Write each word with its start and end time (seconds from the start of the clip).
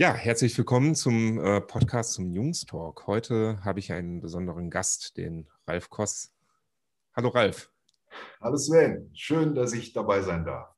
Ja, 0.00 0.14
herzlich 0.14 0.56
willkommen 0.56 0.94
zum 0.94 1.38
äh, 1.44 1.60
Podcast 1.60 2.14
zum 2.14 2.32
Jungstalk. 2.32 3.06
Heute 3.06 3.62
habe 3.62 3.80
ich 3.80 3.92
einen 3.92 4.22
besonderen 4.22 4.70
Gast, 4.70 5.18
den 5.18 5.46
Ralf 5.66 5.90
Koss. 5.90 6.32
Hallo 7.14 7.28
Ralf. 7.28 7.70
Hallo 8.40 8.56
Sven, 8.56 9.10
schön, 9.12 9.54
dass 9.54 9.74
ich 9.74 9.92
dabei 9.92 10.22
sein 10.22 10.46
darf. 10.46 10.74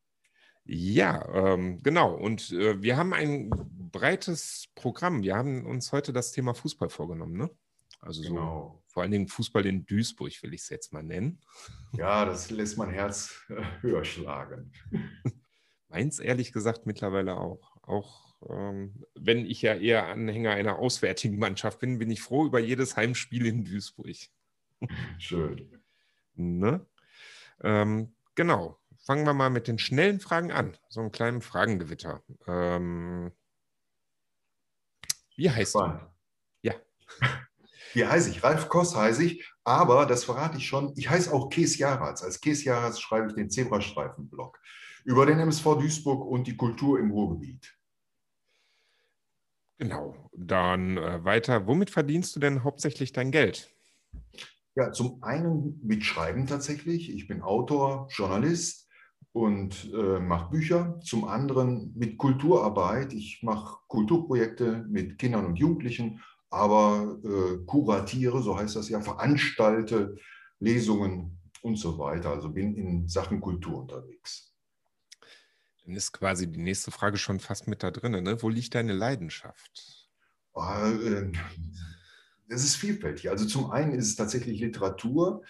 Ja, 0.64 1.24
ähm, 1.32 1.80
genau. 1.84 2.16
Und 2.16 2.50
äh, 2.50 2.82
wir 2.82 2.96
haben 2.96 3.14
ein 3.14 3.48
breites 3.92 4.66
Programm. 4.74 5.22
Wir 5.22 5.36
haben 5.36 5.66
uns 5.66 5.92
heute 5.92 6.12
das 6.12 6.32
Thema 6.32 6.52
Fußball 6.52 6.88
vorgenommen, 6.88 7.36
ne? 7.36 7.50
Also 8.00 8.22
genau. 8.22 8.82
so 8.88 8.92
vor 8.92 9.04
allen 9.04 9.12
Dingen 9.12 9.28
Fußball 9.28 9.64
in 9.66 9.86
Duisburg 9.86 10.32
will 10.42 10.52
ich 10.52 10.62
es 10.62 10.68
jetzt 10.68 10.92
mal 10.92 11.04
nennen. 11.04 11.40
Ja, 11.92 12.24
das 12.24 12.50
lässt 12.50 12.76
mein 12.76 12.90
Herz 12.90 13.40
äh, 13.50 13.62
höher 13.82 14.04
schlagen. 14.04 14.72
Meins 15.88 16.18
ehrlich 16.18 16.52
gesagt 16.52 16.86
mittlerweile 16.86 17.36
auch. 17.36 17.76
Auch 17.82 18.31
wenn 18.48 19.46
ich 19.46 19.62
ja 19.62 19.74
eher 19.74 20.08
Anhänger 20.08 20.52
einer 20.52 20.78
auswärtigen 20.78 21.38
Mannschaft 21.38 21.78
bin, 21.78 21.98
bin 21.98 22.10
ich 22.10 22.22
froh 22.22 22.46
über 22.46 22.58
jedes 22.58 22.96
Heimspiel 22.96 23.46
in 23.46 23.64
Duisburg. 23.64 24.16
Schön. 25.18 25.80
Ne? 26.34 26.84
Ähm, 27.62 28.14
genau. 28.34 28.78
Fangen 29.04 29.26
wir 29.26 29.34
mal 29.34 29.50
mit 29.50 29.66
den 29.66 29.78
schnellen 29.78 30.20
Fragen 30.20 30.52
an. 30.52 30.76
So 30.88 31.00
einen 31.00 31.12
kleinen 31.12 31.42
Fragengewitter. 31.42 32.22
Ähm, 32.46 33.32
wie 35.36 35.50
heißt 35.50 35.72
Spannend. 35.72 36.02
du? 36.62 36.68
Ja. 36.68 36.74
Wie 37.94 38.06
heiße 38.06 38.30
ich? 38.30 38.42
Ralf 38.42 38.70
Koss 38.70 38.96
heiße 38.96 39.22
ich, 39.22 39.46
aber 39.64 40.06
das 40.06 40.24
verrate 40.24 40.56
ich 40.56 40.66
schon. 40.66 40.94
Ich 40.96 41.10
heiße 41.10 41.30
auch 41.30 41.50
Kees 41.50 41.76
Jaratz. 41.76 42.22
Als 42.22 42.40
Kees 42.40 42.64
Jaratz 42.64 43.00
schreibe 43.00 43.26
ich 43.28 43.34
den 43.34 43.50
Zebrastreifen-Blog 43.50 44.58
über 45.04 45.26
den 45.26 45.38
MSV 45.38 45.64
Duisburg 45.64 46.24
und 46.24 46.46
die 46.46 46.56
Kultur 46.56 46.98
im 46.98 47.10
Ruhrgebiet. 47.10 47.76
Genau, 49.82 50.14
dann 50.32 50.96
äh, 50.96 51.24
weiter. 51.24 51.66
Womit 51.66 51.90
verdienst 51.90 52.36
du 52.36 52.40
denn 52.40 52.62
hauptsächlich 52.62 53.12
dein 53.12 53.32
Geld? 53.32 53.74
Ja, 54.76 54.92
zum 54.92 55.20
einen 55.24 55.80
mit 55.82 56.04
Schreiben 56.04 56.46
tatsächlich. 56.46 57.12
Ich 57.12 57.26
bin 57.26 57.42
Autor, 57.42 58.06
Journalist 58.12 58.88
und 59.32 59.92
äh, 59.92 60.20
mache 60.20 60.50
Bücher. 60.50 61.00
Zum 61.02 61.24
anderen 61.24 61.92
mit 61.96 62.16
Kulturarbeit. 62.16 63.12
Ich 63.12 63.40
mache 63.42 63.78
Kulturprojekte 63.88 64.86
mit 64.88 65.18
Kindern 65.18 65.46
und 65.46 65.56
Jugendlichen, 65.56 66.22
aber 66.48 67.18
äh, 67.24 67.64
kuratiere, 67.66 68.40
so 68.40 68.56
heißt 68.56 68.76
das 68.76 68.88
ja, 68.88 69.00
veranstalte 69.00 70.14
Lesungen 70.60 71.40
und 71.62 71.74
so 71.74 71.98
weiter. 71.98 72.30
Also 72.30 72.50
bin 72.50 72.76
in 72.76 73.08
Sachen 73.08 73.40
Kultur 73.40 73.80
unterwegs. 73.80 74.51
Dann 75.84 75.96
ist 75.96 76.12
quasi 76.12 76.50
die 76.50 76.60
nächste 76.60 76.90
Frage 76.90 77.16
schon 77.16 77.40
fast 77.40 77.66
mit 77.66 77.82
da 77.82 77.90
drin. 77.90 78.22
Ne? 78.22 78.42
Wo 78.42 78.48
liegt 78.48 78.74
deine 78.74 78.92
Leidenschaft? 78.92 80.08
Oh, 80.54 80.62
das 82.48 82.64
ist 82.64 82.76
vielfältig. 82.76 83.30
Also 83.30 83.46
zum 83.46 83.70
einen 83.70 83.94
ist 83.94 84.08
es 84.08 84.16
tatsächlich 84.16 84.60
Literatur, 84.60 85.42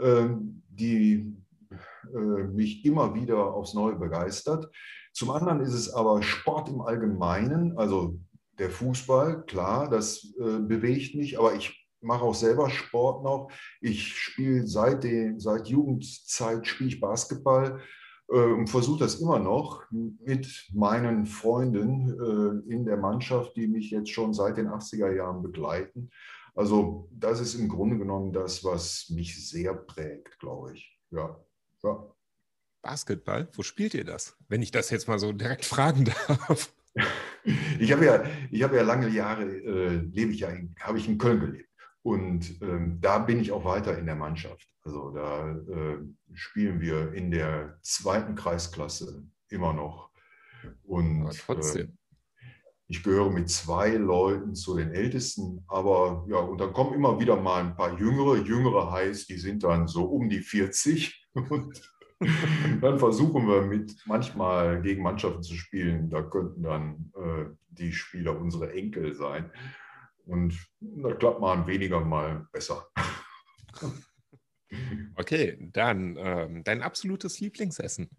ähm, 0.00 0.62
die 0.68 1.32
äh, 2.14 2.18
mich 2.18 2.84
immer 2.84 3.14
wieder 3.14 3.54
aufs 3.54 3.74
Neue 3.74 3.96
begeistert. 3.96 4.70
Zum 5.12 5.30
anderen 5.30 5.60
ist 5.60 5.72
es 5.72 5.90
aber 5.92 6.22
Sport 6.22 6.68
im 6.68 6.80
Allgemeinen, 6.80 7.76
also 7.78 8.18
der 8.58 8.70
Fußball, 8.70 9.44
klar, 9.44 9.88
das 9.88 10.24
äh, 10.38 10.58
bewegt 10.58 11.14
mich, 11.14 11.38
aber 11.38 11.54
ich 11.54 11.88
mache 12.00 12.24
auch 12.24 12.34
selber 12.34 12.70
Sport 12.70 13.24
noch. 13.24 13.50
Ich 13.80 14.16
spiele 14.16 14.66
seit, 14.66 15.04
seit 15.36 15.68
Jugendzeit 15.68 16.66
spiele 16.66 16.90
ich 16.90 17.00
Basketball 17.00 17.80
und 18.28 18.68
versuche 18.68 19.00
das 19.00 19.16
immer 19.16 19.38
noch 19.38 19.84
mit 19.90 20.68
meinen 20.72 21.24
Freunden 21.24 22.10
äh, 22.10 22.72
in 22.72 22.84
der 22.84 22.98
Mannschaft, 22.98 23.56
die 23.56 23.66
mich 23.66 23.90
jetzt 23.90 24.10
schon 24.10 24.34
seit 24.34 24.58
den 24.58 24.68
80er 24.68 25.14
Jahren 25.14 25.42
begleiten. 25.42 26.10
Also 26.54 27.08
das 27.10 27.40
ist 27.40 27.54
im 27.54 27.68
Grunde 27.68 27.96
genommen 27.96 28.32
das, 28.32 28.64
was 28.64 29.08
mich 29.10 29.48
sehr 29.48 29.72
prägt, 29.74 30.38
glaube 30.40 30.74
ich. 30.74 30.98
Ja. 31.10 31.40
ja. 31.82 32.14
Basketball, 32.82 33.48
wo 33.54 33.62
spielt 33.62 33.94
ihr 33.94 34.04
das? 34.04 34.36
Wenn 34.48 34.60
ich 34.60 34.72
das 34.72 34.90
jetzt 34.90 35.08
mal 35.08 35.18
so 35.18 35.32
direkt 35.32 35.64
fragen 35.64 36.04
darf. 36.04 36.74
Ich 37.78 37.92
habe 37.92 38.04
ja, 38.04 38.24
ich 38.50 38.62
habe 38.62 38.76
ja 38.76 38.82
lange 38.82 39.08
Jahre, 39.08 39.44
äh, 39.44 39.96
lebe 40.12 40.32
ich 40.32 40.40
ja, 40.40 40.50
habe 40.80 40.98
ich 40.98 41.08
in 41.08 41.16
Köln 41.16 41.40
gelebt. 41.40 41.67
Und 42.02 42.60
ähm, 42.62 42.98
da 43.00 43.18
bin 43.18 43.40
ich 43.40 43.52
auch 43.52 43.64
weiter 43.64 43.98
in 43.98 44.06
der 44.06 44.14
Mannschaft. 44.14 44.68
Also 44.82 45.10
da 45.10 45.50
äh, 45.50 45.98
spielen 46.32 46.80
wir 46.80 47.12
in 47.12 47.30
der 47.30 47.78
zweiten 47.82 48.34
Kreisklasse 48.34 49.24
immer 49.48 49.72
noch. 49.72 50.10
Und 50.84 51.22
aber 51.22 51.32
trotzdem. 51.32 51.86
Äh, 51.86 51.92
ich 52.90 53.02
gehöre 53.02 53.30
mit 53.30 53.50
zwei 53.50 53.90
Leuten 53.90 54.54
zu 54.54 54.74
den 54.74 54.92
Ältesten, 54.92 55.62
aber 55.68 56.24
ja, 56.26 56.38
und 56.38 56.58
dann 56.58 56.72
kommen 56.72 56.94
immer 56.94 57.20
wieder 57.20 57.36
mal 57.36 57.62
ein 57.62 57.76
paar 57.76 57.98
Jüngere. 57.98 58.38
Jüngere 58.38 58.90
heißt, 58.90 59.28
die 59.28 59.36
sind 59.36 59.62
dann 59.62 59.86
so 59.86 60.04
um 60.04 60.30
die 60.30 60.40
40. 60.40 61.28
Und 61.34 61.82
dann 62.80 62.98
versuchen 62.98 63.46
wir 63.46 63.62
mit 63.62 63.94
manchmal 64.06 64.82
gegen 64.82 65.02
Mannschaften 65.02 65.42
zu 65.42 65.54
spielen. 65.54 66.10
Da 66.10 66.22
könnten 66.22 66.62
dann 66.62 67.12
äh, 67.14 67.44
die 67.68 67.92
Spieler 67.92 68.36
unsere 68.40 68.72
Enkel 68.72 69.14
sein. 69.14 69.52
Und 70.28 70.54
da 70.80 71.14
klappt 71.14 71.40
mal 71.40 71.66
weniger, 71.66 72.00
mal 72.00 72.46
besser. 72.52 72.86
Okay, 75.16 75.70
dann 75.72 76.16
ähm, 76.18 76.62
dein 76.62 76.82
absolutes 76.82 77.40
Lieblingsessen. 77.40 78.10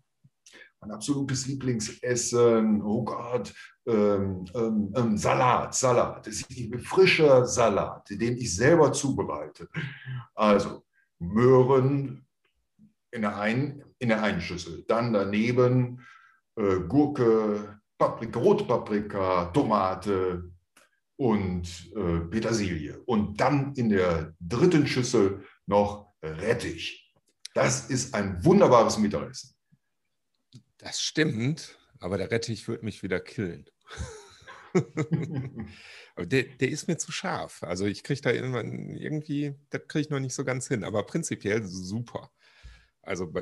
Mein 0.82 0.92
absolutes 0.92 1.46
Lieblingsessen, 1.46 2.82
oh 2.82 3.04
Gott, 3.04 3.54
ähm, 3.86 4.46
ähm, 4.56 4.92
ähm 4.96 5.18
Salat, 5.18 5.76
Salat. 5.76 6.26
Das 6.26 6.42
ist 6.42 6.76
frischer 6.88 7.46
Salat, 7.46 8.10
den 8.10 8.36
ich 8.38 8.56
selber 8.56 8.92
zubereite. 8.92 9.70
Also 10.34 10.86
Möhren 11.20 12.26
in 13.12 13.22
der 13.22 13.38
einen, 13.38 13.84
in 14.00 14.10
der 14.10 14.24
einen 14.24 14.42
Schüssel, 14.42 14.86
dann 14.88 15.14
daneben 15.14 16.06
äh, 16.56 16.80
Gurke, 16.88 17.80
Paprika, 17.98 18.40
rote 18.40 18.64
Paprika, 18.64 19.46
Tomate, 19.54 20.52
und 21.20 21.92
äh, 21.98 22.22
Petersilie. 22.22 22.98
Und 23.06 23.42
dann 23.42 23.74
in 23.76 23.90
der 23.90 24.34
dritten 24.40 24.88
Schüssel 24.88 25.44
noch 25.66 26.14
Rettich. 26.24 27.14
Das 27.54 27.90
ist 27.90 28.14
ein 28.14 28.44
wunderbares 28.46 28.98
Mittagessen. 28.98 29.54
Das 30.78 31.02
stimmt, 31.02 31.78
aber 32.00 32.18
der 32.18 32.32
Rettich 32.32 32.66
wird 32.70 32.84
mich 32.84 33.04
wieder 33.04 33.20
killen. 33.20 33.70
aber 36.16 36.26
der, 36.26 36.44
der, 36.44 36.70
ist 36.70 36.88
mir 36.88 36.98
zu 36.98 37.12
scharf. 37.12 37.64
Also 37.64 37.86
ich 37.86 38.04
kriege 38.04 38.22
da 38.22 38.32
irgendwie, 38.32 39.56
das 39.72 39.82
kriege 39.90 40.04
ich 40.04 40.10
noch 40.10 40.22
nicht 40.22 40.34
so 40.34 40.46
ganz 40.46 40.70
hin, 40.70 40.86
aber 40.86 41.06
prinzipiell 41.06 41.64
super. 41.66 42.32
Also 43.02 43.34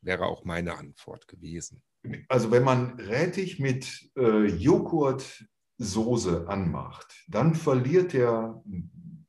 wäre 0.00 0.26
auch 0.26 0.44
meine 0.44 0.76
Antwort 0.76 1.26
gewesen. 1.26 1.82
Also 2.28 2.52
wenn 2.52 2.62
man 2.62 3.00
Rettich 3.00 3.58
mit 3.58 4.12
äh, 4.16 4.46
Joghurt 4.46 5.44
Soße 5.80 6.46
anmacht, 6.46 7.24
dann 7.26 7.54
verliert 7.54 8.12
er 8.14 8.62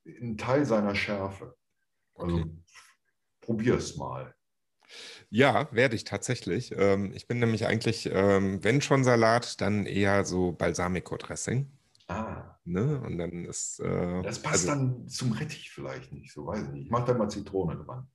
einen 0.05 0.37
Teil 0.37 0.65
seiner 0.65 0.95
Schärfe. 0.95 1.55
Also 2.13 2.35
okay. 2.39 2.51
probier 3.39 3.75
es 3.75 3.95
mal. 3.95 4.35
Ja, 5.29 5.69
werde 5.71 5.95
ich 5.95 6.03
tatsächlich. 6.03 6.73
Ähm, 6.75 7.13
ich 7.13 7.25
bin 7.25 7.39
nämlich 7.39 7.65
eigentlich, 7.65 8.09
ähm, 8.11 8.61
wenn 8.65 8.81
schon 8.81 9.05
Salat, 9.05 9.61
dann 9.61 9.85
eher 9.85 10.25
so 10.25 10.51
Balsamico-Dressing. 10.51 11.71
Ah. 12.09 12.57
Ne? 12.65 12.99
Und 12.99 13.17
dann 13.17 13.45
ist. 13.45 13.79
Äh, 13.79 14.21
das 14.21 14.41
passt 14.41 14.67
also, 14.67 14.67
dann 14.67 15.07
zum 15.07 15.31
Rettich 15.31 15.71
vielleicht 15.71 16.11
nicht, 16.11 16.33
so 16.33 16.45
weiß 16.45 16.63
ich 16.63 16.69
nicht. 16.71 16.83
Ich 16.83 16.91
mache 16.91 17.05
da 17.05 17.13
mal 17.13 17.29
Zitrone 17.29 17.77
dran. 17.77 18.10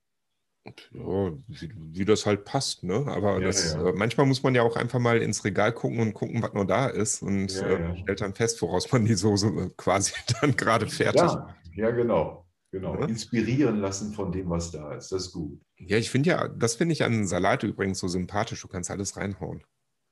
Ja, 0.93 1.33
wie, 1.47 1.73
wie, 1.77 2.05
das 2.05 2.27
halt 2.27 2.45
passt, 2.45 2.85
ne? 2.85 3.05
Aber 3.09 3.41
ja, 3.41 3.47
das, 3.47 3.75
ja. 3.75 3.89
Äh, 3.89 3.93
manchmal 3.93 4.27
muss 4.27 4.43
man 4.43 4.55
ja 4.55 4.63
auch 4.63 4.77
einfach 4.77 4.99
mal 4.99 5.23
ins 5.23 5.45
Regal 5.45 5.73
gucken 5.73 6.01
und 6.01 6.15
gucken, 6.15 6.43
was 6.43 6.53
noch 6.53 6.65
da 6.65 6.87
ist 6.87 7.23
und 7.23 7.55
äh, 7.63 7.97
stellt 7.99 8.21
dann 8.21 8.35
fest, 8.35 8.61
woraus 8.63 8.91
man 8.93 9.05
die 9.05 9.15
Soße 9.15 9.47
äh, 9.47 9.71
quasi 9.77 10.13
dann 10.41 10.57
gerade 10.57 10.87
fertig. 10.87 11.21
Ja, 11.21 11.55
ja 11.75 11.91
genau. 11.91 12.47
Genau. 12.73 12.95
Inspirieren 12.97 13.81
lassen 13.81 14.13
von 14.13 14.33
dem, 14.33 14.51
was 14.51 14.71
da 14.71 14.93
ist. 14.93 15.11
Das 15.13 15.27
ist 15.27 15.33
gut. 15.33 15.61
Ja, 15.79 15.97
ich 15.97 16.11
finde 16.11 16.31
ja, 16.31 16.49
das 16.49 16.75
finde 16.75 16.93
ich 16.93 17.05
an 17.05 17.27
Salat 17.27 17.63
übrigens 17.63 17.99
so 17.99 18.09
sympathisch. 18.09 18.61
Du 18.61 18.69
kannst 18.69 18.91
alles 18.91 19.17
reinhauen. 19.17 19.63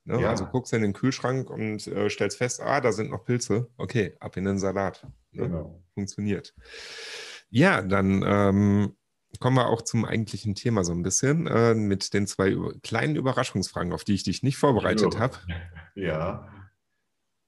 Ne? 0.05 0.21
Ja. 0.21 0.29
Also 0.29 0.45
guckst 0.45 0.71
in 0.73 0.81
den 0.81 0.93
Kühlschrank 0.93 1.49
und 1.49 1.85
äh, 1.87 2.09
stellst 2.09 2.37
fest, 2.37 2.61
ah, 2.61 2.79
da 2.79 2.91
sind 2.91 3.09
noch 3.09 3.25
Pilze. 3.25 3.69
Okay, 3.77 4.15
ab 4.19 4.37
in 4.37 4.45
den 4.45 4.57
Salat. 4.57 5.05
Ne? 5.31 5.43
Genau. 5.43 5.83
Funktioniert. 5.93 6.55
Ja, 7.49 7.81
dann 7.81 8.23
ähm, 8.25 8.95
kommen 9.39 9.57
wir 9.57 9.67
auch 9.67 9.81
zum 9.81 10.05
eigentlichen 10.05 10.55
Thema 10.55 10.83
so 10.83 10.91
ein 10.91 11.03
bisschen 11.03 11.47
äh, 11.47 11.73
mit 11.73 12.13
den 12.13 12.27
zwei 12.27 12.49
über 12.49 12.73
kleinen 12.83 13.15
Überraschungsfragen, 13.15 13.93
auf 13.93 14.03
die 14.03 14.13
ich 14.13 14.23
dich 14.23 14.43
nicht 14.43 14.57
vorbereitet 14.57 15.19
habe. 15.19 15.37
Ja. 15.97 16.45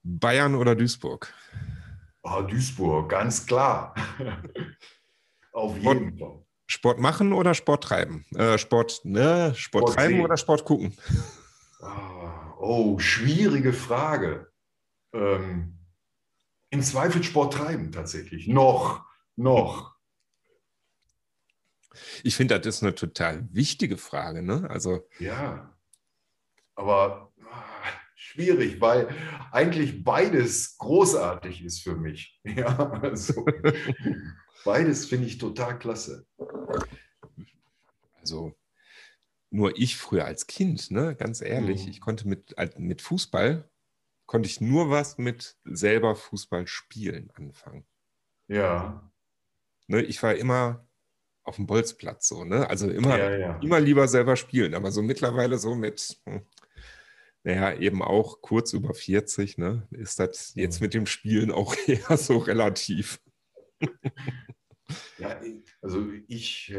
Bayern 0.04 0.56
oder 0.56 0.74
Duisburg? 0.74 1.34
Oh, 2.24 2.42
Duisburg, 2.44 3.10
ganz 3.10 3.46
klar. 3.46 3.94
auf 5.52 5.78
jeden 5.78 6.18
Fall. 6.18 6.46
Sport 6.66 7.00
machen 7.00 7.34
oder 7.34 7.54
Sport 7.54 7.84
treiben? 7.84 8.26
Äh, 8.36 8.58
Sport, 8.58 9.02
ne? 9.04 9.54
Sport, 9.56 9.84
Sport 9.84 9.96
treiben 9.96 10.16
sehen. 10.16 10.24
oder 10.24 10.38
Sport 10.38 10.64
gucken? 10.64 10.98
Ah, 11.82 12.54
oh, 12.60 13.00
schwierige 13.00 13.74
Frage. 13.74 14.52
Ähm, 15.14 15.78
Im 16.70 16.82
Zweifel 16.82 17.24
Sport 17.24 17.54
treiben 17.54 17.92
tatsächlich. 17.92 18.48
Noch, 18.48 19.06
noch. 19.36 19.97
Ich 22.24 22.36
finde, 22.36 22.60
das 22.60 22.78
ist 22.78 22.84
eine 22.84 22.96
total 22.96 23.48
wichtige 23.52 23.98
Frage. 23.98 24.42
Ne? 24.42 24.70
Also, 24.70 25.08
ja, 25.20 25.76
aber 26.76 27.34
ah, 27.50 27.64
schwierig, 28.16 28.80
weil 28.80 29.10
eigentlich 29.52 30.04
beides 30.04 30.78
großartig 30.78 31.64
ist 31.64 31.82
für 31.82 31.96
mich. 31.96 32.40
Ja, 32.56 32.92
also, 33.02 33.46
beides 34.64 35.06
finde 35.06 35.28
ich 35.28 35.38
total 35.38 35.78
klasse. 35.78 36.26
Also 38.20 38.56
nur 39.50 39.78
ich 39.78 39.98
früher 39.98 40.26
als 40.26 40.48
Kind, 40.48 40.92
ne, 40.92 41.16
ganz 41.16 41.42
ehrlich, 41.42 41.86
mhm. 41.86 41.92
ich 41.92 42.02
konnte 42.02 42.28
mit, 42.28 42.56
mit 42.78 43.02
Fußball, 43.02 43.70
konnte 44.26 44.48
ich 44.48 44.62
nur 44.62 44.90
was 44.90 45.18
mit 45.18 45.58
selber 45.64 46.16
Fußball 46.16 46.68
spielen 46.68 47.32
anfangen. 47.34 47.86
Ja. 48.48 49.10
Ne, 49.88 50.02
ich 50.02 50.22
war 50.22 50.36
immer 50.36 50.87
auf 51.48 51.56
dem 51.56 51.66
Bolzplatz 51.66 52.28
so, 52.28 52.44
ne? 52.44 52.70
Also 52.70 52.90
immer, 52.90 53.18
ja, 53.18 53.38
ja. 53.38 53.60
immer 53.62 53.80
lieber 53.80 54.08
selber 54.08 54.36
spielen, 54.36 54.74
aber 54.74 54.92
so 54.92 55.02
mittlerweile 55.02 55.58
so 55.58 55.76
mit, 55.76 56.18
hm, 56.26 56.42
naja, 57.44 57.80
eben 57.80 58.02
auch 58.02 58.42
kurz 58.42 58.74
über 58.74 58.94
40, 58.94 59.58
ne, 59.58 59.88
ist 59.92 60.20
das 60.20 60.54
jetzt 60.56 60.82
mit 60.82 60.94
dem 60.94 61.06
Spielen 61.06 61.52
auch 61.52 61.76
eher 61.88 62.18
so 62.18 62.38
relativ. 62.38 63.22
Ja, 65.18 65.40
also 65.82 66.08
ich, 66.28 66.76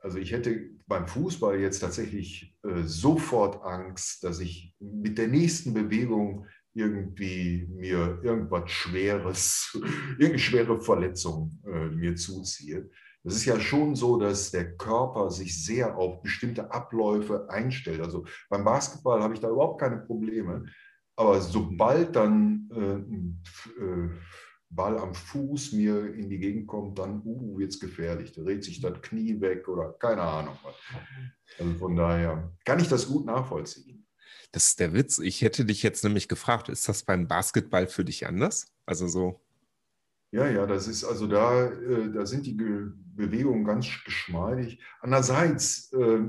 also 0.00 0.18
ich 0.18 0.32
hätte 0.32 0.70
beim 0.86 1.06
Fußball 1.06 1.60
jetzt 1.60 1.80
tatsächlich 1.80 2.56
äh, 2.64 2.82
sofort 2.82 3.62
Angst, 3.62 4.24
dass 4.24 4.40
ich 4.40 4.74
mit 4.78 5.18
der 5.18 5.28
nächsten 5.28 5.74
Bewegung 5.74 6.46
irgendwie 6.74 7.66
mir 7.70 8.20
irgendwas 8.22 8.70
Schweres, 8.70 9.70
irgendeine 10.10 10.38
schwere 10.38 10.80
Verletzung 10.80 11.60
äh, 11.66 11.88
mir 11.88 12.14
zuziehe. 12.14 12.90
Es 13.24 13.36
ist 13.36 13.44
ja 13.44 13.58
schon 13.60 13.94
so, 13.94 14.18
dass 14.18 14.50
der 14.50 14.76
Körper 14.76 15.30
sich 15.30 15.64
sehr 15.64 15.96
auf 15.96 16.22
bestimmte 16.22 16.70
Abläufe 16.70 17.50
einstellt. 17.50 18.00
Also 18.00 18.24
beim 18.48 18.64
Basketball 18.64 19.22
habe 19.22 19.34
ich 19.34 19.40
da 19.40 19.48
überhaupt 19.50 19.80
keine 19.80 19.98
Probleme. 19.98 20.66
Aber 21.16 21.40
sobald 21.40 22.14
dann 22.14 22.68
äh, 22.72 23.82
äh, 23.82 24.10
Ball 24.70 24.98
am 24.98 25.14
Fuß 25.14 25.72
mir 25.72 26.14
in 26.14 26.28
die 26.28 26.38
Gegend 26.38 26.66
kommt, 26.66 26.98
dann 26.98 27.22
uh, 27.24 27.58
wird 27.58 27.70
es 27.70 27.80
gefährlich. 27.80 28.32
Da 28.32 28.42
dreht 28.42 28.64
sich 28.64 28.80
das 28.80 29.00
Knie 29.00 29.40
weg 29.40 29.66
oder 29.68 29.94
keine 29.94 30.22
Ahnung. 30.22 30.56
Also 31.58 31.74
von 31.74 31.96
daher 31.96 32.52
kann 32.64 32.78
ich 32.78 32.88
das 32.88 33.08
gut 33.08 33.24
nachvollziehen. 33.26 34.06
Das 34.52 34.68
ist 34.68 34.80
der 34.80 34.92
Witz. 34.92 35.18
Ich 35.18 35.42
hätte 35.42 35.64
dich 35.64 35.82
jetzt 35.82 36.04
nämlich 36.04 36.28
gefragt, 36.28 36.68
ist 36.68 36.88
das 36.88 37.02
beim 37.02 37.26
Basketball 37.26 37.86
für 37.86 38.04
dich 38.04 38.26
anders? 38.26 38.72
Also 38.86 39.08
so. 39.08 39.40
Ja, 40.30 40.46
ja, 40.48 40.66
das 40.66 40.88
ist 40.88 41.04
also 41.04 41.26
da, 41.26 41.66
äh, 41.66 42.12
da 42.12 42.26
sind 42.26 42.46
die 42.46 42.56
Ge 42.56 42.90
Bewegungen 43.14 43.64
ganz 43.64 43.88
geschmeidig. 44.04 44.80
Andererseits, 45.00 45.92
äh, 45.92 46.28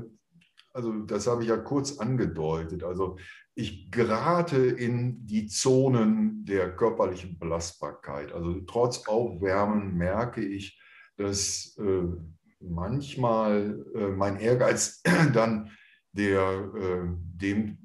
also 0.72 0.92
das 1.02 1.28
habe 1.28 1.42
ich 1.42 1.48
ja 1.48 1.56
kurz 1.56 1.98
angedeutet, 1.98 2.82
also 2.82 3.16
ich 3.54 3.92
gerate 3.92 4.56
in 4.56 5.24
die 5.24 5.46
Zonen 5.46 6.44
der 6.44 6.74
körperlichen 6.74 7.38
Belastbarkeit. 7.38 8.32
Also 8.32 8.60
trotz 8.62 9.06
Aufwärmen 9.06 9.96
merke 9.96 10.44
ich, 10.44 10.80
dass 11.16 11.76
äh, 11.78 12.08
manchmal 12.60 13.84
mein 14.16 14.38
Ehrgeiz 14.38 15.02
dann 15.32 15.70
der, 16.12 16.72
äh, 16.74 17.08
dem 17.36 17.78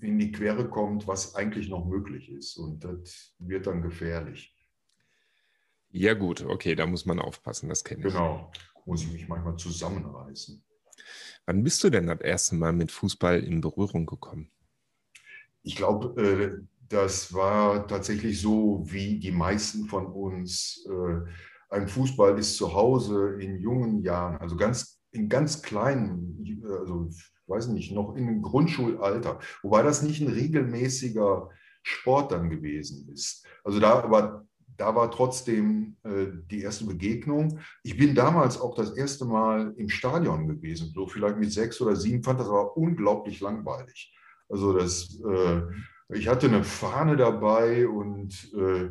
in 0.00 0.18
die 0.18 0.32
Quere 0.32 0.68
kommt, 0.68 1.06
was 1.06 1.34
eigentlich 1.34 1.68
noch 1.68 1.86
möglich 1.86 2.30
ist. 2.30 2.56
Und 2.56 2.84
das 2.84 3.34
wird 3.38 3.66
dann 3.66 3.82
gefährlich. 3.82 4.56
Ja 5.92 6.14
gut, 6.14 6.42
okay, 6.42 6.74
da 6.74 6.86
muss 6.86 7.04
man 7.04 7.18
aufpassen, 7.18 7.68
das 7.68 7.84
kenne 7.84 8.06
ich. 8.06 8.12
Genau, 8.12 8.50
muss 8.86 9.02
ich 9.02 9.12
mich 9.12 9.28
manchmal 9.28 9.56
zusammenreißen. 9.56 10.62
Wann 11.46 11.62
bist 11.62 11.84
du 11.84 11.90
denn 11.90 12.06
das 12.06 12.20
erste 12.20 12.54
Mal 12.54 12.72
mit 12.72 12.90
Fußball 12.90 13.40
in 13.40 13.60
Berührung 13.60 14.06
gekommen? 14.06 14.50
Ich 15.62 15.76
glaube, 15.76 16.20
äh, 16.20 16.66
das 16.88 17.32
war 17.34 17.86
tatsächlich 17.86 18.40
so, 18.40 18.82
wie 18.86 19.18
die 19.18 19.32
meisten 19.32 19.86
von 19.86 20.06
uns. 20.06 20.86
Äh, 20.88 21.30
ein 21.70 21.88
Fußball 21.88 22.38
ist 22.38 22.56
zu 22.56 22.74
Hause 22.74 23.36
in 23.40 23.58
jungen 23.58 24.02
Jahren, 24.02 24.36
also 24.38 24.56
ganz 24.56 25.00
in 25.10 25.28
ganz 25.28 25.62
kleinen, 25.62 26.64
also 26.80 27.08
ich 27.10 27.32
weiß 27.46 27.68
nicht, 27.68 27.92
noch 27.92 28.14
in 28.14 28.28
einem 28.28 28.42
Grundschulalter, 28.42 29.40
wobei 29.62 29.82
das 29.82 30.02
nicht 30.02 30.20
ein 30.22 30.32
regelmäßiger 30.32 31.50
Sport 31.82 32.32
dann 32.32 32.48
gewesen 32.50 33.08
ist. 33.12 33.46
Also 33.64 33.78
da 33.78 34.10
war, 34.10 34.46
da 34.76 34.94
war 34.94 35.10
trotzdem 35.10 35.96
äh, 36.04 36.26
die 36.50 36.62
erste 36.62 36.86
Begegnung. 36.86 37.60
Ich 37.82 37.96
bin 37.96 38.14
damals 38.14 38.60
auch 38.60 38.74
das 38.74 38.96
erste 38.96 39.24
Mal 39.24 39.74
im 39.76 39.88
Stadion 39.88 40.48
gewesen, 40.48 40.92
so 40.94 41.06
vielleicht 41.06 41.38
mit 41.38 41.52
sechs 41.52 41.80
oder 41.80 41.96
sieben, 41.96 42.22
fand 42.22 42.40
das 42.40 42.48
aber 42.48 42.76
unglaublich 42.76 43.40
langweilig. 43.40 44.14
Also 44.48 44.72
das, 44.76 45.20
äh, 45.28 45.62
ich 46.14 46.28
hatte 46.28 46.48
eine 46.48 46.64
Fahne 46.64 47.16
dabei 47.16 47.88
und 47.88 48.52
äh, 48.54 48.90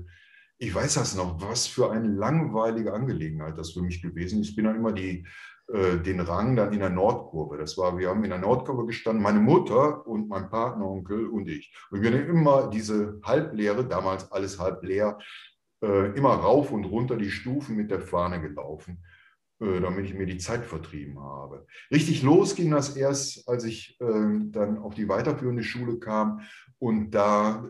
ich 0.58 0.74
weiß 0.74 0.96
das 0.96 1.16
noch, 1.16 1.42
was 1.42 1.66
für 1.66 1.92
eine 1.92 2.08
langweilige 2.08 2.94
Angelegenheit 2.94 3.58
das 3.58 3.72
für 3.72 3.82
mich 3.82 4.02
gewesen 4.02 4.42
ist. 4.42 4.50
Ich 4.50 4.56
bin 4.56 4.66
dann 4.66 4.76
immer 4.76 4.92
die, 4.92 5.26
äh, 5.74 5.98
den 5.98 6.20
Rang 6.20 6.56
dann 6.56 6.74
in 6.74 6.80
der 6.80 6.90
Nordkurve. 6.90 7.58
Das 7.58 7.78
war, 7.78 7.98
wir 7.98 8.10
haben 8.10 8.24
in 8.24 8.30
der 8.30 8.40
Nordkurve 8.40 8.86
gestanden, 8.86 9.24
meine 9.24 9.40
Mutter 9.40 10.06
und 10.06 10.28
mein 10.28 10.50
Partneronkel 10.50 11.28
und 11.28 11.48
ich. 11.48 11.74
Und 11.90 12.02
wir 12.02 12.12
haben 12.12 12.30
immer 12.30 12.70
diese 12.70 13.20
halbleere, 13.24 13.88
damals 13.88 14.32
alles 14.32 14.60
halb 14.60 14.84
leer, 14.84 15.18
äh, 15.82 16.12
immer 16.18 16.34
rauf 16.34 16.72
und 16.72 16.86
runter 16.86 17.18
die 17.18 17.32
Stufen 17.32 17.76
mit 17.76 17.92
der 17.92 18.02
Fahne 18.02 18.42
gelaufen. 18.42 19.04
Äh, 19.62 19.80
damit 19.80 20.06
ich 20.06 20.16
mir 20.16 20.26
die 20.26 20.40
Zeit 20.40 20.66
vertrieben 20.66 21.20
habe. 21.20 21.68
Richtig 21.92 22.24
los 22.24 22.56
ging 22.56 22.72
das 22.72 22.96
erst, 22.96 23.48
als 23.48 23.64
ich 23.64 23.96
äh, 24.02 24.40
dann 24.46 24.80
auf 24.80 24.96
die 24.96 25.08
weiterführende 25.08 25.62
Schule 25.62 26.00
kam 26.00 26.42
und 26.80 27.12
da 27.12 27.70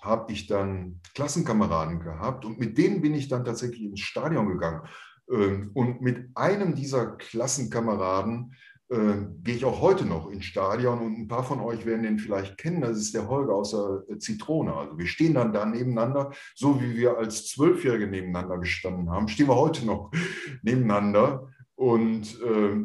habe 0.00 0.32
ich 0.32 0.46
dann 0.46 1.00
Klassenkameraden 1.16 1.98
gehabt 1.98 2.44
und 2.44 2.60
mit 2.60 2.78
denen 2.78 3.02
bin 3.02 3.12
ich 3.12 3.26
dann 3.26 3.44
tatsächlich 3.44 3.82
ins 3.82 3.98
Stadion 3.98 4.46
gegangen. 4.46 4.82
Und 5.26 6.00
mit 6.00 6.28
einem 6.36 6.76
dieser 6.76 7.16
Klassenkameraden 7.16 8.54
äh, 8.88 9.26
gehe 9.42 9.56
ich 9.56 9.64
auch 9.64 9.80
heute 9.80 10.04
noch 10.04 10.30
ins 10.30 10.44
Stadion 10.44 11.00
und 11.00 11.18
ein 11.18 11.28
paar 11.28 11.42
von 11.42 11.60
euch 11.60 11.84
werden 11.86 12.04
den 12.04 12.18
vielleicht 12.18 12.56
kennen. 12.56 12.82
Das 12.82 12.96
ist 12.98 13.14
der 13.14 13.28
Holger 13.28 13.54
aus 13.54 13.72
der 13.72 14.04
äh, 14.08 14.18
Zitrone. 14.18 14.74
Also 14.74 14.96
wir 14.96 15.06
stehen 15.06 15.34
dann 15.34 15.52
da 15.52 15.66
nebeneinander, 15.66 16.32
so 16.54 16.80
wie 16.80 16.96
wir 16.96 17.18
als 17.18 17.48
Zwölfjährige 17.48 18.06
nebeneinander 18.06 18.58
gestanden 18.58 19.10
haben, 19.10 19.28
stehen 19.28 19.48
wir 19.48 19.56
heute 19.56 19.84
noch 19.86 20.12
nebeneinander. 20.62 21.48
Und 21.74 22.40
äh, 22.42 22.76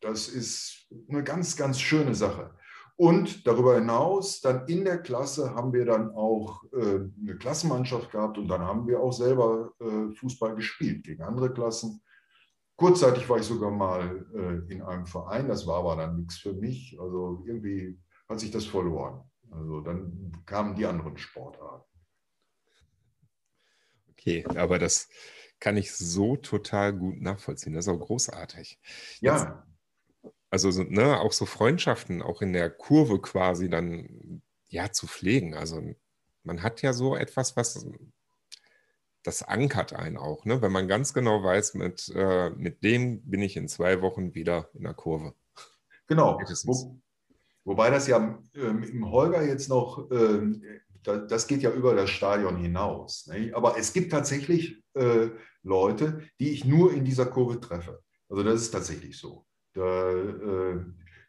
das 0.00 0.28
ist 0.28 0.88
eine 1.08 1.22
ganz, 1.22 1.56
ganz 1.56 1.80
schöne 1.80 2.14
Sache. 2.14 2.54
Und 2.96 3.46
darüber 3.46 3.76
hinaus, 3.76 4.40
dann 4.40 4.66
in 4.66 4.84
der 4.84 4.98
Klasse 4.98 5.54
haben 5.54 5.72
wir 5.72 5.84
dann 5.84 6.10
auch 6.10 6.64
äh, 6.72 6.98
eine 7.22 7.36
Klassenmannschaft 7.38 8.10
gehabt 8.10 8.38
und 8.38 8.48
dann 8.48 8.62
haben 8.62 8.88
wir 8.88 8.98
auch 8.98 9.12
selber 9.12 9.70
äh, 9.78 10.12
Fußball 10.16 10.56
gespielt 10.56 11.04
gegen 11.04 11.22
andere 11.22 11.52
Klassen. 11.52 12.02
Kurzzeitig 12.78 13.28
war 13.28 13.38
ich 13.38 13.44
sogar 13.44 13.72
mal 13.72 14.24
äh, 14.32 14.72
in 14.72 14.82
einem 14.82 15.04
Verein, 15.04 15.48
das 15.48 15.66
war 15.66 15.80
aber 15.80 15.96
dann 15.96 16.16
nichts 16.16 16.38
für 16.38 16.52
mich. 16.52 16.96
Also 17.00 17.42
irgendwie 17.44 18.00
hat 18.28 18.38
sich 18.38 18.52
das 18.52 18.66
verloren. 18.66 19.28
Also 19.50 19.80
dann 19.80 20.30
kamen 20.46 20.76
die 20.76 20.86
anderen 20.86 21.18
Sportarten. 21.18 21.84
Okay, 24.12 24.44
aber 24.54 24.78
das 24.78 25.08
kann 25.58 25.76
ich 25.76 25.92
so 25.92 26.36
total 26.36 26.92
gut 26.92 27.20
nachvollziehen. 27.20 27.72
Das 27.72 27.88
ist 27.88 27.92
auch 27.92 27.98
großartig. 27.98 28.78
Ja. 29.20 29.66
also 30.48 30.70
ne, 30.84 31.18
auch 31.18 31.32
so 31.32 31.46
Freundschaften, 31.46 32.22
auch 32.22 32.42
in 32.42 32.52
der 32.52 32.70
Kurve 32.70 33.20
quasi 33.20 33.68
dann 33.68 34.40
ja 34.68 34.92
zu 34.92 35.08
pflegen. 35.08 35.54
Also 35.54 35.82
man 36.44 36.62
hat 36.62 36.82
ja 36.82 36.92
so 36.92 37.16
etwas, 37.16 37.56
was 37.56 37.84
das 39.22 39.42
ankert 39.42 39.92
einen 39.92 40.16
auch, 40.16 40.44
ne? 40.44 40.62
wenn 40.62 40.72
man 40.72 40.88
ganz 40.88 41.12
genau 41.12 41.42
weiß, 41.42 41.74
mit, 41.74 42.10
äh, 42.14 42.50
mit 42.50 42.82
dem 42.84 43.22
bin 43.22 43.42
ich 43.42 43.56
in 43.56 43.68
zwei 43.68 44.00
Wochen 44.00 44.34
wieder 44.34 44.70
in 44.74 44.84
der 44.84 44.94
Kurve. 44.94 45.34
Genau. 46.06 46.40
Wo, 46.64 47.00
wobei 47.64 47.90
das 47.90 48.06
ja 48.06 48.38
äh, 48.54 48.60
im 48.60 49.10
Holger 49.10 49.42
jetzt 49.42 49.68
noch, 49.68 50.10
äh, 50.10 50.40
da, 51.02 51.18
das 51.18 51.46
geht 51.46 51.62
ja 51.62 51.70
über 51.70 51.94
das 51.94 52.10
Stadion 52.10 52.56
hinaus. 52.56 53.26
Ne? 53.26 53.52
Aber 53.54 53.76
es 53.78 53.92
gibt 53.92 54.12
tatsächlich 54.12 54.82
äh, 54.94 55.28
Leute, 55.62 56.22
die 56.40 56.50
ich 56.50 56.64
nur 56.64 56.92
in 56.92 57.04
dieser 57.04 57.26
Kurve 57.26 57.60
treffe. 57.60 58.02
Also 58.28 58.42
das 58.42 58.62
ist 58.62 58.70
tatsächlich 58.70 59.18
so. 59.18 59.44
Da, 59.74 60.10
äh, 60.12 60.80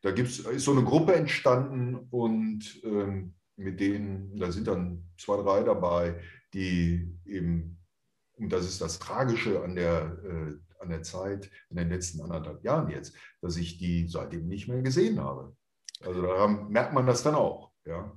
da 0.01 0.11
gibt's, 0.11 0.39
ist 0.39 0.63
so 0.63 0.71
eine 0.71 0.83
Gruppe 0.83 1.13
entstanden 1.13 1.95
und 2.09 2.81
ähm, 2.83 3.33
mit 3.57 3.79
denen, 3.79 4.37
da 4.37 4.51
sind 4.51 4.67
dann 4.67 5.03
zwei, 5.17 5.41
drei 5.41 5.63
dabei, 5.63 6.21
die 6.53 7.17
eben 7.25 7.78
und 8.39 8.49
das 8.49 8.65
ist 8.65 8.81
das 8.81 8.99
Tragische 8.99 9.61
an 9.61 9.75
der, 9.75 10.17
äh, 10.23 10.55
an 10.79 10.89
der 10.89 11.03
Zeit 11.03 11.49
in 11.69 11.77
den 11.77 11.89
letzten 11.89 12.21
anderthalb 12.21 12.63
Jahren 12.63 12.89
jetzt, 12.89 13.15
dass 13.41 13.57
ich 13.57 13.77
die 13.77 14.07
seitdem 14.07 14.47
nicht 14.47 14.67
mehr 14.67 14.81
gesehen 14.81 15.19
habe. 15.19 15.55
Also 16.05 16.21
daran 16.21 16.69
merkt 16.69 16.93
man 16.93 17.05
das 17.05 17.23
dann 17.23 17.35
auch. 17.35 17.71
Ja. 17.85 18.11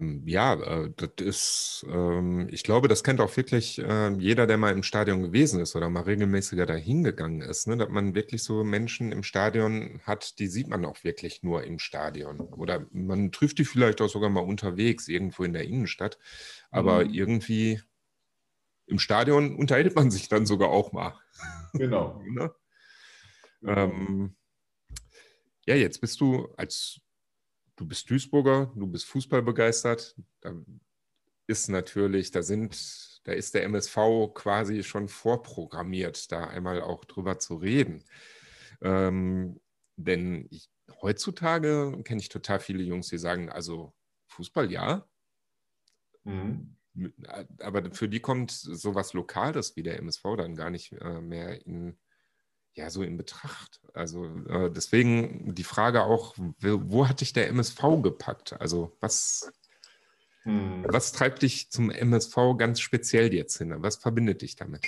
Ähm, 0.00 0.22
ja, 0.26 0.54
äh, 0.54 0.92
das 0.96 1.10
ist, 1.20 1.86
ähm, 1.88 2.48
ich 2.50 2.62
glaube, 2.62 2.88
das 2.88 3.02
kennt 3.02 3.20
auch 3.20 3.36
wirklich 3.36 3.78
äh, 3.78 4.12
jeder, 4.18 4.46
der 4.46 4.58
mal 4.58 4.72
im 4.72 4.82
Stadion 4.82 5.22
gewesen 5.22 5.60
ist 5.60 5.74
oder 5.76 5.88
mal 5.88 6.02
regelmäßiger 6.02 6.66
dahin 6.66 7.04
gegangen 7.04 7.40
ist, 7.40 7.66
ne? 7.66 7.76
dass 7.76 7.88
man 7.88 8.14
wirklich 8.14 8.42
so 8.42 8.64
Menschen 8.64 9.12
im 9.12 9.22
Stadion 9.22 10.00
hat, 10.04 10.38
die 10.38 10.46
sieht 10.48 10.68
man 10.68 10.84
auch 10.84 11.04
wirklich 11.04 11.42
nur 11.42 11.64
im 11.64 11.78
Stadion. 11.78 12.40
Oder 12.40 12.86
man 12.92 13.32
trifft 13.32 13.58
die 13.58 13.64
vielleicht 13.64 14.00
auch 14.00 14.08
sogar 14.08 14.30
mal 14.30 14.40
unterwegs, 14.40 15.08
irgendwo 15.08 15.44
in 15.44 15.52
der 15.52 15.64
Innenstadt. 15.64 16.18
Aber 16.70 17.04
mhm. 17.04 17.12
irgendwie 17.12 17.80
im 18.88 18.98
Stadion 18.98 19.56
unterhält 19.56 19.94
man 19.94 20.10
sich 20.10 20.28
dann 20.28 20.46
sogar 20.46 20.70
auch 20.70 20.92
mal. 20.92 21.14
Genau. 21.74 22.22
ne? 22.26 22.52
genau. 23.60 23.76
Ähm, 23.76 24.36
ja, 25.66 25.74
jetzt 25.74 26.00
bist 26.00 26.20
du 26.20 26.48
als 26.56 27.00
du 27.78 27.86
bist 27.86 28.10
Duisburger, 28.10 28.72
du 28.74 28.86
bist 28.86 29.06
Fußball 29.06 29.42
begeistert. 29.42 30.16
Da 30.40 30.54
ist 31.46 31.68
natürlich, 31.68 32.30
da 32.30 32.42
sind, 32.42 33.20
da 33.24 33.32
ist 33.32 33.54
der 33.54 33.64
MSV 33.64 34.34
quasi 34.34 34.82
schon 34.82 35.08
vorprogrammiert, 35.08 36.30
da 36.32 36.44
einmal 36.44 36.82
auch 36.82 37.04
drüber 37.04 37.38
zu 37.38 37.56
reden. 37.56 38.04
Ähm, 38.80 39.60
denn 39.96 40.46
ich, 40.50 40.70
heutzutage 41.00 42.00
kenne 42.04 42.20
ich 42.20 42.28
total 42.28 42.60
viele 42.60 42.82
Jungs, 42.82 43.08
die 43.08 43.18
sagen, 43.18 43.48
also 43.48 43.94
Fußball 44.28 44.70
ja. 44.70 45.06
Mhm. 46.24 46.77
Aber 47.60 47.90
für 47.92 48.08
die 48.08 48.20
kommt 48.20 48.50
sowas 48.50 49.12
Lokales 49.12 49.76
wie 49.76 49.82
der 49.82 49.98
MSV 49.98 50.22
dann 50.36 50.56
gar 50.56 50.70
nicht 50.70 50.92
äh, 50.92 51.20
mehr 51.20 51.64
in, 51.66 51.96
ja, 52.74 52.90
so 52.90 53.02
in 53.02 53.16
Betracht. 53.16 53.80
Also 53.94 54.24
äh, 54.48 54.70
deswegen 54.70 55.54
die 55.54 55.64
Frage 55.64 56.02
auch, 56.02 56.34
wo, 56.36 56.80
wo, 56.84 57.08
hat 57.08 57.20
dich 57.20 57.32
der 57.32 57.48
MSV 57.48 58.02
gepackt? 58.02 58.60
Also 58.60 58.96
was, 59.00 59.52
hm. 60.42 60.84
was 60.88 61.12
treibt 61.12 61.42
dich 61.42 61.70
zum 61.70 61.90
MSV 61.90 62.36
ganz 62.56 62.80
speziell 62.80 63.32
jetzt 63.32 63.58
hin? 63.58 63.74
Was 63.78 63.96
verbindet 63.96 64.42
dich 64.42 64.56
damit? 64.56 64.86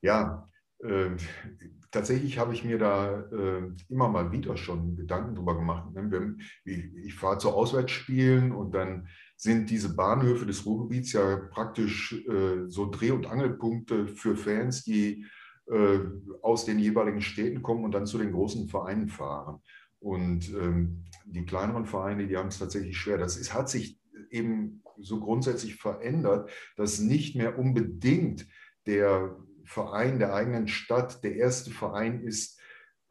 Ja, 0.00 0.48
äh, 0.82 1.10
tatsächlich 1.90 2.38
habe 2.38 2.54
ich 2.54 2.64
mir 2.64 2.78
da 2.78 3.20
äh, 3.32 3.72
immer 3.88 4.08
mal 4.08 4.32
wieder 4.32 4.56
schon 4.56 4.96
Gedanken 4.96 5.34
drüber 5.34 5.56
gemacht. 5.56 5.92
Ne? 5.92 6.36
Ich, 6.64 6.84
ich 6.94 7.14
fahre 7.14 7.38
zu 7.38 7.50
Auswärtsspielen 7.50 8.52
und 8.52 8.72
dann 8.72 9.08
sind 9.40 9.70
diese 9.70 9.94
Bahnhöfe 9.94 10.44
des 10.44 10.66
Ruhrgebiets 10.66 11.14
ja 11.14 11.36
praktisch 11.50 12.12
äh, 12.28 12.68
so 12.68 12.90
Dreh- 12.90 13.12
und 13.12 13.26
Angelpunkte 13.26 14.06
für 14.06 14.36
Fans, 14.36 14.84
die 14.84 15.24
äh, 15.66 16.00
aus 16.42 16.66
den 16.66 16.78
jeweiligen 16.78 17.22
Städten 17.22 17.62
kommen 17.62 17.84
und 17.84 17.92
dann 17.92 18.04
zu 18.04 18.18
den 18.18 18.32
großen 18.32 18.68
Vereinen 18.68 19.08
fahren. 19.08 19.62
Und 19.98 20.50
ähm, 20.50 21.04
die 21.24 21.46
kleineren 21.46 21.86
Vereine, 21.86 22.26
die 22.26 22.36
haben 22.36 22.48
es 22.48 22.58
tatsächlich 22.58 22.98
schwer. 22.98 23.16
Das 23.16 23.38
ist, 23.38 23.54
hat 23.54 23.70
sich 23.70 23.98
eben 24.30 24.82
so 24.98 25.20
grundsätzlich 25.20 25.76
verändert, 25.76 26.50
dass 26.76 27.00
nicht 27.00 27.34
mehr 27.34 27.58
unbedingt 27.58 28.46
der 28.84 29.38
Verein 29.64 30.18
der 30.18 30.34
eigenen 30.34 30.68
Stadt 30.68 31.24
der 31.24 31.36
erste 31.36 31.70
Verein 31.70 32.20
ist, 32.20 32.59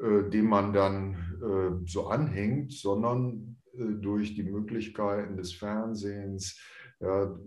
äh, 0.01 0.29
dem 0.29 0.45
man 0.45 0.71
dann 0.71 1.13
äh, 1.41 1.85
so 1.85 2.07
anhängt, 2.07 2.71
sondern 2.71 3.57
äh, 3.73 3.83
durch 3.99 4.33
die 4.33 4.43
Möglichkeiten 4.43 5.35
des 5.35 5.53
Fernsehens, 5.53 6.57
ja, 7.01 7.37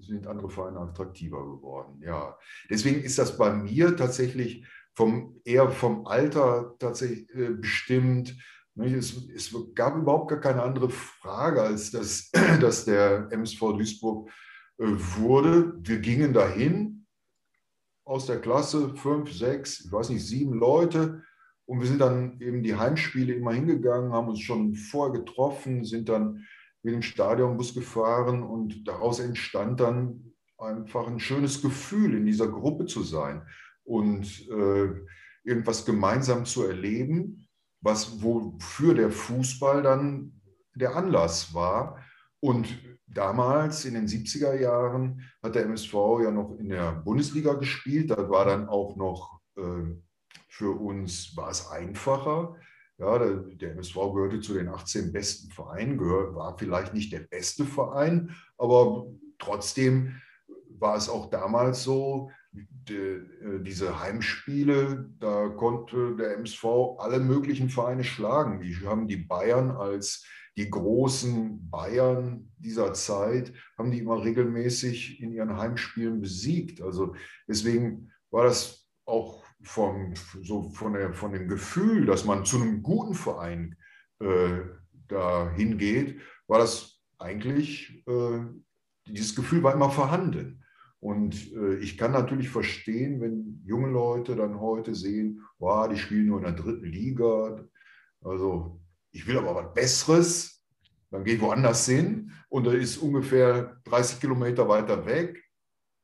sind 0.00 0.26
andere 0.26 0.48
Vereine 0.48 0.80
attraktiver 0.80 1.44
geworden. 1.44 2.00
Ja, 2.02 2.38
deswegen 2.70 3.02
ist 3.02 3.18
das 3.18 3.36
bei 3.36 3.52
mir 3.52 3.96
tatsächlich 3.96 4.66
vom, 4.94 5.40
eher 5.44 5.70
vom 5.70 6.06
Alter 6.06 6.74
tatsächlich 6.78 7.28
bestimmt. 7.60 8.36
Es, 8.76 9.28
es, 9.34 9.54
gab 9.74 9.96
überhaupt 9.96 10.30
gar 10.30 10.40
keine 10.40 10.62
andere 10.62 10.90
Frage, 10.90 11.62
als 11.62 11.90
dass, 11.90 12.30
dass 12.60 12.86
der 12.86 13.28
MSV 13.30 13.60
Duisburg 13.60 14.30
wurde. 14.78 15.74
Wir 15.82 15.98
gingen 15.98 16.32
dahin 16.32 17.06
aus 18.04 18.26
der 18.26 18.40
Klasse, 18.40 18.94
fünf, 18.96 19.32
sechs, 19.32 19.84
ich 19.84 19.92
weiß 19.92 20.10
nicht, 20.10 20.26
sieben 20.26 20.54
Leute. 20.54 21.22
Und 21.70 21.78
wir 21.78 21.86
sind 21.86 22.00
dann 22.00 22.40
eben 22.40 22.64
die 22.64 22.74
Heimspiele 22.74 23.32
immer 23.32 23.52
hingegangen, 23.52 24.12
haben 24.12 24.26
uns 24.26 24.40
schon 24.40 24.74
vorher 24.74 25.20
getroffen, 25.20 25.84
sind 25.84 26.08
dann 26.08 26.44
mit 26.82 26.92
dem 26.94 27.00
Stadionbus 27.00 27.74
gefahren 27.74 28.42
und 28.42 28.88
daraus 28.88 29.20
entstand 29.20 29.78
dann 29.78 30.32
einfach 30.58 31.06
ein 31.06 31.20
schönes 31.20 31.62
Gefühl, 31.62 32.16
in 32.16 32.26
dieser 32.26 32.48
Gruppe 32.48 32.86
zu 32.86 33.04
sein 33.04 33.42
und 33.84 34.48
äh, 34.48 34.88
irgendwas 35.44 35.86
gemeinsam 35.86 36.44
zu 36.44 36.64
erleben, 36.64 37.46
was 37.80 38.20
wofür 38.20 38.94
der 38.94 39.12
Fußball 39.12 39.84
dann 39.84 40.40
der 40.74 40.96
Anlass 40.96 41.54
war. 41.54 42.04
Und 42.40 42.66
damals 43.06 43.84
in 43.84 43.94
den 43.94 44.08
70er 44.08 44.58
Jahren 44.58 45.22
hat 45.40 45.54
der 45.54 45.66
MSV 45.66 45.94
ja 46.24 46.32
noch 46.32 46.56
in 46.58 46.70
der 46.70 46.94
Bundesliga 46.94 47.52
gespielt. 47.54 48.10
Da 48.10 48.28
war 48.28 48.44
dann 48.44 48.68
auch 48.68 48.96
noch 48.96 49.38
äh, 49.56 49.94
für 50.48 50.78
uns 50.78 51.36
war 51.36 51.50
es 51.50 51.68
einfacher, 51.70 52.56
ja, 52.98 53.18
der, 53.18 53.72
MSV 53.72 53.94
gehörte 53.94 54.40
zu 54.40 54.52
den 54.52 54.68
18 54.68 55.10
besten 55.10 55.50
Vereinen, 55.50 55.96
gehört, 55.96 56.34
war 56.34 56.58
vielleicht 56.58 56.92
nicht 56.92 57.12
der 57.12 57.20
beste 57.20 57.64
Verein, 57.64 58.36
aber 58.58 59.06
trotzdem 59.38 60.20
war 60.78 60.96
es 60.96 61.08
auch 61.08 61.30
damals 61.30 61.82
so, 61.82 62.30
die, 62.52 62.94
äh, 62.94 63.62
diese 63.62 64.00
Heimspiele, 64.00 65.08
da 65.18 65.48
konnte 65.48 66.16
der 66.16 66.36
MSV 66.36 66.64
alle 66.98 67.20
möglichen 67.20 67.70
Vereine 67.70 68.04
schlagen. 68.04 68.60
Die 68.60 68.76
haben 68.84 69.06
die 69.06 69.16
Bayern 69.16 69.70
als 69.70 70.26
die 70.56 70.68
großen 70.68 71.70
Bayern 71.70 72.52
dieser 72.58 72.92
Zeit, 72.92 73.52
haben 73.78 73.90
die 73.90 74.00
immer 74.00 74.22
regelmäßig 74.22 75.22
in 75.22 75.32
ihren 75.32 75.56
Heimspielen 75.56 76.20
besiegt. 76.20 76.82
Also 76.82 77.14
deswegen 77.48 78.10
war 78.30 78.44
das 78.44 78.88
auch 79.06 79.39
vom, 79.62 80.14
so 80.42 80.70
von, 80.70 80.94
der, 80.94 81.12
von 81.12 81.32
dem 81.32 81.48
Gefühl, 81.48 82.06
dass 82.06 82.24
man 82.24 82.44
zu 82.44 82.60
einem 82.60 82.82
guten 82.82 83.14
Verein 83.14 83.76
äh, 84.20 84.60
da 85.08 85.50
hingeht, 85.52 86.20
war 86.46 86.58
das 86.58 87.00
eigentlich, 87.18 88.04
äh, 88.06 88.40
dieses 89.06 89.34
Gefühl 89.34 89.62
war 89.62 89.74
immer 89.74 89.90
vorhanden. 89.90 90.64
Und 91.00 91.52
äh, 91.54 91.76
ich 91.76 91.96
kann 91.96 92.12
natürlich 92.12 92.50
verstehen, 92.50 93.20
wenn 93.20 93.62
junge 93.64 93.88
Leute 93.88 94.36
dann 94.36 94.60
heute 94.60 94.94
sehen, 94.94 95.42
wow, 95.58 95.88
die 95.88 95.96
spielen 95.96 96.26
nur 96.26 96.38
in 96.38 96.44
der 96.44 96.52
dritten 96.52 96.84
Liga. 96.84 97.64
Also 98.22 98.80
ich 99.12 99.26
will 99.26 99.38
aber 99.38 99.54
was 99.54 99.74
Besseres, 99.74 100.64
dann 101.10 101.24
gehe 101.24 101.34
ich 101.36 101.40
woanders 101.40 101.86
hin 101.86 102.32
und 102.48 102.66
da 102.66 102.72
ist 102.72 102.98
ungefähr 102.98 103.80
30 103.84 104.20
Kilometer 104.20 104.68
weiter 104.68 105.06
weg. 105.06 105.42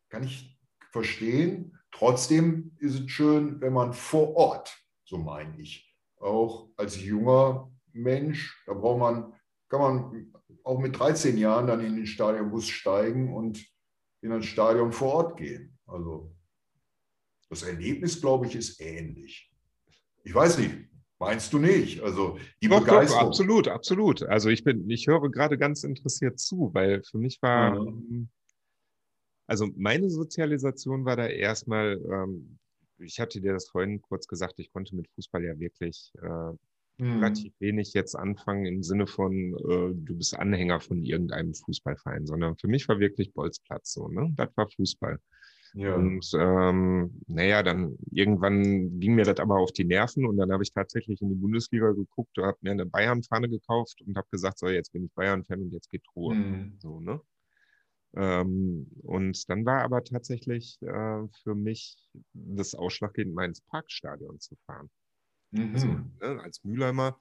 Kann 0.09 0.25
ich 0.25 0.59
verstehen. 0.91 1.76
Trotzdem 1.99 2.73
ist 2.79 3.01
es 3.01 3.11
schön, 3.11 3.59
wenn 3.63 3.73
man 3.73 3.95
vor 3.95 4.37
Ort, 4.37 4.77
so 5.05 5.17
meine 5.17 5.59
ich, 5.59 5.97
auch 6.19 6.69
als 6.77 7.03
junger 7.03 7.73
Mensch, 7.93 8.63
da 8.67 8.75
braucht 8.75 8.99
man, 8.99 9.33
kann 9.71 9.81
man 9.81 10.33
auch 10.63 10.79
mit 10.79 10.99
13 10.99 11.39
Jahren 11.39 11.67
dann 11.67 11.81
in 11.81 11.97
den 11.97 12.07
Stadionbus 12.07 12.69
steigen 12.69 13.35
und 13.35 13.65
in 14.21 14.31
ein 14.31 14.43
Stadion 14.43 14.93
vor 14.93 15.15
Ort 15.15 15.37
gehen. 15.39 15.79
Also 15.87 16.37
das 17.49 17.63
Erlebnis, 17.63 18.21
glaube 18.21 18.47
ich, 18.47 18.57
ist 18.57 18.79
ähnlich. 18.79 19.51
Ich 20.23 20.35
weiß 20.35 20.59
nicht, 20.59 20.75
meinst 21.19 21.51
du 21.55 21.59
nicht? 21.59 22.03
Also 22.03 22.39
die 22.63 22.69
doch, 22.69 22.81
Begeisterung. 22.81 23.23
Doch, 23.23 23.29
absolut, 23.29 23.69
absolut. 23.69 24.23
Also 24.25 24.51
ich 24.51 24.65
bin, 24.65 24.91
ich 24.91 25.07
höre 25.07 25.31
gerade 25.31 25.57
ganz 25.57 25.83
interessiert 25.83 26.39
zu, 26.39 26.71
weil 26.75 27.03
für 27.05 27.17
mich 27.17 27.41
war, 27.41 27.81
mhm. 27.81 28.29
Also 29.47 29.69
meine 29.77 30.11
Sozialisation 30.11 31.05
war 31.05 31.17
da 31.17 31.27
erstmal, 31.27 32.01
ähm, 32.11 32.59
ich 32.99 33.21
hatte 33.21 33.41
dir 33.41 33.53
das 33.53 33.69
vorhin 33.69 34.03
kurz 34.03 34.27
gesagt, 34.27 34.59
ich 34.59 34.73
konnte 34.73 34.97
mit 34.97 35.09
Fußball 35.15 35.45
ja 35.45 35.59
wirklich 35.59 36.13
äh, 36.23 37.03
mhm. 37.03 37.19
relativ 37.19 37.53
wenig 37.61 37.93
jetzt 37.95 38.15
anfangen 38.15 38.67
im 38.67 38.83
Sinne 38.83 39.07
von, 39.07 39.55
äh, 39.55 39.95
du 39.95 40.17
bist 40.17 40.37
Anhänger 40.37 40.81
von 40.81 41.03
irgendeinem 41.03 41.55
Fußballverein, 41.55 42.27
sondern 42.27 42.57
für 42.57 42.69
mich 42.69 42.89
war 42.89 42.99
wirklich 42.99 43.33
Bolzplatz 43.33 43.93
so, 43.93 44.09
ne? 44.09 44.33
Das 44.37 44.49
war 44.57 44.69
Fußball. 44.69 45.21
Ja. 45.75 45.95
Und 45.95 46.27
ähm, 46.39 47.21
naja, 47.27 47.63
dann 47.63 47.99
irgendwann 48.11 48.99
ging 48.99 49.15
mir 49.15 49.25
das 49.25 49.39
aber 49.39 49.59
auf 49.59 49.73
die 49.73 49.85
Nerven 49.85 50.25
und 50.25 50.39
dann 50.39 50.51
habe 50.51 50.63
ich 50.63 50.73
tatsächlich 50.73 51.21
in 51.21 51.29
die 51.29 51.35
Bundesliga 51.35 51.93
geguckt, 51.93 52.39
habe 52.39 52.57
mir 52.63 52.71
eine 52.71 52.87
Bayern-Fahne 52.87 53.51
gekauft 53.51 54.01
und 54.07 54.17
habe 54.17 54.27
gesagt, 54.31 54.59
so 54.59 54.69
jetzt 54.69 54.93
bin 54.93 55.05
ich 55.05 55.13
Bayern-Fan 55.13 55.61
und 55.61 55.73
jetzt 55.73 55.91
geht 55.91 56.05
Ruhe. 56.17 56.35
Mhm. 56.35 56.77
So, 56.79 57.01
ne? 57.01 57.21
Ähm, 58.17 58.87
und 59.03 59.49
dann 59.51 59.67
war 59.67 59.83
aber 59.83 60.03
tatsächlich 60.03 60.81
äh, 60.83 61.29
für 61.43 61.55
mich 61.55 61.97
das 62.33 62.75
ausschlaggebend, 62.75 63.35
mal 63.35 63.45
ins 63.45 63.61
Parkstadion 63.61 64.41
zu 64.41 64.57
fahren. 64.67 64.91
Mhm. 65.51 65.75
Also, 65.75 65.87
ne, 65.87 66.43
als 66.43 66.65
Mülheimer, 66.65 67.21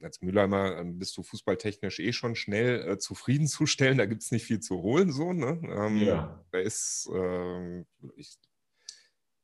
als 0.00 0.22
Mülheimer 0.22 0.78
ähm, 0.78 0.98
bist 0.98 1.16
du 1.16 1.22
fußballtechnisch 1.22 2.00
eh 2.00 2.12
schon 2.12 2.34
schnell 2.34 2.88
äh, 2.88 2.98
zufriedenzustellen. 2.98 3.98
Da 3.98 4.06
gibt 4.06 4.22
es 4.22 4.30
nicht 4.30 4.46
viel 4.46 4.60
zu 4.60 4.80
holen, 4.82 5.12
so. 5.12 5.32
Ne? 5.32 5.60
Ähm, 5.64 5.98
ja. 5.98 6.44
Da 6.50 6.58
ist, 6.58 7.08
äh, 7.12 7.84
ich, 8.16 8.38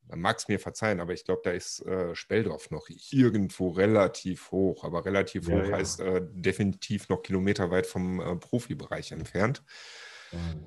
man 0.09 0.21
mag 0.21 0.38
es 0.38 0.49
mir 0.49 0.59
verzeihen, 0.59 1.00
aber 1.00 1.12
ich 1.12 1.25
glaube, 1.25 1.42
da 1.45 1.50
ist 1.50 1.85
äh, 1.85 2.14
Speldorf 2.14 2.71
noch 2.71 2.88
irgendwo 2.88 3.68
relativ 3.68 4.50
hoch. 4.50 4.85
Aber 4.85 5.04
relativ 5.04 5.49
ja, 5.49 5.57
hoch 5.57 5.68
ja. 5.68 5.76
heißt 5.76 6.00
äh, 6.00 6.23
definitiv 6.33 7.11
noch 7.11 7.23
kilometerweit 7.23 7.87
vom 7.87 8.21
äh, 8.21 8.37
Profibereich 8.37 9.12
entfernt. 9.12 9.62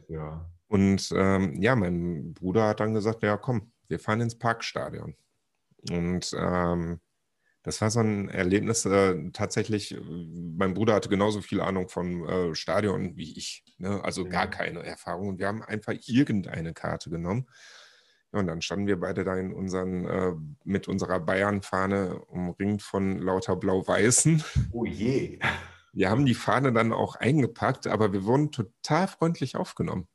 Ja. 0.08 0.50
Und 0.68 1.12
ähm, 1.16 1.62
ja, 1.62 1.76
mein 1.76 2.34
Bruder 2.34 2.68
hat 2.70 2.80
dann 2.80 2.94
gesagt, 2.94 3.24
ja 3.24 3.38
komm, 3.38 3.72
wir 3.88 4.00
fahren 4.00 4.22
ins 4.22 4.38
Parkstadion. 4.38 5.16
Und 5.90 6.34
ähm, 6.38 7.00
das 7.64 7.82
war 7.82 7.92
so 7.92 8.00
ein 8.00 8.30
Erlebnis 8.30 8.86
äh, 8.86 9.32
tatsächlich. 9.34 9.96
Mein 10.02 10.74
Bruder 10.74 10.96
hatte 10.96 11.10
genauso 11.10 11.42
viel 11.42 11.62
Ahnung 11.62 11.90
von 11.90 12.28
äh, 12.28 12.56
Stadion 12.56 13.18
wie 13.18 13.38
ich. 13.38 13.64
Ne? 13.78 14.04
Also 14.04 14.26
gar 14.26 14.50
keine 14.50 14.84
Erfahrung. 14.84 15.30
Und 15.30 15.40
wir 15.40 15.48
haben 15.48 15.62
einfach 15.62 15.94
irgendeine 16.06 16.74
Karte 16.74 17.10
genommen 17.10 17.48
ja, 18.34 18.40
und 18.40 18.48
dann 18.48 18.62
standen 18.62 18.88
wir 18.88 19.00
beide 19.00 19.24
da 19.24 19.36
in 19.36 19.54
unseren, 19.54 20.06
äh, 20.06 20.34
mit 20.64 20.88
unserer 20.88 21.20
Bayern-Fahne 21.20 22.20
umringt 22.26 22.82
von 22.82 23.20
lauter 23.20 23.56
Blau-Weißen. 23.56 24.44
Oh 24.72 24.86
je. 24.86 25.40
Wir 25.94 26.10
haben 26.10 26.26
die 26.26 26.36
Fahne 26.36 26.72
dann 26.72 26.94
auch 26.94 27.16
eingepackt, 27.16 27.88
aber 27.88 28.14
wir 28.14 28.24
wurden 28.24 28.52
total 28.52 29.08
freundlich 29.08 29.56
aufgenommen. 29.56 30.08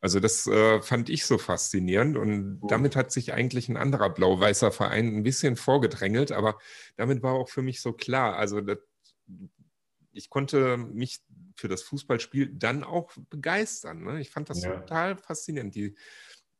Also 0.00 0.18
das 0.18 0.46
äh, 0.46 0.80
fand 0.80 1.10
ich 1.10 1.26
so 1.26 1.36
faszinierend 1.36 2.16
und 2.16 2.58
oh. 2.62 2.66
damit 2.68 2.96
hat 2.96 3.12
sich 3.12 3.34
eigentlich 3.34 3.68
ein 3.68 3.76
anderer 3.76 4.08
blau-weißer 4.08 4.72
Verein 4.72 5.14
ein 5.14 5.22
bisschen 5.22 5.56
vorgedrängelt, 5.56 6.32
aber 6.32 6.58
damit 6.96 7.22
war 7.22 7.34
auch 7.34 7.50
für 7.50 7.60
mich 7.60 7.82
so 7.82 7.92
klar, 7.92 8.36
also 8.36 8.62
das, 8.62 8.78
ich 10.12 10.30
konnte 10.30 10.78
mich 10.78 11.20
für 11.54 11.68
das 11.68 11.82
Fußballspiel 11.82 12.54
dann 12.54 12.82
auch 12.82 13.12
begeistern. 13.28 14.02
Ne? 14.02 14.20
Ich 14.20 14.30
fand 14.30 14.48
das 14.48 14.62
ja. 14.62 14.80
total 14.80 15.18
faszinierend. 15.18 15.74
Die 15.74 15.94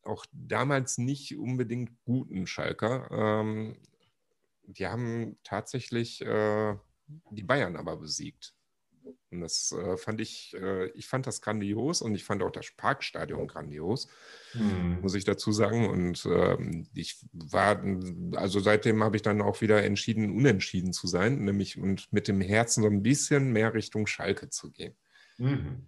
auch 0.03 0.27
damals 0.33 0.99
nicht 0.99 1.37
unbedingt 1.37 1.91
guten 2.05 2.47
Schalker. 2.47 3.09
Ähm, 3.11 3.77
die 4.65 4.87
haben 4.87 5.39
tatsächlich 5.43 6.21
äh, 6.23 6.77
die 7.31 7.43
Bayern 7.43 7.77
aber 7.77 7.97
besiegt. 7.97 8.55
Und 9.31 9.41
das 9.41 9.73
äh, 9.73 9.97
fand 9.97 10.21
ich, 10.21 10.55
äh, 10.61 10.89
ich 10.91 11.07
fand 11.07 11.27
das 11.27 11.41
grandios 11.41 12.03
und 12.03 12.15
ich 12.15 12.25
fand 12.25 12.43
auch 12.43 12.51
das 12.51 12.71
Parkstadion 12.77 13.47
grandios, 13.47 14.09
mhm. 14.55 14.99
muss 15.01 15.15
ich 15.15 15.25
dazu 15.25 15.53
sagen. 15.53 15.89
Und 15.89 16.27
ähm, 16.27 16.89
ich 16.95 17.25
war, 17.33 17.83
also 18.35 18.61
seitdem 18.61 19.03
habe 19.03 19.17
ich 19.17 19.23
dann 19.23 19.41
auch 19.41 19.61
wieder 19.61 19.83
entschieden, 19.85 20.37
unentschieden 20.37 20.93
zu 20.93 21.07
sein, 21.07 21.45
nämlich 21.45 21.79
und 21.79 22.13
mit 22.13 22.29
dem 22.29 22.41
Herzen 22.41 22.83
so 22.83 22.89
ein 22.89 23.03
bisschen 23.03 23.53
mehr 23.53 23.73
Richtung 23.75 24.07
Schalke 24.07 24.51
zu 24.51 24.71
gehen. 24.71 24.95
Mhm. 25.39 25.87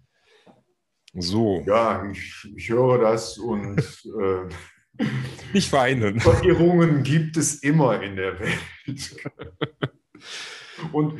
So. 1.13 1.63
Ja, 1.67 2.09
ich, 2.09 2.47
ich 2.55 2.69
höre 2.69 2.99
das 2.99 3.37
und 3.37 3.79
äh, 4.21 5.03
nicht 5.53 5.71
weinen. 5.71 6.19
Verirrungen 6.19 7.03
gibt 7.03 7.37
es 7.37 7.55
immer 7.55 8.01
in 8.01 8.15
der 8.15 8.39
Welt. 8.39 9.15
und 10.91 11.19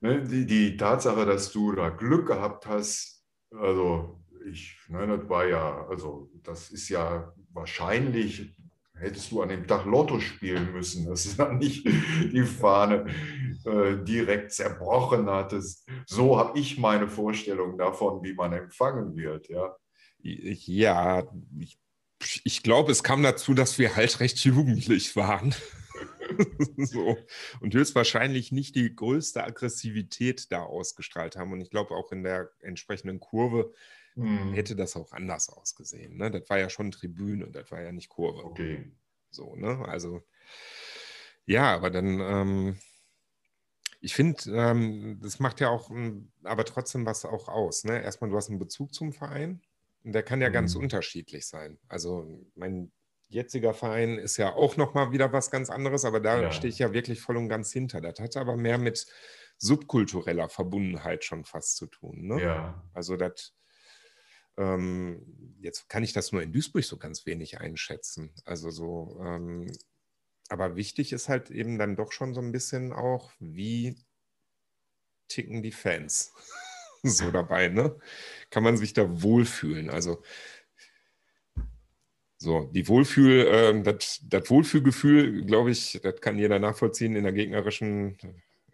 ne, 0.00 0.22
die, 0.22 0.46
die 0.46 0.76
Tatsache, 0.76 1.26
dass 1.26 1.52
du 1.52 1.72
da 1.72 1.90
Glück 1.90 2.26
gehabt 2.26 2.66
hast, 2.66 3.24
also 3.50 4.20
ich, 4.50 4.76
ne, 4.88 5.06
das 5.06 5.28
war 5.28 5.46
ja, 5.46 5.86
also 5.88 6.30
das 6.42 6.70
ist 6.70 6.88
ja 6.88 7.32
wahrscheinlich 7.52 8.54
hättest 9.02 9.32
du 9.32 9.42
an 9.42 9.48
dem 9.48 9.66
Tag 9.66 9.84
Lotto 9.84 10.20
spielen 10.20 10.72
müssen, 10.72 11.06
dass 11.06 11.24
du 11.24 11.36
dann 11.36 11.58
nicht 11.58 11.84
die 11.86 12.44
Fahne 12.44 13.06
äh, 13.64 13.96
direkt 14.04 14.52
zerbrochen 14.52 15.28
hattest. 15.28 15.88
So 16.06 16.38
habe 16.38 16.58
ich 16.58 16.78
meine 16.78 17.08
Vorstellung 17.08 17.76
davon, 17.76 18.22
wie 18.22 18.32
man 18.32 18.52
empfangen 18.52 19.16
wird. 19.16 19.48
Ja, 19.48 19.76
ja 20.22 21.24
ich, 21.58 21.78
ich 22.44 22.62
glaube, 22.62 22.92
es 22.92 23.02
kam 23.02 23.22
dazu, 23.22 23.54
dass 23.54 23.78
wir 23.78 23.96
halt 23.96 24.20
recht 24.20 24.38
jugendlich 24.38 25.16
waren. 25.16 25.54
so. 26.76 27.16
Und 27.60 27.74
höchstwahrscheinlich 27.74 28.52
nicht 28.52 28.74
die 28.74 28.94
größte 28.94 29.42
Aggressivität 29.44 30.50
da 30.52 30.62
ausgestrahlt 30.62 31.36
haben. 31.36 31.52
Und 31.52 31.60
ich 31.60 31.70
glaube, 31.70 31.94
auch 31.94 32.12
in 32.12 32.22
der 32.22 32.50
entsprechenden 32.60 33.20
Kurve 33.20 33.72
hm. 34.14 34.52
hätte 34.52 34.76
das 34.76 34.96
auch 34.96 35.12
anders 35.12 35.48
ausgesehen. 35.48 36.16
Ne? 36.16 36.30
Das 36.30 36.48
war 36.50 36.58
ja 36.58 36.68
schon 36.68 36.90
Tribüne, 36.90 37.50
das 37.50 37.70
war 37.70 37.80
ja 37.80 37.92
nicht 37.92 38.08
Kurve. 38.08 38.44
Okay. 38.44 38.92
So, 39.30 39.56
ne? 39.56 39.84
Also, 39.86 40.22
ja, 41.46 41.74
aber 41.74 41.90
dann, 41.90 42.20
ähm, 42.20 42.78
ich 44.00 44.14
finde, 44.14 44.42
ähm, 44.52 45.18
das 45.22 45.38
macht 45.38 45.60
ja 45.60 45.70
auch, 45.70 45.90
aber 46.42 46.64
trotzdem 46.64 47.06
was 47.06 47.24
auch 47.24 47.48
aus. 47.48 47.84
Ne? 47.84 48.02
Erstmal, 48.02 48.30
du 48.30 48.36
hast 48.36 48.50
einen 48.50 48.58
Bezug 48.58 48.94
zum 48.94 49.12
Verein. 49.12 49.62
Und 50.04 50.12
der 50.12 50.22
kann 50.24 50.40
ja 50.40 50.48
mhm. 50.48 50.54
ganz 50.54 50.74
unterschiedlich 50.74 51.46
sein. 51.46 51.78
Also, 51.88 52.44
mein 52.54 52.90
jetziger 53.32 53.74
Verein 53.74 54.18
ist 54.18 54.36
ja 54.36 54.54
auch 54.54 54.76
nochmal 54.76 55.12
wieder 55.12 55.32
was 55.32 55.50
ganz 55.50 55.70
anderes, 55.70 56.04
aber 56.04 56.20
da 56.20 56.40
ja. 56.40 56.52
stehe 56.52 56.70
ich 56.70 56.78
ja 56.78 56.92
wirklich 56.92 57.20
voll 57.20 57.36
und 57.36 57.48
ganz 57.48 57.72
hinter. 57.72 58.00
Das 58.00 58.18
hat 58.20 58.36
aber 58.36 58.56
mehr 58.56 58.78
mit 58.78 59.06
subkultureller 59.58 60.48
Verbundenheit 60.48 61.24
schon 61.24 61.44
fast 61.44 61.76
zu 61.76 61.86
tun. 61.86 62.26
Ne? 62.26 62.42
Ja. 62.42 62.82
Also, 62.94 63.16
das 63.16 63.54
ähm, 64.58 65.56
jetzt 65.60 65.88
kann 65.88 66.02
ich 66.02 66.12
das 66.12 66.32
nur 66.32 66.42
in 66.42 66.52
Duisburg 66.52 66.84
so 66.84 66.98
ganz 66.98 67.26
wenig 67.26 67.60
einschätzen. 67.60 68.32
Also 68.44 68.70
so, 68.70 69.18
ähm, 69.24 69.72
aber 70.48 70.76
wichtig 70.76 71.12
ist 71.12 71.28
halt 71.28 71.50
eben 71.50 71.78
dann 71.78 71.96
doch 71.96 72.12
schon 72.12 72.34
so 72.34 72.40
ein 72.40 72.52
bisschen 72.52 72.92
auch, 72.92 73.32
wie 73.38 73.96
ticken 75.28 75.62
die 75.62 75.72
Fans 75.72 76.32
so 77.02 77.30
dabei, 77.30 77.68
ne? 77.68 77.98
Kann 78.50 78.62
man 78.62 78.76
sich 78.76 78.92
da 78.92 79.22
wohlfühlen? 79.22 79.88
Also 79.88 80.22
so, 82.42 82.68
die 82.72 82.86
Wohlfühl, 82.88 83.46
äh, 83.46 83.82
das 83.82 84.50
Wohlfühlgefühl, 84.50 85.44
glaube 85.44 85.70
ich, 85.70 86.00
das 86.02 86.20
kann 86.20 86.38
jeder 86.38 86.58
nachvollziehen 86.58 87.16
in 87.16 87.22
der 87.22 87.32
gegnerischen 87.32 88.18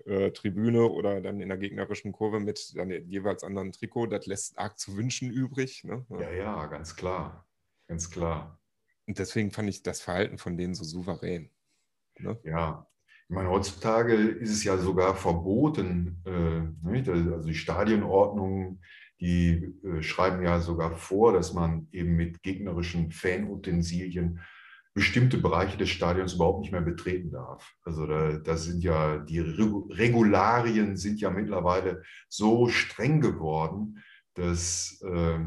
äh, 0.06 0.30
Tribüne 0.30 0.88
oder 0.88 1.20
dann 1.20 1.40
in 1.40 1.48
der 1.48 1.58
gegnerischen 1.58 2.12
Kurve 2.12 2.40
mit 2.40 2.72
dann 2.76 2.90
jeweils 2.90 3.44
anderen 3.44 3.72
Trikot, 3.72 4.06
das 4.06 4.26
lässt 4.26 4.58
arg 4.58 4.78
zu 4.78 4.96
wünschen 4.96 5.30
übrig. 5.30 5.84
Ne? 5.84 6.04
Ja, 6.08 6.30
ja, 6.30 6.66
ganz 6.66 6.96
klar. 6.96 7.46
Ganz 7.88 8.10
klar. 8.10 8.58
Und 9.06 9.18
deswegen 9.18 9.50
fand 9.50 9.68
ich 9.68 9.82
das 9.82 10.00
Verhalten 10.00 10.38
von 10.38 10.56
denen 10.56 10.74
so 10.74 10.84
souverän. 10.84 11.50
Ne? 12.18 12.38
Ja, 12.42 12.86
ich 13.28 13.34
meine, 13.34 13.50
heutzutage 13.50 14.14
ist 14.14 14.50
es 14.50 14.64
ja 14.64 14.78
sogar 14.78 15.14
verboten, 15.14 16.22
äh, 16.24 17.10
also 17.10 17.46
die 17.46 17.54
Stadionordnung, 17.54 18.80
die 19.20 19.74
äh, 19.84 20.02
schreiben 20.02 20.42
ja 20.42 20.60
sogar 20.60 20.96
vor, 20.96 21.32
dass 21.32 21.52
man 21.52 21.88
eben 21.92 22.16
mit 22.16 22.42
gegnerischen 22.42 23.10
Fanutensilien 23.10 24.40
bestimmte 24.94 25.38
Bereiche 25.38 25.76
des 25.76 25.90
Stadions 25.90 26.34
überhaupt 26.34 26.60
nicht 26.60 26.72
mehr 26.72 26.80
betreten 26.80 27.30
darf. 27.30 27.72
Also 27.82 28.06
da, 28.06 28.32
da 28.32 28.56
sind 28.56 28.82
ja 28.82 29.18
die 29.18 29.38
Regularien 29.38 30.96
sind 30.96 31.20
ja 31.20 31.30
mittlerweile 31.30 32.02
so 32.28 32.68
streng 32.68 33.20
geworden, 33.20 34.02
dass, 34.34 35.00
äh, 35.02 35.38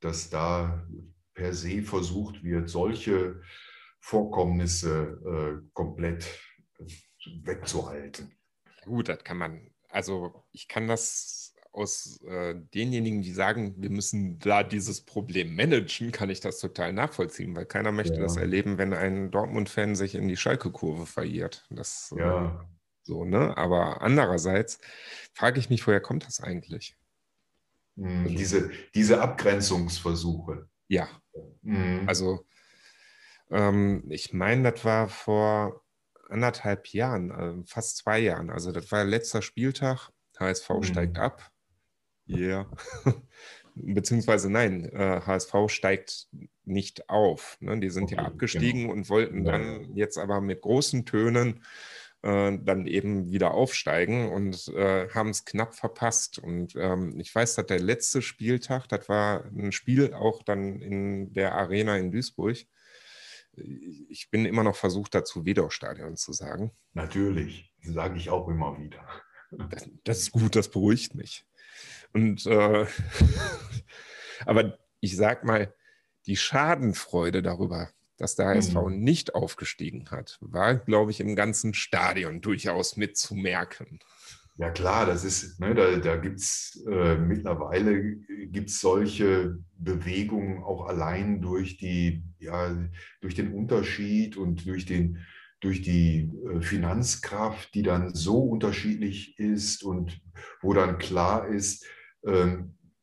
dass 0.00 0.30
da 0.30 0.86
per 1.34 1.52
se 1.52 1.82
versucht 1.82 2.42
wird, 2.42 2.70
solche 2.70 3.42
Vorkommnisse 4.00 5.20
äh, 5.24 5.68
komplett 5.72 6.26
wegzuhalten. 7.42 8.32
Gut, 8.84 9.08
das 9.08 9.24
kann 9.24 9.38
man, 9.38 9.70
also 9.88 10.44
ich 10.52 10.68
kann 10.68 10.86
das 10.86 11.43
aus 11.74 12.20
äh, 12.22 12.54
denjenigen, 12.74 13.22
die 13.22 13.32
sagen, 13.32 13.74
wir 13.76 13.90
müssen 13.90 14.38
da 14.38 14.62
dieses 14.62 15.00
Problem 15.00 15.56
managen, 15.56 16.12
kann 16.12 16.30
ich 16.30 16.40
das 16.40 16.60
total 16.60 16.92
nachvollziehen, 16.92 17.54
weil 17.56 17.66
keiner 17.66 17.90
möchte 17.90 18.14
ja. 18.14 18.20
das 18.20 18.36
erleben, 18.36 18.78
wenn 18.78 18.92
ein 18.94 19.30
Dortmund-Fan 19.30 19.96
sich 19.96 20.14
in 20.14 20.28
die 20.28 20.36
Schalke-Kurve 20.36 21.06
verirrt. 21.06 21.66
Das, 21.70 22.14
äh, 22.16 22.20
ja. 22.20 22.46
Äh, 22.46 22.64
so, 23.02 23.24
ne? 23.24 23.56
Aber 23.56 24.02
andererseits 24.02 24.78
frage 25.34 25.58
ich 25.58 25.68
mich, 25.68 25.86
woher 25.86 26.00
kommt 26.00 26.26
das 26.26 26.40
eigentlich? 26.40 26.96
Mhm, 27.96 28.24
also, 28.24 28.36
diese, 28.36 28.70
diese 28.94 29.20
Abgrenzungsversuche. 29.20 30.68
Ja. 30.88 31.08
Mhm. 31.62 32.04
Also, 32.06 32.46
ähm, 33.50 34.04
ich 34.08 34.32
meine, 34.32 34.70
das 34.70 34.84
war 34.84 35.08
vor 35.08 35.82
anderthalb 36.28 36.88
Jahren, 36.88 37.30
äh, 37.30 37.66
fast 37.66 37.98
zwei 37.98 38.20
Jahren. 38.20 38.50
Also, 38.50 38.70
das 38.70 38.90
war 38.92 39.04
letzter 39.04 39.42
Spieltag. 39.42 40.10
HSV 40.38 40.70
mhm. 40.70 40.82
steigt 40.82 41.18
ab. 41.18 41.50
Ja. 42.26 42.38
Yeah. 42.38 42.76
Beziehungsweise 43.76 44.50
nein, 44.50 44.84
äh, 44.92 45.20
HSV 45.20 45.54
steigt 45.66 46.28
nicht 46.64 47.08
auf. 47.08 47.56
Ne? 47.60 47.80
Die 47.80 47.90
sind 47.90 48.04
okay, 48.04 48.16
ja 48.16 48.22
abgestiegen 48.22 48.82
genau. 48.82 48.92
und 48.92 49.08
wollten 49.08 49.44
ja. 49.44 49.52
dann 49.52 49.96
jetzt 49.96 50.16
aber 50.16 50.40
mit 50.40 50.60
großen 50.60 51.04
Tönen 51.06 51.64
äh, 52.22 52.56
dann 52.62 52.86
eben 52.86 53.30
wieder 53.32 53.52
aufsteigen 53.52 54.30
und 54.30 54.68
äh, 54.68 55.08
haben 55.10 55.30
es 55.30 55.44
knapp 55.44 55.74
verpasst. 55.74 56.38
Und 56.38 56.74
ähm, 56.76 57.18
ich 57.18 57.34
weiß, 57.34 57.56
dass 57.56 57.66
der 57.66 57.80
letzte 57.80 58.22
Spieltag, 58.22 58.88
das 58.88 59.08
war 59.08 59.44
ein 59.44 59.72
Spiel 59.72 60.14
auch 60.14 60.42
dann 60.42 60.80
in 60.80 61.32
der 61.32 61.54
Arena 61.54 61.96
in 61.96 62.12
Duisburg. 62.12 62.56
Ich 64.08 64.30
bin 64.30 64.46
immer 64.46 64.64
noch 64.64 64.74
versucht, 64.74 65.14
dazu 65.14 65.44
Wedau-Stadion 65.44 66.16
zu 66.16 66.32
sagen. 66.32 66.72
Natürlich, 66.92 67.72
sage 67.82 68.16
ich 68.18 68.30
auch 68.30 68.48
immer 68.48 68.78
wieder. 68.78 69.04
Das, 69.70 69.88
das 70.02 70.18
ist 70.20 70.32
gut, 70.32 70.56
das 70.56 70.68
beruhigt 70.68 71.14
mich. 71.14 71.44
Und 72.14 72.46
äh, 72.46 72.86
aber 74.46 74.78
ich 75.00 75.16
sag 75.16 75.44
mal, 75.44 75.74
die 76.26 76.36
Schadenfreude 76.36 77.42
darüber, 77.42 77.90
dass 78.16 78.36
der 78.36 78.46
HSV 78.46 78.74
mhm. 78.74 79.00
nicht 79.00 79.34
aufgestiegen 79.34 80.10
hat, 80.10 80.38
war, 80.40 80.76
glaube 80.76 81.10
ich, 81.10 81.20
im 81.20 81.36
ganzen 81.36 81.74
Stadion 81.74 82.40
durchaus 82.40 82.96
mitzumerken. 82.96 83.98
Ja 84.56 84.70
klar, 84.70 85.04
das 85.04 85.24
ist, 85.24 85.58
ne, 85.58 85.74
da, 85.74 85.96
da 85.96 86.16
gibt 86.16 86.38
es 86.38 86.80
äh, 86.88 87.16
mittlerweile 87.16 88.14
gibt's 88.46 88.80
solche 88.80 89.58
Bewegungen 89.76 90.62
auch 90.62 90.86
allein 90.86 91.42
durch 91.42 91.76
die, 91.76 92.22
ja, 92.38 92.76
durch 93.20 93.34
den 93.34 93.52
Unterschied 93.52 94.36
und 94.36 94.64
durch 94.64 94.86
den, 94.86 95.18
durch 95.58 95.82
die 95.82 96.30
äh, 96.52 96.60
Finanzkraft, 96.60 97.74
die 97.74 97.82
dann 97.82 98.14
so 98.14 98.38
unterschiedlich 98.44 99.36
ist 99.40 99.82
und 99.82 100.20
wo 100.62 100.72
dann 100.72 100.98
klar 100.98 101.48
ist, 101.48 101.84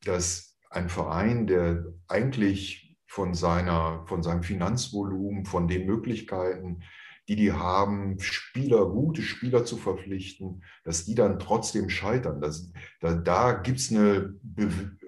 dass 0.03 0.57
ein 0.69 0.89
Verein, 0.89 1.47
der 1.47 1.85
eigentlich 2.07 2.97
von, 3.07 3.33
seiner, 3.33 4.05
von 4.07 4.23
seinem 4.23 4.43
Finanzvolumen, 4.43 5.45
von 5.45 5.67
den 5.67 5.85
Möglichkeiten, 5.85 6.81
die 7.27 7.35
die 7.35 7.51
haben, 7.51 8.19
Spieler, 8.19 8.85
gute 8.87 9.21
Spieler 9.21 9.63
zu 9.63 9.77
verpflichten, 9.77 10.63
dass 10.83 11.05
die 11.05 11.15
dann 11.15 11.39
trotzdem 11.39 11.89
scheitern. 11.89 12.41
Das, 12.41 12.71
da 12.99 13.13
da 13.13 13.53
gibt 13.53 13.79
es 13.79 13.93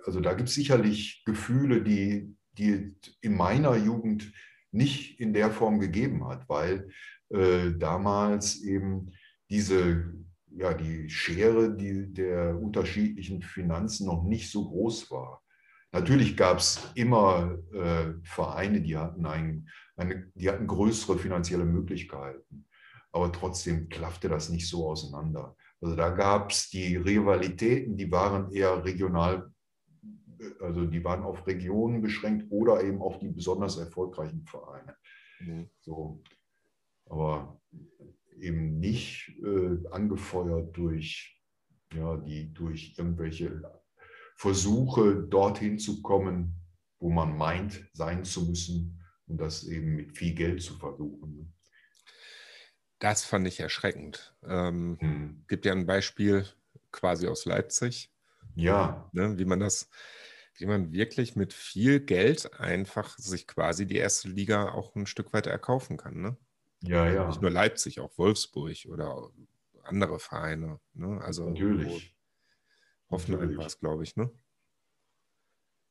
also 0.05 0.21
sicherlich 0.45 1.23
Gefühle, 1.25 1.81
die, 1.81 2.35
die 2.57 2.95
in 3.21 3.35
meiner 3.35 3.75
Jugend 3.75 4.31
nicht 4.71 5.19
in 5.19 5.33
der 5.33 5.51
Form 5.51 5.79
gegeben 5.79 6.27
hat, 6.27 6.47
weil 6.49 6.89
äh, 7.29 7.71
damals 7.77 8.61
eben 8.61 9.11
diese, 9.49 10.13
ja, 10.55 10.73
die 10.73 11.09
Schere 11.09 11.75
die, 11.75 12.11
der 12.13 12.59
unterschiedlichen 12.59 13.41
Finanzen 13.41 14.05
noch 14.05 14.23
nicht 14.23 14.51
so 14.51 14.69
groß 14.69 15.11
war. 15.11 15.41
Natürlich 15.91 16.35
gab 16.35 16.57
es 16.57 16.79
immer 16.95 17.57
äh, 17.71 18.13
Vereine, 18.23 18.81
die 18.81 18.97
hatten, 18.97 19.25
ein, 19.25 19.69
eine, 19.95 20.31
die 20.33 20.49
hatten 20.49 20.65
größere 20.65 21.19
finanzielle 21.19 21.65
Möglichkeiten, 21.65 22.65
aber 23.11 23.31
trotzdem 23.31 23.89
klaffte 23.89 24.27
das 24.27 24.49
nicht 24.49 24.67
so 24.67 24.89
auseinander. 24.89 25.55
Also 25.81 25.95
da 25.95 26.09
gab 26.09 26.51
es 26.51 26.69
die 26.69 26.95
Rivalitäten, 26.95 27.95
die 27.95 28.11
waren 28.11 28.51
eher 28.51 28.83
regional, 28.83 29.51
also 30.61 30.85
die 30.85 31.03
waren 31.03 31.23
auf 31.23 31.45
Regionen 31.45 32.01
beschränkt 32.01 32.47
oder 32.49 32.83
eben 32.83 33.01
auf 33.01 33.19
die 33.19 33.29
besonders 33.29 33.77
erfolgreichen 33.77 34.45
Vereine. 34.45 34.95
Mhm. 35.41 35.69
So, 35.81 36.23
aber 37.05 37.61
eben 38.39 38.79
nicht 38.79 39.29
äh, 39.43 39.77
angefeuert 39.91 40.75
durch, 40.75 41.39
ja, 41.93 42.17
die, 42.17 42.53
durch 42.53 42.95
irgendwelche 42.97 43.61
Versuche, 44.35 45.27
dorthin 45.29 45.77
zu 45.77 46.01
kommen, 46.01 46.55
wo 46.99 47.09
man 47.09 47.37
meint, 47.37 47.89
sein 47.93 48.23
zu 48.23 48.45
müssen 48.45 49.03
und 49.27 49.39
das 49.39 49.63
eben 49.65 49.95
mit 49.95 50.17
viel 50.17 50.33
Geld 50.33 50.61
zu 50.61 50.75
versuchen. 50.75 51.35
Ne? 51.35 51.53
Das 52.99 53.25
fand 53.25 53.47
ich 53.47 53.59
erschreckend. 53.59 54.35
Ähm, 54.43 54.97
hm. 54.99 55.43
Gibt 55.47 55.65
ja 55.65 55.73
ein 55.73 55.85
Beispiel 55.85 56.47
quasi 56.91 57.27
aus 57.27 57.45
Leipzig. 57.45 58.09
Ja. 58.55 59.09
Ne, 59.13 59.37
wie 59.37 59.45
man 59.45 59.59
das, 59.59 59.89
wie 60.55 60.65
man 60.65 60.93
wirklich 60.93 61.35
mit 61.35 61.53
viel 61.53 61.99
Geld 61.99 62.53
einfach 62.59 63.17
sich 63.17 63.47
quasi 63.47 63.85
die 63.85 63.97
erste 63.97 64.29
Liga 64.29 64.71
auch 64.71 64.95
ein 64.95 65.05
Stück 65.05 65.33
weit 65.33 65.47
erkaufen 65.47 65.97
kann. 65.97 66.21
Ne? 66.21 66.37
Ja, 66.83 67.09
ja. 67.09 67.27
Nicht 67.27 67.41
nur 67.41 67.51
Leipzig, 67.51 67.99
auch 67.99 68.17
Wolfsburg 68.17 68.85
oder 68.89 69.29
andere 69.83 70.19
Vereine. 70.19 70.79
Ne? 70.93 71.21
Also 71.21 71.49
Natürlich. 71.49 72.15
Hoffenheim 73.09 73.57
war 73.57 73.65
es, 73.65 73.79
glaube 73.79 74.03
ich, 74.03 74.15
ne? 74.15 74.31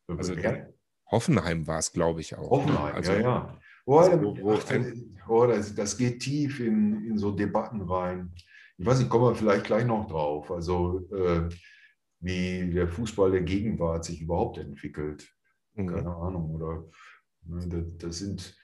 Also 0.09 0.35
Hoffenheim 1.11 1.67
war 1.67 1.79
es, 1.79 1.93
glaube 1.93 2.21
ich, 2.21 2.37
auch. 2.37 2.51
Hoffenheim, 2.51 2.95
also, 2.95 3.13
ja, 3.13 3.21
ja. 3.21 3.59
Oh, 3.85 4.01
wo, 4.01 4.53
ach, 4.53 5.29
oh, 5.29 5.47
das, 5.47 5.75
das, 5.75 5.97
geht 5.97 6.21
tief 6.21 6.61
in, 6.61 7.05
in 7.07 7.19
so 7.19 7.33
Debatten 7.33 7.83
rein. 7.83 8.33
Ich 8.79 8.87
weiß 8.87 8.99
nicht, 8.99 9.11
kommen 9.11 9.25
wir 9.25 9.35
vielleicht 9.35 9.67
gleich 9.67 9.85
noch 9.85 10.07
drauf. 10.07 10.51
Also, 10.51 11.09
äh, 11.13 11.49
wie 12.21 12.71
der 12.73 12.89
Fußball 12.89 13.31
der 13.33 13.43
Gegenwart 13.43 14.05
sich 14.05 14.23
überhaupt 14.23 14.59
entwickelt. 14.59 15.35
Mhm. 15.75 15.89
Keine 15.89 16.15
Ahnung. 16.15 16.55
Oder 16.55 16.85
ne, 17.45 17.67
das, 17.69 17.85
das 17.99 18.19
sind. 18.19 18.57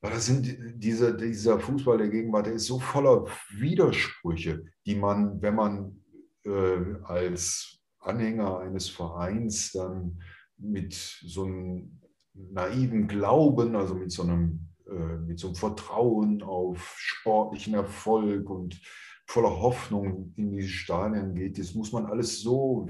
Das 0.00 0.26
sind 0.26 0.56
dieser, 0.76 1.12
dieser 1.12 1.58
Fußball 1.58 1.98
der 1.98 2.08
Gegenwart, 2.08 2.46
der 2.46 2.54
ist 2.54 2.66
so 2.66 2.78
voller 2.78 3.26
Widersprüche, 3.50 4.64
die 4.86 4.94
man, 4.94 5.42
wenn 5.42 5.56
man 5.56 6.04
äh, 6.44 6.94
als 7.02 7.80
Anhänger 7.98 8.58
eines 8.60 8.88
Vereins 8.88 9.72
dann 9.72 10.22
mit 10.56 10.94
so 10.94 11.44
einem 11.44 12.00
naiven 12.32 13.08
Glauben, 13.08 13.74
also 13.74 13.94
mit 13.96 14.12
so 14.12 14.22
einem, 14.22 14.68
äh, 14.86 15.16
mit 15.18 15.40
so 15.40 15.48
einem 15.48 15.56
Vertrauen 15.56 16.42
auf 16.42 16.94
sportlichen 16.98 17.74
Erfolg 17.74 18.48
und 18.48 18.80
voller 19.26 19.60
Hoffnung 19.60 20.32
in 20.36 20.52
die 20.52 20.68
Stadien 20.68 21.34
geht. 21.34 21.58
Das 21.58 21.74
muss 21.74 21.92
man 21.92 22.06
alles 22.06 22.40
so 22.40 22.88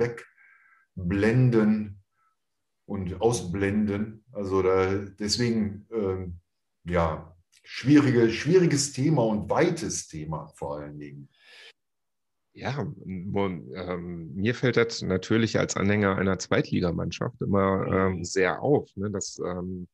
wegblenden 0.95 2.03
und 2.87 3.21
ausblenden. 3.21 4.25
Also 4.33 4.63
da, 4.63 4.95
deswegen, 5.19 5.87
äh, 5.91 6.31
ja, 6.89 7.37
schwierige, 7.63 8.31
schwieriges 8.31 8.93
Thema 8.93 9.25
und 9.25 9.51
weites 9.51 10.09
Thema 10.09 10.49
vor 10.55 10.79
allen 10.79 10.99
Dingen. 10.99 11.29
Ja, 12.55 12.81
ähm, 12.81 14.35
mir 14.35 14.55
fällt 14.55 14.77
das 14.77 15.03
natürlich 15.03 15.59
als 15.59 15.77
Anhänger 15.77 16.17
einer 16.17 16.39
Zweitligamannschaft 16.39 17.41
immer 17.41 17.87
ähm, 17.87 18.17
mhm. 18.17 18.25
sehr 18.25 18.63
auf, 18.63 18.91
ne, 18.97 19.11
dass 19.11 19.39
ähm, 19.39 19.87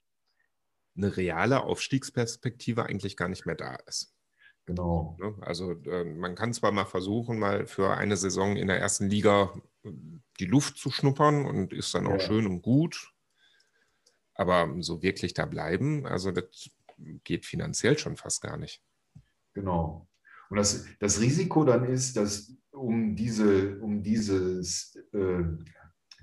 eine 0.96 1.16
reale 1.16 1.64
Aufstiegsperspektive 1.64 2.86
eigentlich 2.86 3.16
gar 3.16 3.28
nicht 3.28 3.44
mehr 3.44 3.56
da 3.56 3.74
ist. 3.86 4.14
Genau. 4.66 5.18
Ne? 5.20 5.34
Also 5.42 5.72
äh, 5.72 6.04
man 6.04 6.34
kann 6.36 6.54
zwar 6.54 6.72
mal 6.72 6.86
versuchen, 6.86 7.38
mal 7.38 7.66
für 7.66 7.96
eine 7.96 8.16
Saison 8.16 8.56
in 8.56 8.68
der 8.68 8.78
ersten 8.78 9.10
Liga 9.10 9.52
äh, 9.82 9.90
die 10.40 10.46
Luft 10.46 10.78
zu 10.78 10.90
schnuppern 10.90 11.44
und 11.44 11.72
ist 11.72 11.94
dann 11.94 12.06
auch 12.06 12.12
ja. 12.12 12.20
schön 12.20 12.46
und 12.46 12.62
gut, 12.62 13.12
aber 14.34 14.74
so 14.80 15.02
wirklich 15.02 15.34
da 15.34 15.44
bleiben, 15.44 16.06
also 16.06 16.30
das 16.30 16.70
geht 17.24 17.46
finanziell 17.46 17.98
schon 17.98 18.16
fast 18.16 18.42
gar 18.42 18.56
nicht. 18.56 18.82
Genau. 19.54 20.08
Und 20.50 20.56
das, 20.56 20.86
das 21.00 21.20
Risiko 21.20 21.64
dann 21.64 21.84
ist, 21.84 22.16
dass 22.16 22.56
um, 22.70 23.16
diese, 23.16 23.78
um 23.80 24.02
dieses, 24.02 24.96
äh, 25.12 25.44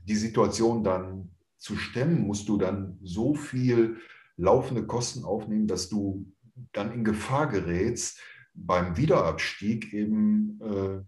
die 0.03 0.15
Situation 0.15 0.83
dann 0.83 1.35
zu 1.57 1.75
stemmen, 1.75 2.21
musst 2.21 2.49
du 2.49 2.57
dann 2.57 2.97
so 3.01 3.33
viel 3.33 3.97
laufende 4.37 4.85
Kosten 4.85 5.23
aufnehmen, 5.23 5.67
dass 5.67 5.89
du 5.89 6.31
dann 6.73 6.91
in 6.93 7.03
Gefahr 7.03 7.47
gerätst, 7.47 8.19
beim 8.53 8.97
Wiederabstieg 8.97 9.93
eben 9.93 10.59
äh, 10.61 11.01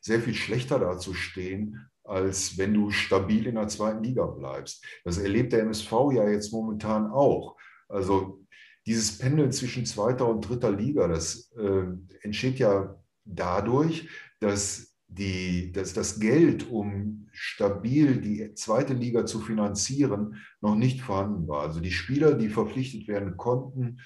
sehr 0.00 0.20
viel 0.20 0.34
schlechter 0.34 0.78
dazustehen, 0.78 1.88
als 2.02 2.58
wenn 2.58 2.74
du 2.74 2.90
stabil 2.90 3.46
in 3.46 3.54
der 3.54 3.68
zweiten 3.68 4.02
Liga 4.02 4.26
bleibst. 4.26 4.84
Das 5.04 5.18
erlebt 5.18 5.52
der 5.52 5.60
MSV 5.60 5.92
ja 6.12 6.28
jetzt 6.28 6.52
momentan 6.52 7.10
auch. 7.10 7.56
Also 7.88 8.44
dieses 8.90 9.18
Pendeln 9.18 9.52
zwischen 9.52 9.86
zweiter 9.86 10.26
und 10.26 10.48
dritter 10.48 10.72
Liga, 10.72 11.06
das 11.06 11.52
äh, 11.56 11.84
entsteht 12.22 12.58
ja 12.58 13.00
dadurch, 13.24 14.08
dass, 14.40 14.96
die, 15.06 15.70
dass 15.70 15.92
das 15.92 16.18
Geld, 16.18 16.68
um 16.68 17.28
stabil 17.30 18.20
die 18.20 18.52
zweite 18.54 18.94
Liga 18.94 19.26
zu 19.26 19.38
finanzieren, 19.38 20.42
noch 20.60 20.74
nicht 20.74 21.02
vorhanden 21.02 21.46
war. 21.46 21.62
Also 21.62 21.78
die 21.78 21.92
Spieler, 21.92 22.34
die 22.34 22.48
verpflichtet 22.48 23.06
werden 23.06 23.36
konnten, 23.36 24.00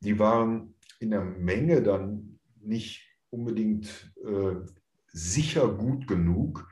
die 0.00 0.18
waren 0.18 0.74
in 1.00 1.10
der 1.10 1.22
Menge 1.22 1.82
dann 1.82 2.38
nicht 2.62 3.06
unbedingt 3.28 4.10
äh, 4.24 4.56
sicher 5.12 5.68
gut 5.68 6.06
genug. 6.06 6.66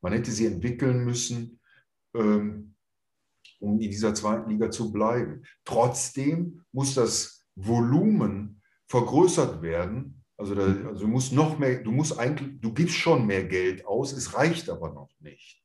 Man 0.00 0.12
hätte 0.12 0.32
sie 0.32 0.46
entwickeln 0.46 1.04
müssen. 1.04 1.60
Ähm, 2.14 2.71
um 3.62 3.78
in 3.78 3.90
dieser 3.90 4.12
zweiten 4.14 4.50
Liga 4.50 4.70
zu 4.70 4.92
bleiben. 4.92 5.44
Trotzdem 5.64 6.64
muss 6.72 6.94
das 6.94 7.46
Volumen 7.54 8.60
vergrößert 8.88 9.62
werden. 9.62 10.22
Also, 10.36 10.54
da, 10.54 10.64
also 10.88 11.04
du 11.04 11.08
musst 11.08 11.32
noch 11.32 11.58
mehr, 11.58 11.82
du 11.82 11.92
musst 11.92 12.18
eigentlich, 12.18 12.60
du 12.60 12.72
gibst 12.74 12.96
schon 12.96 13.26
mehr 13.26 13.44
Geld 13.44 13.86
aus, 13.86 14.12
es 14.12 14.34
reicht 14.34 14.68
aber 14.68 14.92
noch 14.92 15.10
nicht. 15.20 15.64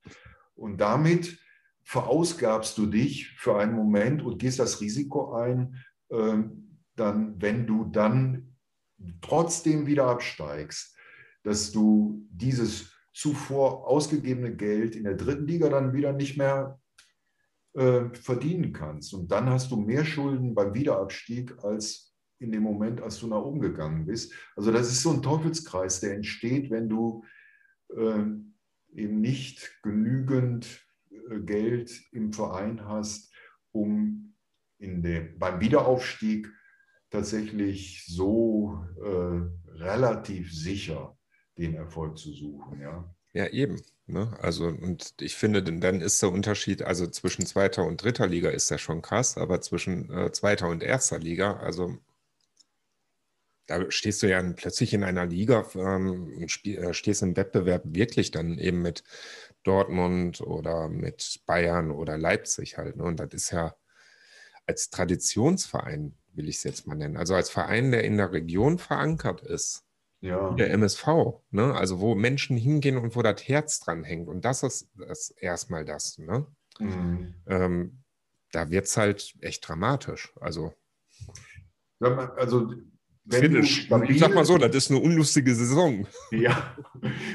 Und 0.55 0.77
damit 0.77 1.39
verausgabst 1.83 2.77
du 2.77 2.85
dich 2.85 3.29
für 3.37 3.57
einen 3.57 3.73
Moment 3.73 4.21
und 4.21 4.37
gehst 4.37 4.59
das 4.59 4.79
Risiko 4.79 5.33
ein, 5.33 5.83
ähm, 6.11 6.79
dann, 6.95 7.41
wenn 7.41 7.65
du 7.65 7.85
dann 7.85 8.55
trotzdem 9.21 9.87
wieder 9.87 10.05
absteigst, 10.07 10.95
dass 11.43 11.71
du 11.71 12.27
dieses 12.29 12.91
zuvor 13.13 13.87
ausgegebene 13.87 14.55
Geld 14.55 14.95
in 14.95 15.05
der 15.05 15.15
dritten 15.15 15.47
Liga 15.47 15.69
dann 15.69 15.93
wieder 15.93 16.13
nicht 16.13 16.37
mehr 16.37 16.79
äh, 17.77 18.09
verdienen 18.13 18.73
kannst. 18.73 19.13
Und 19.13 19.31
dann 19.31 19.49
hast 19.49 19.69
du 19.69 19.77
mehr 19.77 20.03
Schulden 20.03 20.55
beim 20.55 20.73
Wiederabstieg 20.73 21.63
als 21.63 22.15
in 22.39 22.51
dem 22.51 22.63
Moment, 22.63 23.01
als 23.01 23.19
du 23.19 23.27
nach 23.27 23.41
oben 23.41 23.59
gegangen 23.59 24.05
bist. 24.05 24.33
Also 24.55 24.71
das 24.71 24.91
ist 24.91 25.01
so 25.01 25.11
ein 25.11 25.21
Teufelskreis, 25.21 25.99
der 25.99 26.15
entsteht, 26.15 26.71
wenn 26.71 26.89
du 26.89 27.23
äh, 27.95 28.23
eben 28.93 29.21
nicht 29.21 29.79
genügend 29.83 30.85
äh, 31.11 31.39
Geld 31.39 31.91
im 32.11 32.33
Verein 32.33 32.83
hast, 32.85 33.31
um 33.71 34.35
in 34.79 35.01
dem, 35.01 35.37
beim 35.37 35.59
Wiederaufstieg 35.59 36.51
tatsächlich 37.11 38.05
so 38.07 38.83
äh, 39.03 39.79
relativ 39.79 40.53
sicher 40.53 41.17
den 41.57 41.75
Erfolg 41.75 42.17
zu 42.17 42.31
suchen. 42.31 42.81
Ja, 42.81 43.15
ja 43.33 43.47
eben. 43.47 43.79
Ne? 44.07 44.37
Also, 44.41 44.67
und 44.67 45.13
ich 45.19 45.35
finde, 45.35 45.61
dann 45.61 46.01
ist 46.01 46.21
der 46.21 46.31
Unterschied, 46.31 46.81
also 46.81 47.07
zwischen 47.07 47.45
zweiter 47.45 47.83
und 47.85 48.01
dritter 48.01 48.25
Liga 48.27 48.49
ist 48.49 48.69
ja 48.69 48.77
schon 48.77 49.01
krass, 49.01 49.37
aber 49.37 49.59
zwischen 49.61 50.09
äh, 50.11 50.31
zweiter 50.31 50.69
und 50.69 50.81
erster 50.81 51.19
Liga, 51.19 51.57
also 51.57 51.97
da 53.67 53.91
stehst 53.91 54.23
du 54.23 54.29
ja 54.29 54.41
plötzlich 54.53 54.93
in 54.93 55.03
einer 55.03 55.25
Liga 55.25 55.65
ähm, 55.75 56.37
und 56.37 56.49
spiel, 56.51 56.77
äh, 56.77 56.93
stehst 56.93 57.21
im 57.21 57.35
Wettbewerb 57.35 57.83
wirklich 57.85 58.31
dann 58.31 58.57
eben 58.57 58.81
mit 58.81 59.03
Dortmund 59.63 60.41
oder 60.41 60.87
mit 60.87 61.41
Bayern 61.45 61.91
oder 61.91 62.17
Leipzig 62.17 62.77
halt. 62.77 62.95
Ne? 62.95 63.03
Und 63.03 63.19
das 63.19 63.33
ist 63.33 63.51
ja 63.51 63.75
als 64.65 64.89
Traditionsverein, 64.89 66.15
will 66.33 66.47
ich 66.49 66.57
es 66.57 66.63
jetzt 66.63 66.87
mal 66.87 66.95
nennen, 66.95 67.17
also 67.17 67.35
als 67.35 67.49
Verein, 67.49 67.91
der 67.91 68.03
in 68.05 68.17
der 68.17 68.31
Region 68.31 68.79
verankert 68.79 69.41
ist, 69.41 69.83
ja. 70.21 70.51
der 70.53 70.71
MSV, 70.71 71.07
ne? 71.51 71.73
also 71.73 71.99
wo 71.99 72.15
Menschen 72.15 72.57
hingehen 72.57 72.97
und 72.97 73.15
wo 73.15 73.21
das 73.21 73.47
Herz 73.47 73.79
dran 73.79 74.03
hängt. 74.03 74.27
Und 74.27 74.45
das 74.45 74.63
ist, 74.63 74.89
das 74.95 75.29
erstmal 75.29 75.85
das. 75.85 76.17
Ne? 76.17 76.47
Mhm. 76.79 77.35
Ähm, 77.47 78.03
da 78.51 78.69
wird 78.69 78.85
es 78.85 78.97
halt 78.97 79.35
echt 79.41 79.67
dramatisch. 79.67 80.33
Also, 80.39 80.73
also 81.99 82.71
Finish. 83.29 83.85
Stabil, 83.85 84.11
ich 84.11 84.19
sag 84.19 84.33
mal 84.33 84.45
so, 84.45 84.57
das 84.57 84.75
ist 84.75 84.91
eine 84.91 85.01
unlustige 85.01 85.53
Saison. 85.53 86.07
Ja, 86.31 86.75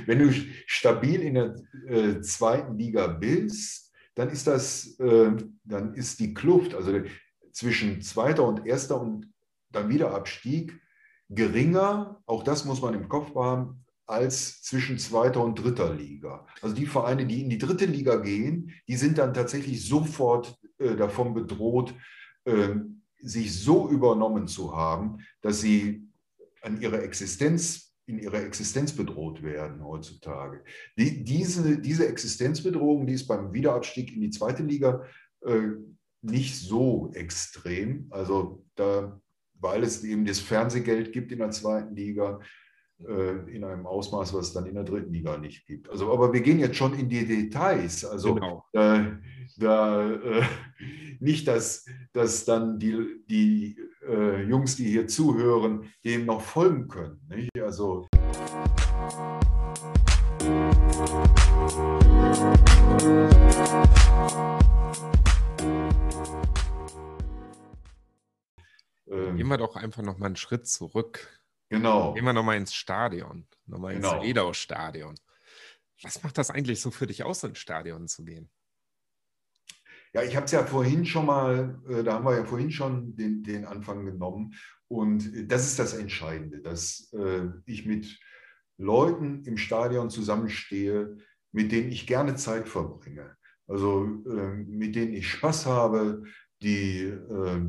wenn 0.07 0.19
du 0.21 0.33
stabil 0.67 1.21
in 1.21 1.35
der 1.35 1.55
äh, 1.87 2.21
zweiten 2.21 2.79
Liga 2.79 3.07
bist, 3.07 3.93
dann 4.15 4.31
ist 4.31 4.47
das, 4.47 4.99
äh, 5.01 5.33
dann 5.65 5.95
ist 5.95 6.21
die 6.21 6.35
Kluft, 6.35 6.75
also 6.75 7.01
zwischen 7.53 8.01
zweiter 8.01 8.47
und 8.47 8.67
erster 8.67 9.01
und 9.01 9.33
dann 9.71 9.89
wieder 9.89 10.15
Abstieg 10.15 10.81
geringer, 11.29 12.23
auch 12.27 12.43
das 12.43 12.65
muss 12.65 12.83
man 12.83 12.95
im 12.95 13.09
Kopf 13.09 13.35
haben, 13.35 13.85
als 14.07 14.63
zwischen 14.63 14.99
zweiter 14.99 15.43
und 15.43 15.55
dritter 15.57 15.95
Liga. 15.95 16.47
Also 16.61 16.75
die 16.75 16.87
Vereine, 16.87 17.27
die 17.27 17.43
in 17.43 17.51
die 17.51 17.59
dritte 17.59 17.87
Liga 17.87 18.17
gehen, 18.17 18.73
die 18.89 18.97
sind 18.97 19.19
dann 19.19 19.33
tatsächlich 19.33 19.87
sofort 19.87 20.59
äh, 20.79 20.97
davon 20.97 21.35
bedroht, 21.35 21.95
ähm, 22.45 23.03
sich 23.21 23.59
so 23.63 23.89
übernommen 23.89 24.49
zu 24.49 24.77
haben, 24.77 25.19
dass 25.41 25.61
sie 25.61 26.09
an 26.61 26.81
ihrer 26.81 27.03
Existenz, 27.03 27.95
in 28.07 28.19
ihrer 28.19 28.45
Existenz 28.45 28.93
bedroht 28.93 29.43
werden 29.43 29.85
heutzutage. 29.85 30.65
Die, 30.99 31.23
diese, 31.23 31.79
diese 31.79 32.09
Existenzbedrohung, 32.09 33.07
die 33.07 33.15
ist 33.15 33.29
beim 33.29 33.53
Wiederabstieg 33.53 34.13
in 34.13 34.21
die 34.21 34.31
zweite 34.31 34.65
Liga 34.65 35.05
äh, 35.43 35.71
nicht 36.21 36.57
so 36.57 37.11
extrem. 37.15 38.09
Also 38.11 38.65
da, 38.75 39.21
weil 39.63 39.85
es 39.85 40.05
eben 40.05 40.25
das 40.27 40.41
Fernsehgeld 40.41 41.13
gibt 41.13 41.33
in 41.33 41.39
der 41.39 41.51
zweiten 41.51 41.95
Liga, 41.95 42.41
äh, 42.99 43.55
in 43.55 43.65
einem 43.65 43.87
Ausmaß, 43.87 44.35
was 44.35 44.49
es 44.49 44.53
dann 44.53 44.67
in 44.67 44.75
der 44.75 44.85
dritten 44.85 45.13
Liga 45.13 45.39
nicht 45.39 45.67
gibt. 45.67 45.89
Also, 45.89 46.13
aber 46.13 46.33
wir 46.33 46.41
gehen 46.41 46.59
jetzt 46.59 46.77
schon 46.77 46.95
in 46.95 47.09
die 47.09 47.25
Details. 47.25 48.05
Also 48.05 48.35
genau. 48.35 48.65
äh, 48.73 49.13
da, 49.57 50.11
äh, 50.11 50.43
nicht, 51.21 51.47
dass, 51.47 51.87
dass 52.13 52.45
dann 52.45 52.79
die, 52.79 53.25
die 53.31 53.77
äh, 54.07 54.43
Jungs, 54.43 54.77
die 54.77 54.91
hier 54.91 55.07
zuhören, 55.07 55.85
dem 56.05 56.27
noch 56.27 56.43
folgen 56.43 56.89
können. 56.89 57.21
Nicht? 57.29 57.51
Also 57.61 58.07
Gehen 69.13 69.49
wir 69.49 69.59
doch 69.59 69.77
einfach 69.77 70.03
noch 70.03 70.19
mal 70.19 70.27
einen 70.27 70.37
Schritt 70.37 70.67
zurück. 70.67 71.29
Genau. 71.69 72.15
Gehen 72.15 72.25
wir 72.25 72.33
nochmal 72.33 72.57
ins 72.57 72.75
Stadion, 72.75 73.47
nochmal 73.67 73.95
ins 73.95 74.09
genau. 74.09 74.23
Edau-Stadion. 74.23 75.15
Was 76.03 76.23
macht 76.23 76.37
das 76.39 76.51
eigentlich 76.51 76.81
so 76.81 76.91
für 76.91 77.07
dich 77.07 77.23
aus, 77.23 77.45
ins 77.45 77.59
Stadion 77.59 78.09
zu 78.09 78.25
gehen? 78.25 78.51
Ja, 80.15 80.23
ich 80.23 80.37
habe 80.37 80.45
es 80.45 80.53
ja 80.53 80.65
vorhin 80.65 81.07
schon 81.07 81.27
mal, 81.27 81.81
äh, 81.89 82.03
da 82.03 82.15
haben 82.15 82.25
wir 82.27 82.37
ja 82.37 82.45
vorhin 82.45 82.71
schon 82.71 83.17
den, 83.17 83.43
den 83.43 83.65
Anfang 83.65 84.05
genommen. 84.05 84.55
Und 84.89 85.51
das 85.51 85.67
ist 85.67 85.79
das 85.79 85.95
Entscheidende, 85.95 86.61
dass 86.61 87.11
äh, 87.15 87.49
ich 87.65 87.87
mit 87.87 88.19
Leuten 88.77 89.43
im 89.45 89.57
Stadion 89.57 90.11
zusammenstehe, 90.11 91.17
mit 91.53 91.73
denen 91.73 91.91
ich 91.91 92.07
gerne 92.07 92.35
Zeit 92.37 92.69
verbringe. 92.69 93.37
Also 93.67 94.05
äh, 94.27 94.55
mit 94.67 94.95
denen 94.97 95.15
ich 95.15 95.31
Spaß 95.31 95.65
habe, 95.65 96.25
die, 96.61 97.05
äh, 97.05 97.61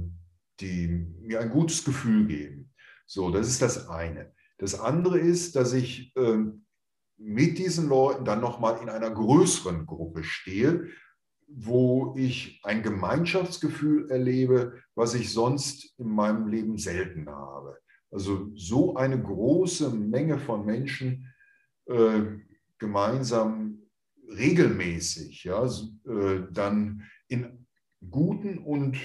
die 0.63 0.87
mir 1.21 1.41
ein 1.41 1.49
gutes 1.49 1.83
Gefühl 1.83 2.25
geben. 2.25 2.71
So, 3.05 3.29
das 3.29 3.47
ist 3.47 3.61
das 3.61 3.89
eine. 3.89 4.33
Das 4.57 4.79
andere 4.79 5.19
ist, 5.19 5.55
dass 5.55 5.73
ich 5.73 6.15
äh, 6.15 6.37
mit 7.17 7.57
diesen 7.57 7.89
Leuten 7.89 8.25
dann 8.25 8.41
nochmal 8.41 8.81
in 8.81 8.89
einer 8.89 9.11
größeren 9.11 9.85
Gruppe 9.85 10.23
stehe, 10.23 10.87
wo 11.47 12.15
ich 12.17 12.61
ein 12.63 12.81
Gemeinschaftsgefühl 12.81 14.09
erlebe, 14.09 14.81
was 14.95 15.13
ich 15.13 15.31
sonst 15.31 15.93
in 15.99 16.07
meinem 16.07 16.47
Leben 16.47 16.77
selten 16.77 17.29
habe. 17.29 17.77
Also 18.09 18.49
so 18.55 18.95
eine 18.95 19.21
große 19.21 19.89
Menge 19.89 20.39
von 20.39 20.65
Menschen 20.65 21.33
äh, 21.85 22.21
gemeinsam 22.79 23.79
regelmäßig, 24.29 25.43
ja, 25.43 25.65
äh, 25.65 26.43
dann 26.51 27.03
in 27.27 27.67
guten 28.09 28.59
und 28.59 28.97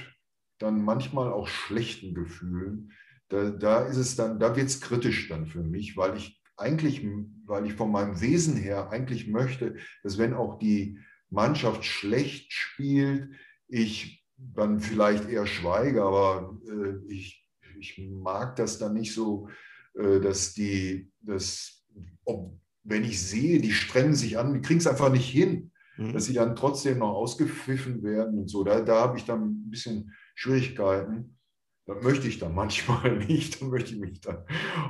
dann 0.58 0.82
manchmal 0.82 1.32
auch 1.32 1.48
schlechten 1.48 2.14
Gefühlen 2.14 2.92
da, 3.28 3.50
da 3.50 3.82
ist 3.82 3.96
es 3.96 4.16
dann, 4.16 4.38
da 4.38 4.56
wird 4.56 4.68
es 4.68 4.80
kritisch 4.80 5.28
dann 5.28 5.46
für 5.46 5.62
mich, 5.62 5.96
weil 5.96 6.16
ich 6.16 6.40
eigentlich, 6.56 7.06
weil 7.44 7.66
ich 7.66 7.74
von 7.74 7.92
meinem 7.92 8.20
Wesen 8.20 8.56
her 8.56 8.90
eigentlich 8.90 9.28
möchte, 9.28 9.76
dass 10.02 10.18
wenn 10.18 10.34
auch 10.34 10.58
die 10.58 10.98
Mannschaft 11.30 11.84
schlecht 11.84 12.52
spielt, 12.52 13.30
ich 13.68 14.24
dann 14.36 14.80
vielleicht 14.80 15.28
eher 15.28 15.46
schweige, 15.46 16.02
aber 16.02 16.58
äh, 16.66 17.12
ich, 17.12 17.46
ich 17.78 17.98
mag 17.98 18.56
das 18.56 18.78
dann 18.78 18.94
nicht 18.94 19.12
so, 19.12 19.48
äh, 19.94 20.20
dass 20.20 20.54
die, 20.54 21.10
dass, 21.20 21.84
ob, 22.24 22.58
wenn 22.82 23.04
ich 23.04 23.20
sehe, 23.20 23.60
die 23.60 23.72
strengen 23.72 24.14
sich 24.14 24.38
an, 24.38 24.54
die 24.54 24.62
kriegen 24.62 24.80
es 24.80 24.86
einfach 24.86 25.12
nicht 25.12 25.28
hin, 25.28 25.70
mhm. 25.96 26.14
dass 26.14 26.24
sie 26.24 26.32
dann 26.32 26.56
trotzdem 26.56 26.98
noch 26.98 27.12
ausgepfiffen 27.12 28.02
werden 28.02 28.38
und 28.38 28.48
so. 28.48 28.64
Da, 28.64 28.80
da 28.80 29.00
habe 29.00 29.18
ich 29.18 29.24
dann 29.24 29.44
ein 29.44 29.70
bisschen 29.70 30.12
Schwierigkeiten. 30.38 31.36
Das 31.84 32.00
möchte 32.04 32.28
ich 32.28 32.38
dann 32.38 32.54
manchmal 32.54 33.16
nicht, 33.26 33.60
dann 33.60 33.70
möchte 33.70 33.94
ich 33.94 34.00
mich 34.00 34.20
dann 34.20 34.44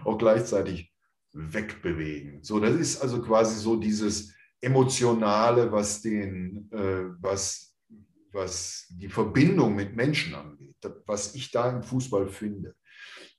auch 0.04 0.18
gleichzeitig 0.18 0.92
wegbewegen. 1.32 2.42
So, 2.42 2.61
das 2.61 2.74
ist 2.74 3.00
also 3.00 3.22
quasi 3.22 3.58
so 3.58 3.76
dieses 3.76 4.34
Emotionale, 4.61 5.72
was, 5.72 6.02
den, 6.02 6.70
äh, 6.70 7.04
was, 7.20 7.74
was 8.32 8.88
die 8.90 9.08
Verbindung 9.08 9.74
mit 9.74 9.96
Menschen 9.96 10.34
angeht, 10.34 10.76
was 11.06 11.34
ich 11.34 11.50
da 11.50 11.70
im 11.70 11.82
Fußball 11.82 12.28
finde. 12.28 12.74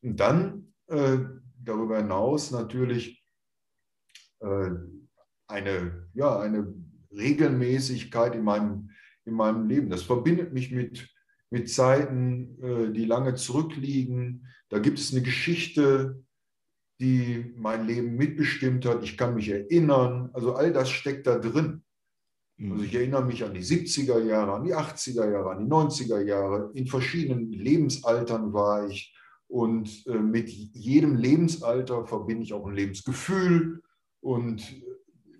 Und 0.02 0.20
dann 0.20 0.74
äh, 0.88 1.20
darüber 1.64 1.98
hinaus 1.98 2.50
natürlich 2.50 3.24
äh, 4.40 4.70
eine, 5.48 6.10
ja, 6.14 6.40
eine 6.40 6.74
Regelmäßigkeit 7.12 8.34
in 8.34 8.44
meinem, 8.44 8.90
in 9.26 9.34
meinem 9.34 9.68
Leben. 9.68 9.92
Das 9.92 10.04
verbindet 10.04 10.54
mich 10.54 10.72
mit 10.72 11.08
mit 11.52 11.70
Zeiten, 11.70 12.62
äh, 12.62 12.92
die 12.92 13.06
lange 13.06 13.36
zurückliegen. 13.36 14.48
Da 14.70 14.80
gibt 14.80 15.00
es 15.00 15.12
eine 15.12 15.22
Geschichte, 15.22 16.24
die 17.00 17.54
mein 17.56 17.88
Leben 17.88 18.16
mitbestimmt 18.16 18.86
hat. 18.86 19.04
Ich 19.04 19.18
kann 19.18 19.36
mich 19.36 19.50
erinnern. 19.50 20.30
Also 20.34 20.54
all 20.54 20.72
das 20.72 20.90
steckt 20.90 21.28
da 21.28 21.40
drin. 21.40 21.84
Mhm. 22.58 22.74
Also 22.74 22.84
ich 22.84 22.94
erinnere 22.94 23.26
mich 23.26 23.44
an 23.44 23.54
die 23.54 23.64
70er 23.64 24.24
Jahre, 24.24 24.54
an 24.54 24.66
die 24.66 24.76
80er 24.76 25.32
Jahre, 25.32 25.52
an 25.52 25.66
die 25.66 25.72
90er 25.72 26.22
Jahre. 26.22 26.72
In 26.74 26.88
verschiedenen 26.88 27.52
Lebensaltern 27.52 28.54
war 28.54 28.88
ich. 28.88 29.16
Und 29.48 30.06
äh, 30.06 30.20
mit 30.20 30.50
jedem 30.50 31.16
Lebensalter 31.16 32.06
verbinde 32.06 32.44
ich 32.44 32.54
auch 32.54 32.68
ein 32.68 32.76
Lebensgefühl. 32.76 33.82
Und 34.22 34.62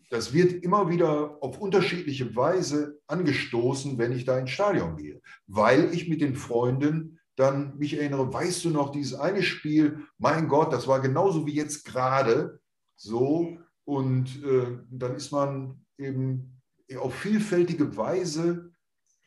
das 0.10 0.34
wird 0.34 0.64
immer 0.64 0.90
wieder 0.90 1.38
auf 1.42 1.60
unterschiedliche 1.60 2.36
Weise 2.36 3.00
angestoßen, 3.08 3.98
wenn 3.98 4.12
ich 4.12 4.26
da 4.26 4.38
ins 4.40 4.50
Stadion 4.50 4.98
gehe, 4.98 5.22
weil 5.48 5.94
ich 5.94 6.10
mit 6.10 6.22
den 6.22 6.36
Freunden 6.36 7.20
dann 7.36 7.78
mich 7.78 7.94
erinnere, 7.94 8.34
weißt 8.34 8.66
du 8.66 8.70
noch, 8.70 8.92
dieses 8.92 9.14
eine 9.14 9.44
Spiel, 9.44 10.06
mein 10.18 10.50
Gott, 10.50 10.74
das 10.74 10.88
war 10.88 11.00
genauso 11.00 11.46
wie 11.46 11.54
jetzt 11.54 11.86
gerade 11.86 12.60
so. 12.98 13.58
Und 13.86 14.44
äh, 14.44 14.78
dann 14.90 15.16
ist 15.16 15.32
man 15.32 15.86
eben 15.98 16.62
auf 16.98 17.16
vielfältige 17.16 17.96
Weise 17.96 18.74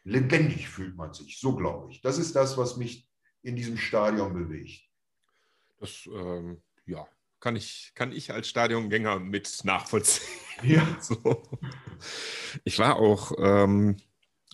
lebendig, 0.05 0.69
fühlt 0.69 0.97
man 0.97 1.15
sich, 1.15 1.39
so 1.39 1.57
glaube 1.57 1.91
ich. 1.91 2.03
Das 2.03 2.19
ist 2.19 2.37
das, 2.37 2.59
was 2.59 2.77
mich 2.77 3.09
in 3.43 3.57
diesem 3.57 3.79
Stadion 3.79 4.35
bewegt. 4.35 4.83
Das, 5.79 6.07
ähm, 6.13 6.61
ja, 6.87 7.09
kann 7.41 7.57
ich, 7.57 7.93
kann 7.95 8.13
ich 8.13 8.33
als 8.33 8.49
Stadiongänger 8.49 9.21
mit 9.21 9.65
nachvollziehen. 9.65 10.42
Ja. 10.63 10.87
So. 11.01 11.43
Ich 12.65 12.79
war 12.79 12.97
auch, 12.97 13.33
ähm, 13.39 13.97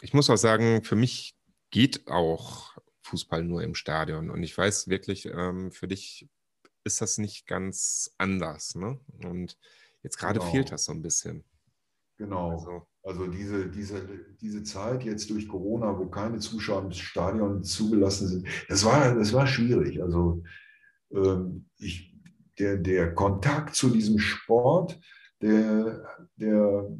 ich 0.02 0.12
muss 0.12 0.30
auch 0.30 0.36
sagen, 0.36 0.84
für 0.84 0.96
mich 0.96 1.36
geht 1.70 2.06
auch 2.08 2.76
Fußball 3.02 3.42
nur 3.42 3.62
im 3.62 3.74
Stadion. 3.74 4.30
Und 4.30 4.42
ich 4.42 4.56
weiß 4.56 4.88
wirklich, 4.88 5.26
ähm, 5.26 5.72
für 5.72 5.88
dich 5.88 6.28
ist 6.84 7.00
das 7.00 7.18
nicht 7.18 7.46
ganz 7.46 8.14
anders. 8.18 8.74
Ne? 8.74 9.00
Und 9.24 9.56
jetzt 10.02 10.18
gerade 10.18 10.38
genau. 10.38 10.50
fehlt 10.50 10.72
das 10.72 10.84
so 10.84 10.92
ein 10.92 11.02
bisschen. 11.02 11.44
Genau. 12.18 12.50
Also, 12.50 12.86
also, 13.04 13.26
diese, 13.26 13.68
diese, 13.68 14.06
diese 14.40 14.62
Zeit 14.64 15.04
jetzt 15.04 15.30
durch 15.30 15.48
Corona, 15.48 15.96
wo 15.98 16.06
keine 16.06 16.38
Zuschauer 16.38 16.84
im 16.84 16.92
Stadion 16.92 17.62
zugelassen 17.62 18.28
sind, 18.28 18.48
das 18.68 18.84
war, 18.84 19.14
das 19.14 19.32
war 19.32 19.46
schwierig. 19.46 20.02
Also 20.02 20.42
ähm, 21.12 21.66
ich, 21.78 22.14
der, 22.58 22.76
der 22.76 23.14
Kontakt 23.14 23.76
zu 23.76 23.88
diesem 23.88 24.18
Sport, 24.18 24.98
der, 25.40 26.04
der, 26.36 26.90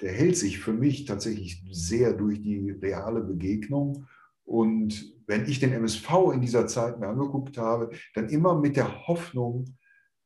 der 0.00 0.12
hält 0.12 0.36
sich 0.36 0.58
für 0.58 0.72
mich 0.72 1.04
tatsächlich 1.04 1.62
sehr 1.70 2.12
durch 2.12 2.40
die 2.42 2.70
reale 2.70 3.20
Begegnung. 3.20 4.06
Und 4.44 5.14
wenn 5.26 5.46
ich 5.46 5.60
den 5.60 5.72
MSV 5.72 6.08
in 6.32 6.40
dieser 6.40 6.66
Zeit 6.66 6.98
mir 6.98 7.08
angeguckt 7.08 7.56
habe, 7.56 7.90
dann 8.14 8.28
immer 8.28 8.58
mit 8.58 8.76
der 8.76 9.06
Hoffnung, 9.06 9.76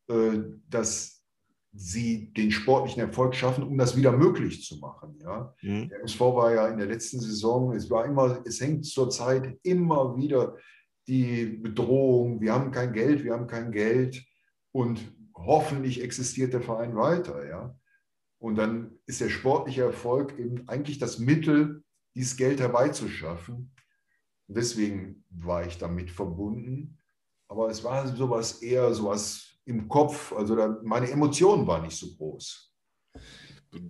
äh, 0.08 0.38
dass 0.68 1.14
sie 1.76 2.32
den 2.32 2.50
sportlichen 2.50 3.02
Erfolg 3.02 3.34
schaffen, 3.34 3.64
um 3.64 3.76
das 3.76 3.96
wieder 3.96 4.12
möglich 4.12 4.62
zu 4.62 4.78
machen. 4.78 5.18
Ja? 5.22 5.54
Mhm. 5.62 5.88
Der 5.88 6.00
MSV 6.00 6.20
war 6.20 6.54
ja 6.54 6.68
in 6.68 6.78
der 6.78 6.86
letzten 6.86 7.20
Saison, 7.20 7.74
es 7.74 7.90
war 7.90 8.06
immer, 8.06 8.42
es 8.46 8.60
hängt 8.60 8.86
zurzeit 8.86 9.58
immer 9.62 10.16
wieder 10.16 10.56
die 11.06 11.46
Bedrohung, 11.46 12.40
wir 12.40 12.54
haben 12.54 12.70
kein 12.70 12.92
Geld, 12.92 13.24
wir 13.24 13.34
haben 13.34 13.46
kein 13.46 13.72
Geld 13.72 14.24
und 14.72 15.00
hoffentlich 15.46 16.02
existiert 16.02 16.52
der 16.52 16.62
Verein 16.62 16.96
weiter. 16.96 17.46
Ja? 17.46 17.78
Und 18.38 18.56
dann 18.56 18.98
ist 19.06 19.20
der 19.20 19.30
sportliche 19.30 19.82
Erfolg 19.82 20.38
eben 20.38 20.68
eigentlich 20.68 20.98
das 20.98 21.18
Mittel, 21.18 21.82
dieses 22.14 22.36
Geld 22.36 22.60
herbeizuschaffen. 22.60 23.72
Und 24.46 24.56
deswegen 24.56 25.24
war 25.30 25.66
ich 25.66 25.78
damit 25.78 26.10
verbunden. 26.10 26.98
Aber 27.48 27.68
es 27.68 27.84
war 27.84 28.06
sowas 28.16 28.62
eher 28.62 28.92
sowas 28.94 29.54
im 29.64 29.88
Kopf, 29.88 30.32
also 30.32 30.56
da, 30.56 30.78
meine 30.82 31.10
Emotionen 31.10 31.66
waren 31.66 31.82
nicht 31.82 31.96
so 31.96 32.14
groß. 32.14 32.72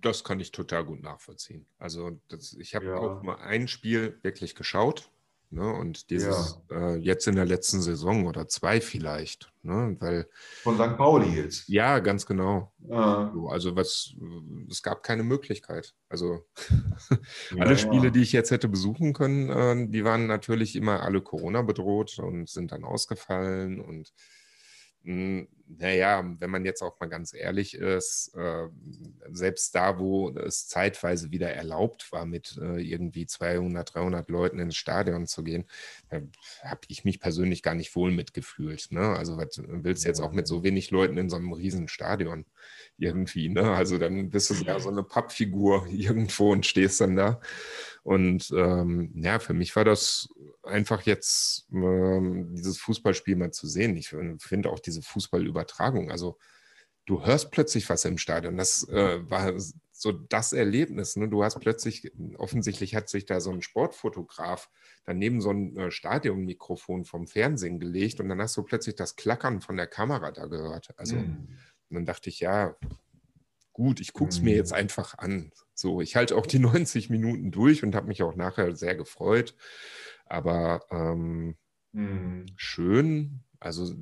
Das 0.00 0.24
kann 0.24 0.40
ich 0.40 0.50
total 0.50 0.84
gut 0.84 1.02
nachvollziehen. 1.02 1.66
Also 1.78 2.20
das, 2.28 2.54
ich 2.54 2.74
habe 2.74 2.86
ja. 2.86 2.96
auch 2.96 3.22
mal 3.22 3.36
ein 3.36 3.68
Spiel 3.68 4.18
wirklich 4.22 4.54
geschaut 4.54 5.10
Ne? 5.54 5.72
Und 5.72 6.10
dieses 6.10 6.58
ja. 6.68 6.94
äh, 6.94 6.96
jetzt 6.96 7.28
in 7.28 7.36
der 7.36 7.44
letzten 7.44 7.80
Saison 7.80 8.26
oder 8.26 8.48
zwei 8.48 8.80
vielleicht. 8.80 9.52
Ne? 9.62 9.96
Weil, 10.00 10.28
Von 10.64 10.74
St. 10.74 10.96
Pauli 10.96 11.28
jetzt. 11.28 11.68
Ja, 11.68 12.00
ganz 12.00 12.26
genau. 12.26 12.72
Ah. 12.90 13.32
Also 13.48 13.76
was, 13.76 14.14
es 14.68 14.82
gab 14.82 15.04
keine 15.04 15.22
Möglichkeit. 15.22 15.94
Also 16.08 16.44
ja, 17.54 17.62
alle 17.62 17.78
Spiele, 17.78 18.06
ja. 18.06 18.10
die 18.10 18.22
ich 18.22 18.32
jetzt 18.32 18.50
hätte 18.50 18.68
besuchen 18.68 19.12
können, 19.12 19.48
äh, 19.48 19.88
die 19.88 20.04
waren 20.04 20.26
natürlich 20.26 20.74
immer 20.74 21.02
alle 21.02 21.22
Corona 21.22 21.62
bedroht 21.62 22.18
und 22.18 22.48
sind 22.48 22.72
dann 22.72 22.82
ausgefallen 22.82 23.80
und 23.80 24.12
hm, 25.04 25.46
naja, 25.78 26.24
wenn 26.38 26.50
man 26.50 26.64
jetzt 26.64 26.82
auch 26.82 26.98
mal 27.00 27.08
ganz 27.08 27.34
ehrlich 27.34 27.74
ist, 27.74 28.34
äh, 28.34 28.68
selbst 29.30 29.74
da, 29.74 29.98
wo 29.98 30.30
es 30.30 30.68
zeitweise 30.68 31.30
wieder 31.30 31.50
erlaubt 31.50 32.10
war, 32.12 32.26
mit 32.26 32.58
äh, 32.60 32.80
irgendwie 32.80 33.26
200, 33.26 33.94
300 33.94 34.28
Leuten 34.28 34.58
ins 34.58 34.76
Stadion 34.76 35.26
zu 35.26 35.42
gehen, 35.44 35.64
äh, 36.10 36.20
habe 36.62 36.80
ich 36.88 37.04
mich 37.04 37.20
persönlich 37.20 37.62
gar 37.62 37.74
nicht 37.74 37.94
wohl 37.96 38.10
mitgefühlt. 38.10 38.88
Ne? 38.90 39.16
Also 39.16 39.36
was 39.36 39.60
willst 39.66 40.04
du 40.04 40.08
jetzt 40.08 40.20
auch 40.20 40.32
mit 40.32 40.46
so 40.46 40.62
wenig 40.62 40.90
Leuten 40.90 41.18
in 41.18 41.30
so 41.30 41.36
einem 41.36 41.52
riesen 41.52 41.88
Stadion 41.88 42.46
irgendwie? 42.98 43.48
Ne? 43.48 43.70
Also 43.72 43.98
dann 43.98 44.30
bist 44.30 44.50
du 44.50 44.54
ja 44.64 44.78
so 44.80 44.90
eine 44.90 45.02
Pappfigur 45.02 45.86
irgendwo 45.88 46.52
und 46.52 46.66
stehst 46.66 47.00
dann 47.00 47.16
da. 47.16 47.40
Und 48.04 48.52
ähm, 48.54 49.10
ja, 49.14 49.38
für 49.38 49.54
mich 49.54 49.74
war 49.74 49.84
das 49.84 50.28
einfach 50.62 51.02
jetzt 51.02 51.66
ähm, 51.72 52.54
dieses 52.54 52.78
Fußballspiel 52.78 53.34
mal 53.34 53.50
zu 53.50 53.66
sehen. 53.66 53.96
Ich 53.96 54.14
finde 54.38 54.70
auch 54.70 54.78
diese 54.78 55.00
Fußballübertragung, 55.02 56.10
also 56.10 56.38
du 57.06 57.24
hörst 57.24 57.50
plötzlich 57.50 57.88
was 57.88 58.04
im 58.04 58.18
Stadion. 58.18 58.58
Das 58.58 58.86
äh, 58.88 59.18
war 59.28 59.54
so 59.90 60.12
das 60.12 60.52
Erlebnis. 60.52 61.16
Ne? 61.16 61.28
Du 61.28 61.44
hast 61.44 61.60
plötzlich, 61.60 62.12
offensichtlich 62.36 62.94
hat 62.94 63.08
sich 63.08 63.24
da 63.24 63.40
so 63.40 63.50
ein 63.50 63.62
Sportfotograf 63.62 64.68
daneben 65.04 65.40
so 65.40 65.50
ein 65.50 65.76
äh, 65.76 65.90
Stadionmikrofon 65.90 67.06
vom 67.06 67.26
Fernsehen 67.26 67.80
gelegt 67.80 68.20
und 68.20 68.28
dann 68.28 68.40
hast 68.40 68.56
du 68.56 68.62
plötzlich 68.64 68.96
das 68.96 69.16
Klackern 69.16 69.62
von 69.62 69.76
der 69.76 69.86
Kamera 69.86 70.30
da 70.30 70.46
gehört. 70.46 70.90
Also 70.98 71.16
mhm. 71.16 71.48
dann 71.88 72.04
dachte 72.04 72.28
ich, 72.28 72.40
ja, 72.40 72.76
gut, 73.74 74.00
ich 74.00 74.14
gucke 74.14 74.30
es 74.30 74.38
mhm. 74.38 74.46
mir 74.46 74.56
jetzt 74.56 74.72
einfach 74.72 75.18
an. 75.18 75.52
So, 75.74 76.00
ich 76.00 76.16
halte 76.16 76.36
auch 76.36 76.46
die 76.46 76.58
90 76.60 77.10
Minuten 77.10 77.50
durch 77.50 77.82
und 77.82 77.94
habe 77.94 78.08
mich 78.08 78.22
auch 78.22 78.34
nachher 78.34 78.74
sehr 78.74 78.94
gefreut. 78.94 79.54
Aber 80.24 80.86
ähm, 80.90 81.56
mhm. 81.92 82.46
schön, 82.56 83.40
also 83.60 83.94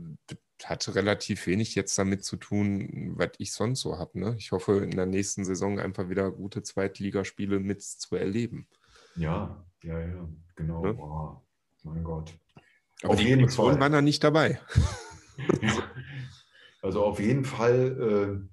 hatte 0.65 0.95
relativ 0.95 1.47
wenig 1.49 1.75
jetzt 1.75 1.99
damit 1.99 2.25
zu 2.25 2.37
tun, 2.37 3.15
was 3.17 3.31
ich 3.39 3.53
sonst 3.53 3.81
so 3.81 3.99
habe. 3.99 4.21
Ne? 4.21 4.37
Ich 4.39 4.53
hoffe, 4.53 4.79
in 4.79 4.93
der 4.93 5.07
nächsten 5.07 5.45
Saison 5.45 5.81
einfach 5.81 6.09
wieder 6.09 6.31
gute 6.31 6.63
Zweitligaspiele 6.63 7.59
mit 7.59 7.83
zu 7.83 8.15
erleben. 8.15 8.69
Ja, 9.17 9.65
ja, 9.83 9.99
ja, 9.99 10.29
genau. 10.55 10.83
Ne? 10.85 10.95
Oh, 10.95 11.37
mein 11.83 12.05
Gott. 12.05 12.33
Aber 13.03 13.15
auf 13.15 13.19
die 13.19 13.27
jeden 13.27 13.49
Fall 13.49 13.81
waren 13.81 13.93
da 13.93 14.01
nicht 14.01 14.23
dabei. 14.23 14.61
also 16.83 17.05
auf 17.05 17.19
jeden 17.19 17.45
Fall. 17.45 18.49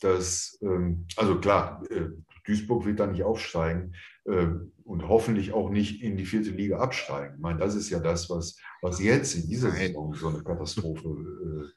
Dass, 0.00 0.58
ähm, 0.62 1.06
also 1.16 1.38
klar, 1.38 1.82
äh, 1.90 2.08
Duisburg 2.46 2.86
wird 2.86 3.00
da 3.00 3.06
nicht 3.06 3.22
aufsteigen 3.22 3.94
äh, 4.24 4.48
und 4.84 5.08
hoffentlich 5.08 5.52
auch 5.52 5.70
nicht 5.70 6.02
in 6.02 6.16
die 6.16 6.24
vierte 6.24 6.50
Liga 6.50 6.78
absteigen. 6.78 7.34
Ich 7.36 7.40
meine, 7.40 7.58
das 7.58 7.74
ist 7.74 7.90
ja 7.90 8.00
das, 8.00 8.28
was, 8.30 8.56
was 8.82 9.00
jetzt 9.00 9.34
in 9.36 9.46
dieser 9.46 9.70
Saison 9.70 10.14
so 10.14 10.28
eine 10.28 10.42
Katastrophe, 10.42 11.08
äh, 11.08 11.68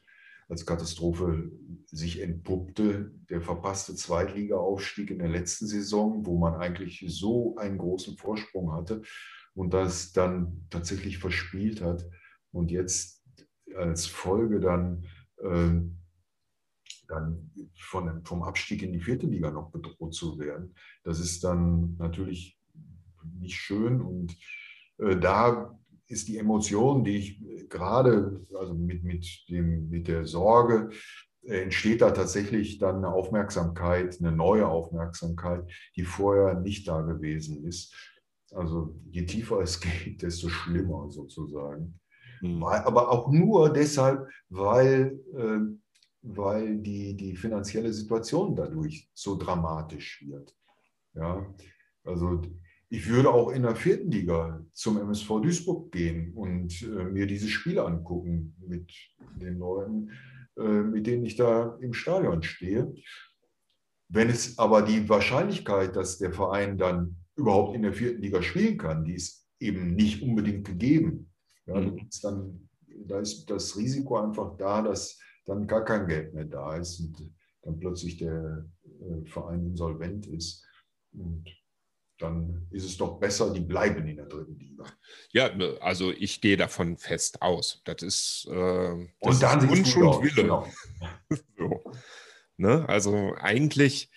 als 0.50 0.66
Katastrophe 0.66 1.52
sich 1.86 2.22
entpuppte. 2.22 3.12
Der 3.30 3.42
verpasste 3.42 3.96
Zweitliga-Aufstieg 3.96 5.12
in 5.12 5.20
der 5.20 5.30
letzten 5.30 5.68
Saison, 5.68 6.26
wo 6.26 6.38
man 6.38 6.56
eigentlich 6.56 7.06
so 7.08 7.56
einen 7.58 7.78
großen 7.78 8.18
Vorsprung 8.18 8.74
hatte 8.74 9.02
und 9.54 9.74
das 9.74 10.12
dann 10.14 10.66
tatsächlich 10.70 11.18
verspielt 11.18 11.82
hat 11.82 12.06
und 12.52 12.72
jetzt 12.72 13.24
als 13.76 14.06
Folge 14.06 14.60
dann 14.60 15.06
dann 17.08 17.52
von, 17.78 18.24
vom 18.26 18.44
Abstieg 18.44 18.82
in 18.82 18.94
die 18.94 19.02
vierte 19.02 19.28
Liga 19.28 19.52
noch 19.52 19.72
bedroht 19.72 20.13
zu 20.13 20.39
werden. 20.39 20.74
Das 21.04 21.20
ist 21.20 21.44
dann 21.44 21.96
natürlich 21.98 22.58
nicht 23.39 23.56
schön 23.56 24.02
und 24.02 24.38
äh, 24.98 25.18
da 25.18 25.78
ist 26.08 26.28
die 26.28 26.38
Emotion, 26.38 27.04
die 27.04 27.18
ich 27.18 27.70
gerade, 27.70 28.46
also 28.58 28.74
mit, 28.74 29.04
mit, 29.04 29.26
dem, 29.50 29.89
mit 29.89 30.08
der 30.08 30.26
Sorge, 30.26 30.89
äh, 31.44 31.63
entsteht 31.63 32.02
da 32.02 32.12
tatsächlich 32.12 32.78
dann 32.78 32.98
eine 32.98 33.10
Aufmerksamkeit, 33.10 34.18
eine 34.20 34.32
neue 34.32 34.68
Aufmerksamkeit, 34.68 35.70
die 35.96 36.04
vorher 36.04 36.60
nicht 36.60 36.88
da 36.88 37.02
gewesen 37.02 37.66
ist. 37.66 37.96
Also 38.52 38.96
je 39.10 39.26
tiefer 39.26 39.60
es 39.60 39.80
geht, 39.82 40.22
desto 40.22 40.50
schlimmer 40.50 41.12
sozusagen. 41.12 42.00
Mhm. 42.42 42.63
Aber 42.63 43.10
auch 43.10 43.32
nur 43.32 43.72
deshalb, 43.72 44.28
weil 44.50 45.20
äh, 45.36 45.60
weil 46.24 46.78
die, 46.78 47.16
die 47.16 47.36
finanzielle 47.36 47.92
Situation 47.94 48.56
dadurch 48.56 49.10
so 49.14 49.38
dramatisch 49.38 50.26
wird. 50.26 50.56
Ja, 51.14 51.46
also 52.04 52.42
ich 52.90 53.10
würde 53.10 53.30
auch 53.30 53.52
in 53.52 53.64
der 53.64 53.76
vierten 53.76 54.12
Liga 54.12 54.66
zum 54.74 54.98
MSV 55.00 55.28
Duisburg 55.42 55.92
gehen 55.92 56.34
und 56.34 56.82
äh, 56.84 57.06
mir 57.06 57.28
diese 57.28 57.50
Spiele 57.50 57.84
angucken 57.84 58.56
mit 58.66 58.92
den 59.42 59.58
Leuten, 59.58 60.12
äh, 60.58 60.82
mit 60.82 61.08
denen 61.08 61.26
ich 61.26 61.36
da 61.36 61.78
im 61.82 61.94
Stadion 61.94 62.42
stehe. 62.44 62.94
Wenn 64.10 64.30
es 64.30 64.58
aber 64.60 64.84
die 64.84 65.10
Wahrscheinlichkeit, 65.10 65.96
dass 65.96 66.20
der 66.20 66.34
Verein 66.34 66.78
dann 66.78 67.17
überhaupt 67.36 67.76
in 67.76 67.82
der 67.82 67.94
vierten 67.94 68.21
Liga 68.21 68.42
spielen 68.42 68.78
kann, 68.78 69.04
die 69.04 69.15
ist 69.15 69.48
eben 69.60 69.96
nicht 69.96 70.21
unbedingt 70.21 70.67
gegeben. 70.67 71.32
Ja, 71.65 71.80
mhm. 71.80 72.08
dann, 72.21 72.69
da 73.08 73.19
ist 73.19 73.50
das 73.50 73.76
Risiko 73.76 74.17
einfach 74.17 74.56
da, 74.58 74.82
dass 74.82 75.19
dann 75.46 75.67
gar 75.67 75.83
kein 75.83 76.08
Geld 76.08 76.33
mehr 76.33 76.46
da 76.46 76.75
ist 76.77 77.00
und 77.00 77.33
dann 77.63 77.79
plötzlich 77.79 78.17
der 78.17 78.65
äh, 78.83 79.25
Verein 79.25 79.65
insolvent 79.65 80.27
ist. 80.27 80.65
Und 81.13 81.46
dann 82.19 82.67
ist 82.71 82.85
es 82.85 82.98
doch 82.98 83.19
besser, 83.19 83.52
die 83.54 83.60
bleiben 83.60 84.08
in 84.08 84.17
der 84.17 84.25
dritten 84.25 84.58
Liga. 84.58 84.85
Ja, 85.31 85.52
also 85.79 86.12
ich 86.12 86.41
gehe 86.41 86.58
davon 86.58 86.98
fest 86.98 87.41
aus. 87.41 87.81
Das 87.85 88.02
ist, 88.02 88.48
äh, 88.50 89.08
das 89.21 89.35
und 89.35 89.44
dann 89.44 89.69
ist 89.69 89.69
Wunsch 89.69 89.98
und 89.98 90.23
Wille. 90.23 90.33
Genau. 90.35 90.67
so. 91.58 91.83
ne? 92.58 92.87
Also 92.87 93.33
eigentlich, 93.37 94.12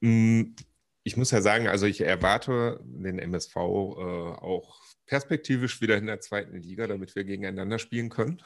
mh, 0.00 0.08
hm, 0.10 0.56
ich 1.04 1.16
muss 1.16 1.32
ja 1.32 1.42
sagen, 1.42 1.66
also 1.66 1.86
ich 1.86 2.00
erwarte 2.00 2.80
den 2.84 3.18
MSV 3.18 3.56
äh, 3.56 3.60
auch 3.60 4.80
perspektivisch 5.06 5.80
wieder 5.80 5.96
in 5.96 6.06
der 6.06 6.20
zweiten 6.20 6.56
Liga, 6.56 6.86
damit 6.86 7.16
wir 7.16 7.24
gegeneinander 7.24 7.78
spielen 7.78 8.08
können. 8.08 8.40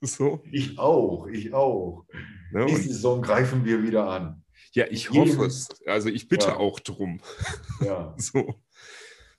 So. 0.06 0.42
Ich 0.50 0.78
auch, 0.78 1.26
ich 1.26 1.52
auch. 1.52 2.06
Ja, 2.52 2.64
Nächste 2.64 2.88
Saison 2.88 3.20
greifen 3.20 3.64
wir 3.64 3.82
wieder 3.82 4.08
an. 4.08 4.42
Ja, 4.72 4.86
ich 4.88 5.10
hoffe 5.10 5.44
es. 5.44 5.68
Also 5.86 6.08
ich 6.08 6.28
bitte 6.28 6.48
ja. 6.48 6.56
auch 6.56 6.80
drum. 6.80 7.20
Ja. 7.80 8.14
so. 8.18 8.62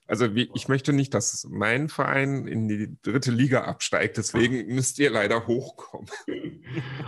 Also 0.06 0.34
wie, 0.34 0.50
ich 0.54 0.66
möchte 0.66 0.92
nicht, 0.92 1.14
dass 1.14 1.46
mein 1.48 1.88
Verein 1.88 2.46
in 2.46 2.68
die 2.68 2.96
dritte 3.02 3.30
Liga 3.30 3.64
absteigt. 3.64 4.16
Deswegen 4.16 4.66
müsst 4.74 4.98
ihr 4.98 5.10
leider 5.10 5.46
hochkommen. 5.46 6.10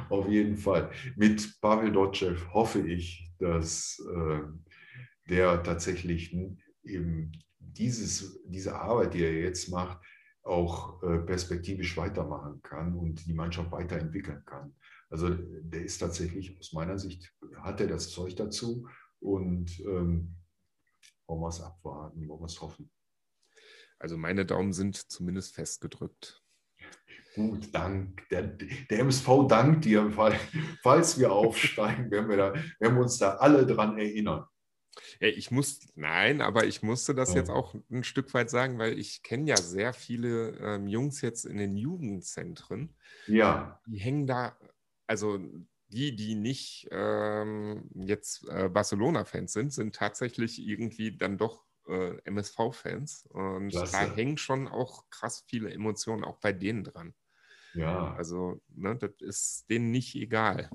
Auf 0.09 0.29
jeden 0.29 0.57
Fall. 0.57 0.91
Mit 1.17 1.61
Pavel 1.61 1.93
Dotschew 1.93 2.37
hoffe 2.53 2.81
ich, 2.87 3.31
dass 3.39 4.01
äh, 4.15 4.41
der 5.29 5.63
tatsächlich 5.65 6.35
eben 6.85 7.33
dieses, 7.59 8.41
diese 8.47 8.77
Arbeit, 8.77 9.15
die 9.15 9.25
er 9.25 9.33
jetzt 9.33 9.69
macht, 9.71 9.99
auch 10.45 11.03
äh, 11.03 11.19
perspektivisch 11.19 11.97
weitermachen 11.97 12.61
kann 12.63 12.95
und 12.95 13.27
die 13.27 13.35
Mannschaft 13.35 13.73
weiterentwickeln 13.73 14.45
kann. 14.45 14.75
Also 15.09 15.31
der 15.31 15.85
ist 15.85 15.99
tatsächlich 15.99 16.59
aus 16.59 16.73
meiner 16.73 16.99
Sicht, 16.99 17.33
hat 17.57 17.81
er 17.81 17.87
das 17.87 18.11
Zeug 18.11 18.37
dazu 18.37 18.87
und 19.21 19.81
ähm, 19.81 20.37
wollen 21.27 21.41
wir 21.41 21.49
es 21.49 21.61
abwarten, 21.61 22.29
wollen 22.29 22.41
wir 22.41 22.47
es 22.47 22.61
hoffen. 22.61 22.91
Also 23.99 24.19
meine 24.19 24.45
Daumen 24.45 24.73
sind 24.73 24.97
zumindest 24.97 25.55
festgedrückt. 25.55 26.43
Gut, 27.35 27.75
dank. 27.75 28.29
Der, 28.29 28.43
der 28.43 28.99
MSV 28.99 29.49
dankt 29.49 29.85
dir, 29.87 30.11
falls 30.83 31.19
wir 31.19 31.33
aufsteigen, 31.33 32.11
werden 32.11 32.29
wir, 32.29 32.37
da, 32.37 32.55
werden 32.79 32.97
wir 32.97 33.03
uns 33.03 33.19
da 33.19 33.37
alle 33.37 33.67
dran 33.67 33.99
erinnern. 33.99 34.45
Ja, 35.21 35.29
ich 35.29 35.51
muss, 35.51 35.81
nein, 35.95 36.41
aber 36.41 36.67
ich 36.67 36.83
musste 36.83 37.15
das 37.15 37.31
ja. 37.31 37.37
jetzt 37.37 37.51
auch 37.51 37.75
ein 37.91 38.05
Stück 38.05 38.33
weit 38.35 38.51
sagen, 38.51 38.79
weil 38.79 38.99
ich 38.99 39.23
kenne 39.23 39.49
ja 39.51 39.57
sehr 39.57 39.93
viele 39.93 40.51
ähm, 40.59 40.87
Jungs 40.87 41.21
jetzt 41.21 41.45
in 41.45 41.57
den 41.57 41.77
Jugendzentren. 41.77 42.95
Ja. 43.27 43.81
Die 43.87 43.99
hängen 43.99 44.27
da, 44.27 44.57
also 45.07 45.39
die, 45.89 46.17
die 46.17 46.35
nicht 46.35 46.89
ähm, 46.91 47.89
jetzt 47.95 48.49
äh, 48.49 48.69
Barcelona-Fans 48.69 49.53
sind, 49.53 49.73
sind 49.73 49.95
tatsächlich 49.95 50.61
irgendwie 50.61 51.17
dann 51.17 51.39
doch 51.39 51.65
äh, 51.89 52.17
MSV-Fans. 52.25 53.27
Und 53.31 53.69
Klasse. 53.71 53.93
da 53.93 54.15
hängen 54.15 54.39
schon 54.39 54.69
auch 54.69 55.09
krass 55.11 55.45
viele 55.47 55.73
Emotionen 55.73 56.25
auch 56.25 56.39
bei 56.39 56.53
denen 56.53 56.85
dran. 56.85 57.15
Ja. 57.75 58.15
Also, 58.15 58.61
ne, 58.75 58.97
das 58.97 59.11
ist 59.21 59.65
denen 59.69 59.91
nicht 59.91 60.15
egal. 60.15 60.71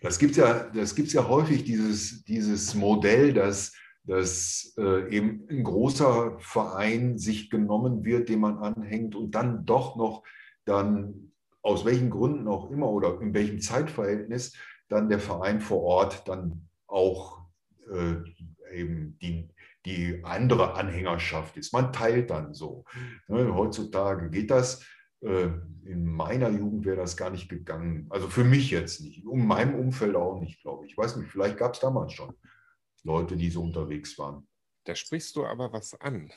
Das 0.00 0.18
gibt 0.18 0.32
es 0.32 0.36
ja, 0.36 0.70
ja 1.22 1.28
häufig, 1.28 1.64
dieses, 1.64 2.24
dieses 2.24 2.74
Modell, 2.74 3.32
dass, 3.32 3.72
dass 4.04 4.74
äh, 4.78 5.08
eben 5.14 5.46
ein 5.50 5.64
großer 5.64 6.38
Verein 6.38 7.18
sich 7.18 7.50
genommen 7.50 8.04
wird, 8.04 8.28
dem 8.28 8.40
man 8.40 8.58
anhängt 8.58 9.14
und 9.14 9.34
dann 9.34 9.64
doch 9.66 9.96
noch 9.96 10.22
dann 10.64 11.32
aus 11.62 11.84
welchen 11.84 12.10
Gründen 12.10 12.48
auch 12.48 12.70
immer 12.70 12.88
oder 12.88 13.20
in 13.20 13.34
welchem 13.34 13.60
Zeitverhältnis 13.60 14.56
dann 14.88 15.08
der 15.08 15.20
Verein 15.20 15.60
vor 15.60 15.82
Ort 15.82 16.28
dann 16.28 16.68
auch 16.86 17.40
äh, 17.90 18.16
eben 18.72 19.18
die, 19.20 19.48
die 19.84 20.20
andere 20.24 20.74
Anhängerschaft 20.74 21.56
ist. 21.56 21.72
Man 21.72 21.92
teilt 21.92 22.30
dann 22.30 22.54
so. 22.54 22.84
Ne, 23.28 23.54
heutzutage 23.54 24.30
geht 24.30 24.50
das. 24.50 24.84
Äh, 25.22 25.48
in 25.84 26.04
meiner 26.04 26.50
Jugend 26.50 26.84
wäre 26.84 26.96
das 26.96 27.16
gar 27.16 27.30
nicht 27.30 27.48
gegangen. 27.48 28.06
Also 28.10 28.28
für 28.28 28.44
mich 28.44 28.70
jetzt 28.70 29.00
nicht. 29.00 29.24
Um 29.24 29.46
meinem 29.46 29.74
Umfeld 29.74 30.14
auch 30.16 30.40
nicht, 30.40 30.60
glaube 30.62 30.84
ich. 30.84 30.92
Ich 30.92 30.98
weiß 30.98 31.16
nicht, 31.16 31.30
vielleicht 31.30 31.56
gab 31.56 31.74
es 31.74 31.80
damals 31.80 32.12
schon 32.12 32.34
Leute, 33.02 33.36
die 33.36 33.50
so 33.50 33.62
unterwegs 33.62 34.18
waren. 34.18 34.46
Da 34.84 34.94
sprichst 34.94 35.36
du 35.36 35.44
aber 35.44 35.72
was 35.72 36.00
an. 36.00 36.30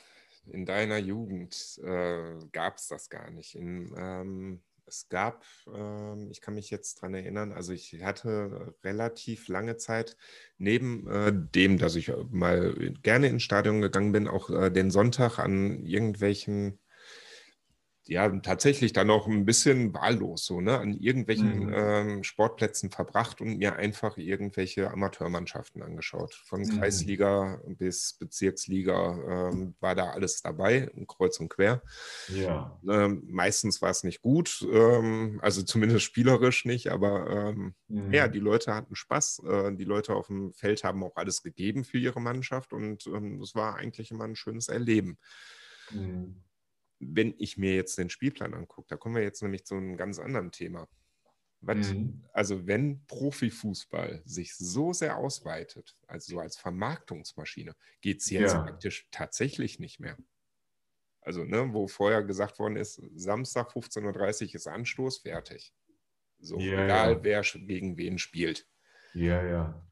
In 0.46 0.66
deiner 0.66 0.98
Jugend 0.98 1.78
äh, 1.82 2.38
gab 2.52 2.76
es 2.76 2.88
das 2.88 3.08
gar 3.08 3.30
nicht. 3.30 3.54
In, 3.54 3.94
ähm, 3.96 4.62
es 4.86 5.08
gab, 5.08 5.44
äh, 5.72 6.30
ich 6.30 6.40
kann 6.40 6.54
mich 6.54 6.70
jetzt 6.70 6.98
daran 6.98 7.14
erinnern, 7.14 7.52
also 7.52 7.72
ich 7.72 8.02
hatte 8.02 8.74
relativ 8.82 9.48
lange 9.48 9.76
Zeit, 9.76 10.16
neben 10.58 11.08
äh, 11.08 11.32
dem, 11.32 11.78
dass 11.78 11.96
ich 11.96 12.12
mal 12.30 12.74
gerne 13.02 13.28
ins 13.28 13.42
Stadion 13.42 13.80
gegangen 13.80 14.12
bin, 14.12 14.28
auch 14.28 14.50
äh, 14.50 14.70
den 14.70 14.90
Sonntag 14.90 15.38
an 15.38 15.82
irgendwelchen 15.84 16.78
ja 18.06 18.28
tatsächlich 18.40 18.92
dann 18.92 19.10
auch 19.10 19.26
ein 19.26 19.44
bisschen 19.44 19.94
wahllos 19.94 20.44
so, 20.44 20.60
ne, 20.60 20.78
an 20.78 20.92
irgendwelchen 20.94 21.66
mhm. 21.66 21.74
ähm, 21.74 22.24
Sportplätzen 22.24 22.90
verbracht 22.90 23.40
und 23.40 23.58
mir 23.58 23.76
einfach 23.76 24.16
irgendwelche 24.16 24.90
Amateurmannschaften 24.90 25.82
angeschaut. 25.82 26.34
Von 26.34 26.62
mhm. 26.62 26.78
Kreisliga 26.78 27.60
bis 27.66 28.14
Bezirksliga 28.14 29.50
ähm, 29.52 29.74
war 29.80 29.94
da 29.94 30.10
alles 30.10 30.42
dabei, 30.42 30.90
kreuz 31.08 31.40
und 31.40 31.48
quer. 31.48 31.82
Ja. 32.28 32.78
Ähm, 32.88 33.24
meistens 33.28 33.80
war 33.80 33.90
es 33.90 34.04
nicht 34.04 34.20
gut, 34.22 34.66
ähm, 34.70 35.38
also 35.42 35.62
zumindest 35.62 36.02
spielerisch 36.02 36.64
nicht, 36.64 36.90
aber 36.90 37.30
ähm, 37.30 37.74
mhm. 37.88 38.12
ja, 38.12 38.28
die 38.28 38.40
Leute 38.40 38.74
hatten 38.74 38.94
Spaß. 38.94 39.42
Äh, 39.46 39.72
die 39.76 39.84
Leute 39.84 40.14
auf 40.14 40.26
dem 40.26 40.52
Feld 40.52 40.84
haben 40.84 41.02
auch 41.02 41.16
alles 41.16 41.42
gegeben 41.42 41.84
für 41.84 41.98
ihre 41.98 42.20
Mannschaft 42.20 42.72
und 42.72 43.06
ähm, 43.06 43.40
es 43.40 43.54
war 43.54 43.76
eigentlich 43.76 44.10
immer 44.10 44.24
ein 44.24 44.36
schönes 44.36 44.68
Erleben. 44.68 45.18
Wenn 47.06 47.34
ich 47.38 47.56
mir 47.56 47.74
jetzt 47.74 47.98
den 47.98 48.10
Spielplan 48.10 48.54
angucke, 48.54 48.88
da 48.88 48.96
kommen 48.96 49.16
wir 49.16 49.22
jetzt 49.22 49.42
nämlich 49.42 49.64
zu 49.64 49.76
einem 49.76 49.96
ganz 49.96 50.18
anderen 50.18 50.50
Thema. 50.50 50.88
Mhm. 51.60 52.24
Also 52.32 52.66
wenn 52.66 53.04
Profifußball 53.06 54.22
sich 54.24 54.54
so 54.54 54.92
sehr 54.92 55.16
ausweitet, 55.16 55.96
also 56.06 56.34
so 56.34 56.40
als 56.40 56.56
Vermarktungsmaschine, 56.56 57.74
geht 58.00 58.20
es 58.20 58.30
jetzt 58.30 58.52
ja. 58.52 58.62
praktisch 58.62 59.08
tatsächlich 59.10 59.78
nicht 59.78 59.98
mehr. 59.98 60.18
Also, 61.22 61.42
ne, 61.44 61.72
wo 61.72 61.88
vorher 61.88 62.22
gesagt 62.22 62.58
worden 62.58 62.76
ist, 62.76 63.00
Samstag 63.14 63.70
15.30 63.70 64.48
Uhr 64.48 64.54
ist 64.56 64.66
Anstoß, 64.66 65.18
fertig. 65.18 65.72
So, 66.38 66.58
ja, 66.58 66.84
egal 66.84 67.12
ja. 67.12 67.24
wer 67.24 67.42
gegen 67.42 67.96
wen 67.96 68.18
spielt. 68.18 68.66
Ja, 69.14 69.42
ja. 69.42 69.88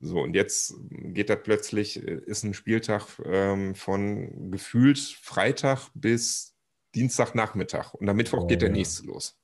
So, 0.00 0.20
und 0.20 0.34
jetzt 0.34 0.74
geht 0.90 1.30
das 1.30 1.42
plötzlich, 1.42 1.96
äh, 1.96 2.20
ist 2.26 2.42
ein 2.42 2.52
Spieltag 2.52 3.06
ähm, 3.24 3.74
von 3.74 4.50
gefühlt 4.50 4.98
Freitag 4.98 5.88
bis 5.94 6.53
Dienstagnachmittag 6.94 7.94
und 7.94 8.08
am 8.08 8.16
Mittwoch 8.16 8.44
oh, 8.44 8.46
geht 8.46 8.62
der 8.62 8.70
ja. 8.70 8.74
nächste 8.74 9.06
los. 9.06 9.38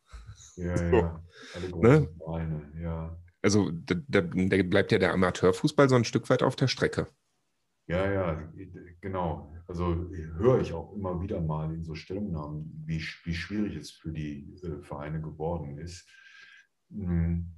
Ja, 0.57 0.77
so. 0.91 0.97
ja. 0.97 1.25
Alle 1.55 1.79
ne? 1.79 2.09
Beine, 2.19 2.73
ja. 2.83 3.17
Also 3.43 3.71
da, 3.71 3.95
da, 4.07 4.21
da, 4.21 4.63
bleibt 4.63 4.93
ja 4.93 4.99
der 4.99 5.13
Amateurfußball 5.13 5.89
so 5.89 5.97
ein 5.97 6.05
Stück 6.05 6.29
weit 6.29 6.43
auf 6.43 6.57
der 6.57 6.69
Strecke. 6.69 7.09
Ja, 7.87 8.11
ja, 8.11 8.53
genau. 9.01 9.53
Also 9.67 10.09
höre 10.37 10.61
ich 10.61 10.73
auch 10.73 10.93
immer 10.95 11.21
wieder 11.23 11.41
mal 11.41 11.73
in 11.75 11.85
so 11.85 11.95
Stellungnahmen, 11.95 12.85
wie, 12.87 13.03
wie 13.25 13.35
schwierig 13.35 13.77
es 13.77 13.91
für 13.91 14.13
die 14.13 14.55
äh, 14.63 14.83
Vereine 14.83 15.21
geworden 15.21 15.79
ist. 15.79 16.09
Hm. 16.91 17.51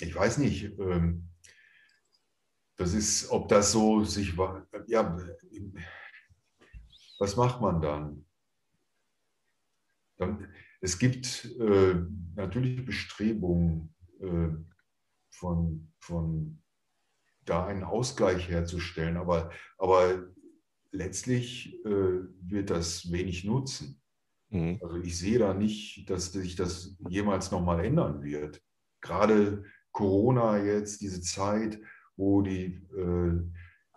Ich 0.00 0.14
weiß 0.14 0.38
nicht, 0.38 0.78
ähm, 0.78 1.28
das 2.76 2.94
ist, 2.94 3.30
ob 3.30 3.48
das 3.48 3.72
so 3.72 4.04
sich, 4.04 4.34
ja, 4.86 5.16
was 7.18 7.36
macht 7.36 7.60
man 7.60 7.80
dann? 7.80 8.24
Es 10.80 10.98
gibt 10.98 11.44
äh, 11.60 11.94
natürlich 12.34 12.84
Bestrebungen 12.84 13.94
äh, 14.20 14.48
von, 15.30 15.92
von 16.00 16.62
da 17.44 17.66
einen 17.66 17.84
Ausgleich 17.84 18.48
herzustellen, 18.48 19.16
aber, 19.16 19.50
aber 19.78 20.28
letztlich 20.90 21.74
äh, 21.84 22.20
wird 22.42 22.70
das 22.70 23.10
wenig 23.10 23.44
nutzen. 23.44 24.00
Mhm. 24.50 24.78
Also 24.82 24.96
ich 24.96 25.18
sehe 25.18 25.38
da 25.38 25.54
nicht, 25.54 26.08
dass 26.10 26.32
sich 26.32 26.56
das 26.56 26.96
jemals 27.08 27.50
nochmal 27.50 27.84
ändern 27.84 28.22
wird. 28.22 28.62
Gerade 29.00 29.64
Corona 29.92 30.62
jetzt, 30.62 31.00
diese 31.00 31.20
Zeit, 31.20 31.80
wo 32.16 32.42
die, 32.42 32.82
äh, 32.96 33.40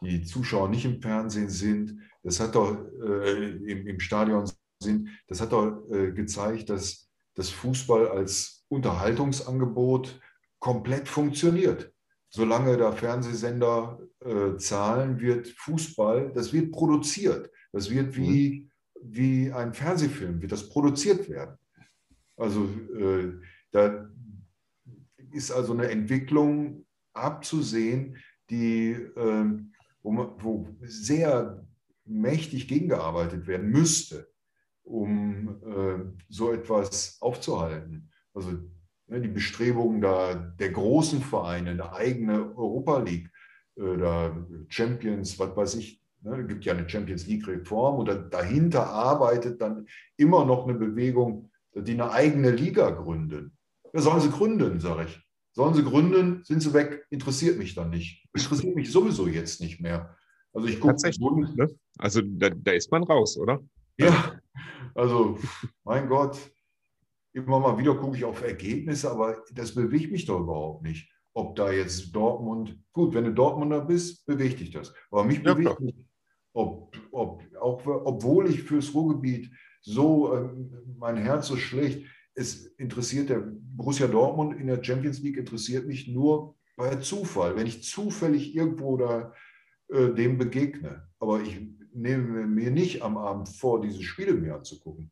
die 0.01 0.23
Zuschauer 0.23 0.69
nicht 0.69 0.85
im 0.85 1.01
Fernsehen 1.01 1.49
sind. 1.49 1.97
Das 2.23 2.39
hat 2.39 2.55
doch 2.55 2.77
äh, 3.03 3.49
im, 3.49 3.87
im, 3.87 3.99
Stadion 3.99 4.49
sind, 4.81 5.09
das 5.27 5.41
hat 5.41 5.51
doch 5.51 5.89
äh, 5.91 6.11
gezeigt, 6.11 6.69
dass 6.69 7.09
das 7.35 7.49
Fußball 7.49 8.07
als 8.09 8.65
Unterhaltungsangebot 8.69 10.19
komplett 10.59 11.07
funktioniert. 11.07 11.91
Solange 12.29 12.77
da 12.77 12.91
Fernsehsender 12.91 13.99
äh, 14.23 14.57
zahlen, 14.57 15.19
wird 15.19 15.47
Fußball, 15.49 16.31
das 16.33 16.53
wird 16.53 16.71
produziert. 16.71 17.51
Das 17.73 17.89
wird 17.89 18.15
wie, 18.15 18.69
mhm. 19.01 19.13
wie 19.13 19.51
ein 19.51 19.73
Fernsehfilm, 19.73 20.41
wird 20.41 20.51
das 20.51 20.69
produziert 20.69 21.29
werden. 21.29 21.57
Also 22.37 22.65
äh, 22.97 23.33
da 23.71 24.09
ist 25.33 25.51
also 25.51 25.73
eine 25.73 25.89
Entwicklung 25.89 26.85
abzusehen, 27.13 28.17
die, 28.49 28.91
ähm, 29.15 29.73
wo, 30.01 30.35
wo 30.39 30.67
sehr 30.81 31.65
mächtig 32.05 32.67
gegengearbeitet 32.67 33.47
werden 33.47 33.69
müsste, 33.69 34.30
um 34.91 35.61
äh, 35.65 36.03
so 36.29 36.51
etwas 36.51 37.17
aufzuhalten. 37.21 38.09
Also 38.33 38.51
ne, 39.07 39.21
die 39.21 39.29
Bestrebungen 39.29 40.01
da, 40.01 40.33
der 40.33 40.71
großen 40.71 41.21
Vereine, 41.21 41.71
eine 41.71 41.93
eigene 41.93 42.55
Europa 42.55 42.99
League, 42.99 43.29
äh, 43.77 43.97
da 43.97 44.35
Champions, 44.67 45.39
was 45.39 45.55
weiß 45.55 45.75
ich, 45.75 46.01
ne, 46.21 46.45
gibt 46.45 46.65
ja 46.65 46.73
eine 46.73 46.87
Champions 46.89 47.25
League-Reform 47.25 47.99
und 47.99 48.33
dahinter 48.33 48.87
arbeitet 48.87 49.61
dann 49.61 49.87
immer 50.17 50.45
noch 50.45 50.67
eine 50.67 50.77
Bewegung, 50.77 51.49
die 51.73 51.93
eine 51.93 52.11
eigene 52.11 52.51
Liga 52.51 52.89
gründen. 52.89 53.57
Ja, 53.93 54.01
sollen 54.01 54.21
sie 54.21 54.29
gründen, 54.29 54.79
sage 54.79 55.05
ich. 55.05 55.21
Sollen 55.53 55.73
sie 55.73 55.83
gründen, 55.83 56.43
sind 56.43 56.61
sie 56.61 56.73
weg, 56.73 57.05
interessiert 57.09 57.57
mich 57.57 57.75
dann 57.75 57.89
nicht. 57.89 58.25
Interessiert 58.33 58.75
mich 58.75 58.91
sowieso 58.91 59.27
jetzt 59.27 59.61
nicht 59.61 59.81
mehr. 59.81 60.15
Also 60.53 60.67
ich 60.67 60.79
gucke. 60.79 60.95
Ne? 61.55 61.67
Also 61.97 62.21
da, 62.21 62.49
da 62.49 62.71
ist 62.71 62.91
man 62.91 63.03
raus, 63.03 63.37
oder? 63.37 63.59
Ja, 63.97 64.40
also 64.95 65.37
mein 65.83 66.07
Gott, 66.07 66.37
immer 67.33 67.59
mal 67.59 67.77
wieder 67.77 67.95
gucke 67.95 68.17
ich 68.17 68.25
auf 68.25 68.43
Ergebnisse, 68.43 69.11
aber 69.11 69.43
das 69.53 69.73
bewegt 69.73 70.11
mich 70.11 70.25
doch 70.25 70.39
überhaupt 70.39 70.83
nicht. 70.83 71.09
Ob 71.33 71.55
da 71.55 71.71
jetzt 71.71 72.13
Dortmund, 72.13 72.77
gut, 72.91 73.13
wenn 73.13 73.23
du 73.23 73.33
Dortmunder 73.33 73.81
bist, 73.81 74.25
bewegt 74.25 74.59
dich 74.59 74.71
das. 74.71 74.93
Aber 75.09 75.23
mich 75.23 75.41
ja, 75.41 75.53
bewegt 75.53 75.79
nicht, 75.79 75.97
ob, 76.53 76.95
ob, 77.11 77.43
auch, 77.59 77.85
obwohl 77.85 78.49
ich 78.49 78.63
fürs 78.63 78.93
Ruhrgebiet 78.93 79.49
so, 79.81 80.33
äh, 80.33 80.49
mein 80.97 81.17
Herz 81.17 81.47
so 81.47 81.55
schlecht, 81.55 82.05
es 82.33 82.65
interessiert 82.77 83.29
der 83.29 83.43
Borussia 83.45 84.07
Dortmund 84.07 84.59
in 84.59 84.67
der 84.67 84.83
Champions 84.83 85.19
League 85.21 85.37
interessiert 85.37 85.87
mich 85.87 86.07
nur 86.07 86.55
bei 86.75 86.95
Zufall, 86.97 87.55
wenn 87.55 87.67
ich 87.67 87.83
zufällig 87.83 88.55
irgendwo 88.55 88.97
da 88.97 89.33
äh, 89.89 90.13
dem 90.13 90.37
begegne. 90.37 91.07
Aber 91.19 91.41
ich 91.41 91.59
nehme 91.93 92.45
mir 92.47 92.71
nicht 92.71 93.01
am 93.01 93.17
Abend 93.17 93.49
vor, 93.49 93.81
diese 93.81 94.01
Spiele 94.03 94.33
mir 94.33 94.55
anzugucken. 94.55 95.11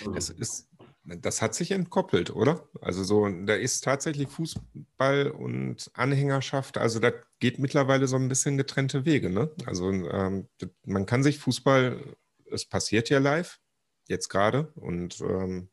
Also. 0.00 0.12
Es 0.12 0.30
ist, 0.30 0.68
das 1.04 1.40
hat 1.40 1.54
sich 1.54 1.70
entkoppelt, 1.70 2.30
oder? 2.30 2.68
Also 2.80 3.02
so, 3.04 3.28
da 3.28 3.54
ist 3.54 3.82
tatsächlich 3.82 4.28
Fußball 4.28 5.30
und 5.30 5.90
Anhängerschaft, 5.94 6.78
also 6.78 7.00
da 7.00 7.12
geht 7.38 7.58
mittlerweile 7.58 8.06
so 8.06 8.16
ein 8.16 8.28
bisschen 8.28 8.56
getrennte 8.56 9.04
Wege. 9.04 9.30
Ne? 9.30 9.50
Also 9.66 9.90
ähm, 9.90 10.48
man 10.84 11.06
kann 11.06 11.22
sich 11.22 11.38
Fußball, 11.38 12.16
es 12.50 12.66
passiert 12.66 13.08
ja 13.08 13.18
live, 13.18 13.60
jetzt 14.08 14.28
gerade, 14.28 14.72
und 14.74 15.20
ähm, 15.20 15.70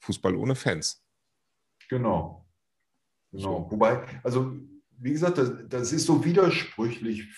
Fußball 0.00 0.34
ohne 0.34 0.54
Fans. 0.54 1.04
Genau. 1.88 2.46
Genau. 3.32 3.66
So. 3.66 3.70
Wobei, 3.70 4.06
also 4.22 4.56
wie 4.98 5.12
gesagt, 5.12 5.38
das, 5.38 5.52
das 5.68 5.92
ist 5.92 6.06
so 6.06 6.24
widersprüchlich, 6.24 7.28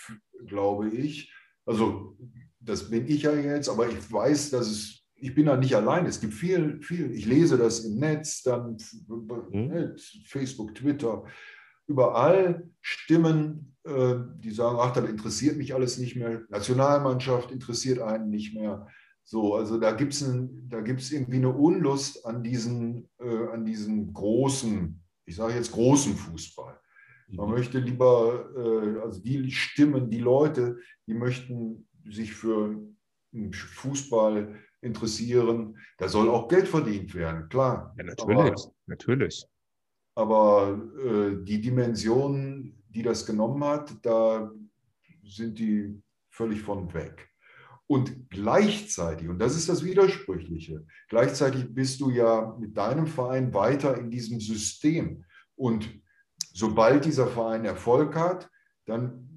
glaube 0.46 0.90
ich. 0.90 1.32
Also 1.64 2.16
das 2.60 2.90
bin 2.90 3.06
ich 3.06 3.22
ja 3.22 3.34
jetzt, 3.34 3.68
aber 3.68 3.88
ich 3.88 4.12
weiß, 4.12 4.50
dass 4.50 4.68
es, 4.68 5.02
ich 5.16 5.34
bin 5.34 5.46
da 5.46 5.56
nicht 5.56 5.74
allein. 5.74 6.06
Es 6.06 6.20
gibt 6.20 6.34
viel, 6.34 6.80
viel, 6.82 7.12
ich 7.12 7.26
lese 7.26 7.58
das 7.58 7.80
im 7.80 7.98
Netz, 7.98 8.42
dann 8.42 8.76
mhm. 9.50 9.96
Facebook, 10.26 10.74
Twitter, 10.74 11.24
überall 11.86 12.68
Stimmen, 12.80 13.76
äh, 13.84 14.14
die 14.38 14.50
sagen, 14.50 14.78
ach, 14.80 14.92
das 14.92 15.08
interessiert 15.08 15.56
mich 15.56 15.74
alles 15.74 15.98
nicht 15.98 16.16
mehr. 16.16 16.42
Nationalmannschaft 16.48 17.50
interessiert 17.50 17.98
einen 17.98 18.30
nicht 18.30 18.54
mehr. 18.54 18.86
So, 19.24 19.54
also 19.54 19.78
da 19.78 19.92
gibt 19.92 20.12
es 20.12 20.22
irgendwie 20.22 21.36
eine 21.36 21.52
Unlust 21.52 22.26
an 22.26 22.42
diesen, 22.42 23.08
äh, 23.18 23.46
an 23.52 23.64
diesen 23.64 24.12
großen, 24.12 25.00
ich 25.24 25.36
sage 25.36 25.54
jetzt 25.54 25.72
großen 25.72 26.14
Fußball. 26.14 26.78
Man 27.32 27.48
mhm. 27.48 27.54
möchte 27.54 27.78
lieber, 27.78 28.50
äh, 28.56 29.00
also 29.00 29.20
die 29.20 29.50
Stimmen, 29.50 30.10
die 30.10 30.20
Leute, 30.20 30.78
die 31.06 31.14
möchten 31.14 31.88
sich 32.04 32.32
für 32.32 32.78
Fußball 33.52 34.54
interessieren. 34.82 35.78
Da 35.96 36.08
soll 36.08 36.28
auch 36.28 36.48
Geld 36.48 36.68
verdient 36.68 37.14
werden, 37.14 37.48
klar. 37.48 37.94
Ja, 37.96 38.04
natürlich, 38.04 38.38
aber, 38.38 38.72
natürlich. 38.86 39.46
Aber 40.14 40.80
äh, 41.04 41.42
die 41.42 41.60
Dimensionen, 41.60 42.82
die 42.88 43.02
das 43.02 43.24
genommen 43.24 43.64
hat, 43.64 43.94
da 44.02 44.50
sind 45.24 45.58
die 45.58 46.02
völlig 46.28 46.60
von 46.60 46.92
weg. 46.92 47.28
Und 47.86 48.30
gleichzeitig, 48.30 49.28
und 49.28 49.38
das 49.38 49.56
ist 49.56 49.68
das 49.68 49.84
Widersprüchliche, 49.84 50.84
gleichzeitig 51.08 51.74
bist 51.74 52.00
du 52.00 52.10
ja 52.10 52.56
mit 52.58 52.76
deinem 52.76 53.06
Verein 53.06 53.52
weiter 53.54 53.96
in 53.98 54.10
diesem 54.10 54.40
System. 54.40 55.24
Und 55.56 55.88
sobald 56.52 57.04
dieser 57.04 57.26
Verein 57.26 57.64
Erfolg 57.64 58.14
hat, 58.14 58.50
dann 58.86 59.28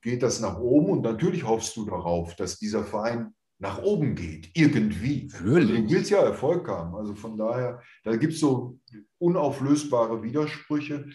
geht 0.00 0.22
das 0.22 0.40
nach 0.40 0.58
oben 0.58 0.90
und 0.90 1.02
natürlich 1.02 1.44
hoffst 1.44 1.76
du 1.76 1.84
darauf, 1.84 2.36
dass 2.36 2.58
dieser 2.58 2.84
Verein 2.84 3.34
nach 3.58 3.82
oben 3.82 4.14
geht, 4.14 4.50
irgendwie. 4.54 5.28
Also 5.32 5.44
du 5.44 5.90
willst 5.90 6.10
ja 6.10 6.20
Erfolg 6.20 6.68
haben. 6.68 6.94
Also 6.94 7.14
von 7.14 7.36
daher, 7.36 7.82
da 8.04 8.16
gibt 8.16 8.34
es 8.34 8.40
so 8.40 8.78
unauflösbare 9.18 10.22
Widersprüche. 10.22 11.08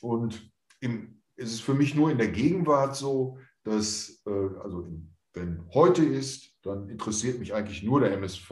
Und 0.00 0.52
im, 0.80 1.20
es 1.34 1.52
ist 1.52 1.62
für 1.62 1.74
mich 1.74 1.96
nur 1.96 2.10
in 2.10 2.18
der 2.18 2.28
Gegenwart 2.28 2.94
so, 2.94 3.38
dass, 3.64 4.22
äh, 4.26 4.30
also 4.62 4.88
wenn 5.34 5.64
heute 5.74 6.04
ist, 6.04 6.54
dann 6.62 6.88
interessiert 6.88 7.40
mich 7.40 7.54
eigentlich 7.54 7.82
nur 7.82 8.00
der 8.00 8.12
MSV. 8.12 8.50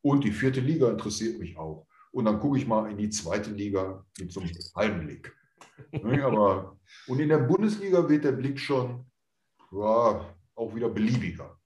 Und 0.00 0.22
die 0.22 0.32
vierte 0.32 0.60
Liga 0.60 0.88
interessiert 0.90 1.40
mich 1.40 1.56
auch. 1.56 1.86
Und 2.14 2.26
dann 2.26 2.38
gucke 2.38 2.56
ich 2.58 2.66
mal 2.66 2.88
in 2.88 2.96
die 2.96 3.10
zweite 3.10 3.50
Liga 3.50 4.04
mit 4.20 4.30
so 4.30 4.40
einem 4.40 4.52
Hallenblick. 4.76 5.34
Ne, 5.90 6.24
aber, 6.24 6.78
und 7.08 7.18
in 7.18 7.28
der 7.28 7.38
Bundesliga 7.38 8.08
wird 8.08 8.22
der 8.22 8.30
Blick 8.30 8.60
schon 8.60 9.04
ja, 9.72 10.32
auch 10.54 10.74
wieder 10.76 10.88
beliebiger. 10.88 11.58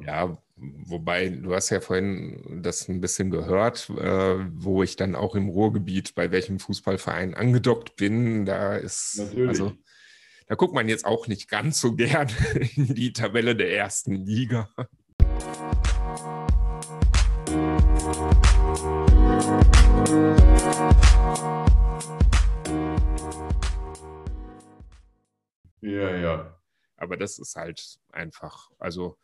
Ja, 0.00 0.42
wobei 0.56 1.28
du 1.28 1.54
hast 1.54 1.68
ja 1.68 1.80
vorhin 1.80 2.62
das 2.62 2.88
ein 2.88 3.02
bisschen 3.02 3.30
gehört, 3.30 3.90
äh, 3.90 4.38
wo 4.54 4.82
ich 4.82 4.96
dann 4.96 5.14
auch 5.14 5.34
im 5.34 5.50
Ruhrgebiet 5.50 6.14
bei 6.14 6.30
welchem 6.30 6.58
Fußballverein 6.58 7.34
angedockt 7.34 7.96
bin. 7.96 8.46
Da 8.46 8.76
ist 8.76 9.18
Natürlich. 9.18 9.48
also 9.50 9.72
da 10.46 10.54
guckt 10.54 10.74
man 10.74 10.88
jetzt 10.88 11.04
auch 11.04 11.26
nicht 11.26 11.50
ganz 11.50 11.82
so 11.82 11.94
gern 11.94 12.30
in 12.76 12.94
die 12.94 13.12
Tabelle 13.12 13.54
der 13.54 13.76
ersten 13.76 14.14
Liga. 14.14 14.70
Ja, 25.80 26.16
ja. 26.16 26.52
Aber 26.98 27.16
das 27.16 27.38
ist 27.38 27.56
halt 27.56 27.98
einfach, 28.10 28.70
also 28.78 29.18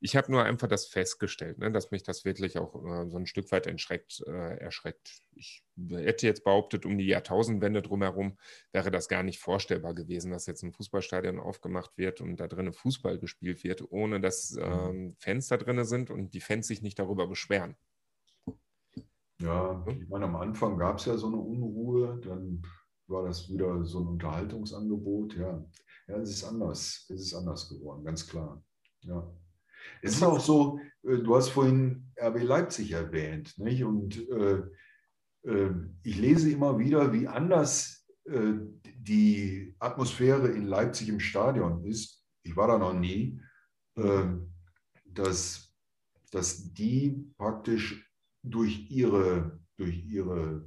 ich 0.00 0.16
habe 0.16 0.30
nur 0.32 0.44
einfach 0.44 0.68
das 0.68 0.86
festgestellt, 0.86 1.58
ne, 1.58 1.70
dass 1.70 1.90
mich 1.90 2.02
das 2.02 2.24
wirklich 2.24 2.56
auch 2.56 2.74
äh, 2.74 3.10
so 3.10 3.18
ein 3.18 3.26
Stück 3.26 3.50
weit 3.52 3.66
erschreckt. 3.66 4.22
Äh, 4.26 4.58
erschreckt. 4.58 5.20
Ich 5.34 5.62
hätte 5.90 6.26
jetzt 6.26 6.44
behauptet, 6.44 6.86
um 6.86 6.96
die 6.96 7.06
Jahrtausendwende 7.06 7.82
drumherum 7.82 8.38
wäre 8.72 8.90
das 8.90 9.08
gar 9.08 9.22
nicht 9.22 9.40
vorstellbar 9.40 9.94
gewesen, 9.94 10.30
dass 10.30 10.46
jetzt 10.46 10.62
ein 10.62 10.72
Fußballstadion 10.72 11.38
aufgemacht 11.38 11.98
wird 11.98 12.20
und 12.20 12.36
da 12.38 12.46
drinnen 12.46 12.72
Fußball 12.72 13.18
gespielt 13.18 13.62
wird, 13.64 13.82
ohne 13.90 14.20
dass 14.20 14.52
mhm. 14.52 14.62
ähm, 14.62 15.16
Fans 15.18 15.48
da 15.48 15.56
drinnen 15.56 15.84
sind 15.84 16.10
und 16.10 16.32
die 16.32 16.40
Fans 16.40 16.68
sich 16.68 16.80
nicht 16.80 16.98
darüber 16.98 17.26
beschweren. 17.26 17.76
Ja, 19.40 19.84
ich 19.86 20.08
meine, 20.08 20.24
am 20.24 20.36
Anfang 20.36 20.78
gab 20.78 20.98
es 20.98 21.04
ja 21.04 21.16
so 21.16 21.28
eine 21.28 21.36
Unruhe, 21.36 22.20
dann 22.24 22.62
war 23.06 23.24
das 23.24 23.48
wieder 23.48 23.84
so 23.84 24.00
ein 24.00 24.08
Unterhaltungsangebot. 24.08 25.36
Ja, 25.36 25.64
ja, 26.08 26.16
es 26.16 26.30
ist 26.30 26.44
anders. 26.44 27.06
Es 27.08 27.20
ist 27.20 27.34
anders 27.34 27.68
geworden, 27.68 28.04
ganz 28.04 28.26
klar. 28.26 28.62
Ja. 29.02 29.30
Es 30.02 30.14
ist 30.14 30.22
auch 30.22 30.40
so, 30.40 30.80
äh, 31.04 31.18
du 31.18 31.36
hast 31.36 31.50
vorhin 31.50 32.10
RB 32.20 32.42
Leipzig 32.42 32.92
erwähnt, 32.92 33.56
nicht? 33.58 33.84
Und 33.84 34.28
äh, 34.28 34.62
äh, 35.44 35.70
ich 36.02 36.18
lese 36.18 36.50
immer 36.50 36.78
wieder, 36.78 37.12
wie 37.12 37.28
anders 37.28 38.06
äh, 38.24 38.54
die 38.84 39.74
Atmosphäre 39.78 40.48
in 40.48 40.66
Leipzig 40.66 41.08
im 41.08 41.20
Stadion 41.20 41.84
ist. 41.84 42.24
Ich 42.42 42.56
war 42.56 42.68
da 42.68 42.78
noch 42.78 42.94
nie, 42.94 43.40
äh, 43.96 44.24
dass, 45.06 45.72
dass 46.32 46.72
die 46.74 47.32
praktisch 47.36 48.07
durch 48.42 48.90
ihre, 48.90 49.60
durch 49.76 50.04
ihre 50.06 50.66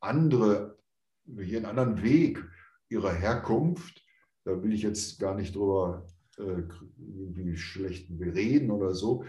andere, 0.00 0.78
durch 1.24 1.50
ihren 1.50 1.66
anderen 1.66 2.02
Weg 2.02 2.44
ihrer 2.88 3.12
Herkunft 3.12 4.02
da 4.44 4.62
will 4.62 4.72
ich 4.72 4.82
jetzt 4.82 5.18
gar 5.18 5.34
nicht 5.34 5.54
drüber 5.54 6.06
äh, 6.38 7.56
schlecht 7.56 8.10
reden 8.18 8.70
oder 8.70 8.94
so, 8.94 9.24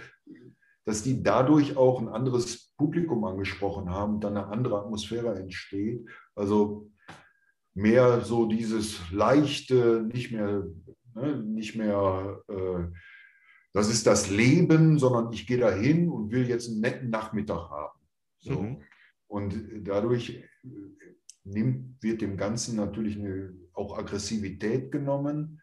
dass 0.86 1.04
die 1.04 1.22
dadurch 1.22 1.78
auch 1.78 2.02
ein 2.02 2.08
anderes 2.08 2.74
Publikum 2.78 3.24
angesprochen 3.26 3.90
haben, 3.90 4.20
dann 4.20 4.38
eine 4.38 4.48
andere 4.48 4.80
Atmosphäre 4.80 5.38
entsteht. 5.38 6.08
Also 6.36 6.90
mehr 7.74 8.22
so 8.22 8.48
dieses 8.48 9.12
leichte, 9.12 10.10
nicht 10.12 10.32
mehr, 10.32 10.66
ne, 11.14 11.38
nicht 11.44 11.76
mehr, 11.76 12.42
äh, 12.48 12.88
das 13.74 13.90
ist 13.90 14.06
das 14.08 14.30
Leben, 14.30 15.00
sondern 15.00 15.32
ich 15.32 15.48
gehe 15.48 15.58
dahin 15.58 16.10
und 16.10 16.32
will 16.32 16.48
jetzt 16.48 16.70
einen 16.70 16.82
netten 16.82 17.10
Nachmittag 17.10 17.70
haben. 17.70 18.00
So. 18.40 18.62
Mhm. 18.62 18.82
Und 19.28 19.56
dadurch 19.84 20.44
nimmt, 21.44 22.04
wird 22.04 22.22
dem 22.22 22.38
Ganzen 22.38 22.76
natürlich 22.76 23.18
eine, 23.18 23.54
auch 23.74 23.98
Aggressivität 23.98 24.92
genommen, 24.92 25.62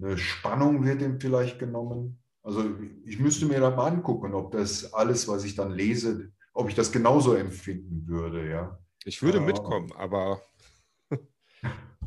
eine 0.00 0.18
Spannung 0.18 0.84
wird 0.84 1.00
dem 1.00 1.20
vielleicht 1.20 1.58
genommen. 1.58 2.22
Also 2.42 2.64
ich 3.04 3.18
müsste 3.18 3.46
mir 3.46 3.60
da 3.60 3.70
mal 3.70 3.88
angucken, 3.88 4.34
ob 4.34 4.52
das 4.52 4.92
alles, 4.92 5.26
was 5.28 5.44
ich 5.44 5.56
dann 5.56 5.72
lese, 5.72 6.32
ob 6.52 6.68
ich 6.68 6.74
das 6.74 6.92
genauso 6.92 7.34
empfinden 7.34 8.06
würde. 8.06 8.48
Ja. 8.48 8.78
Ich 9.04 9.22
würde 9.22 9.40
mitkommen, 9.40 9.92
aber 9.96 10.40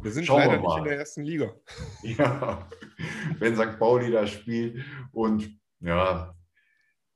wir 0.01 0.11
sind 0.11 0.25
Schauen 0.25 0.39
leider 0.39 0.61
wir 0.61 0.67
nicht 0.67 0.77
in 0.77 0.83
der 0.85 0.97
ersten 0.97 1.23
Liga. 1.23 1.53
Ja, 2.03 2.69
wenn 3.39 3.55
St. 3.55 3.77
Pauli 3.79 4.11
da 4.11 4.27
spielt 4.27 4.83
und 5.11 5.59
ja, 5.79 6.35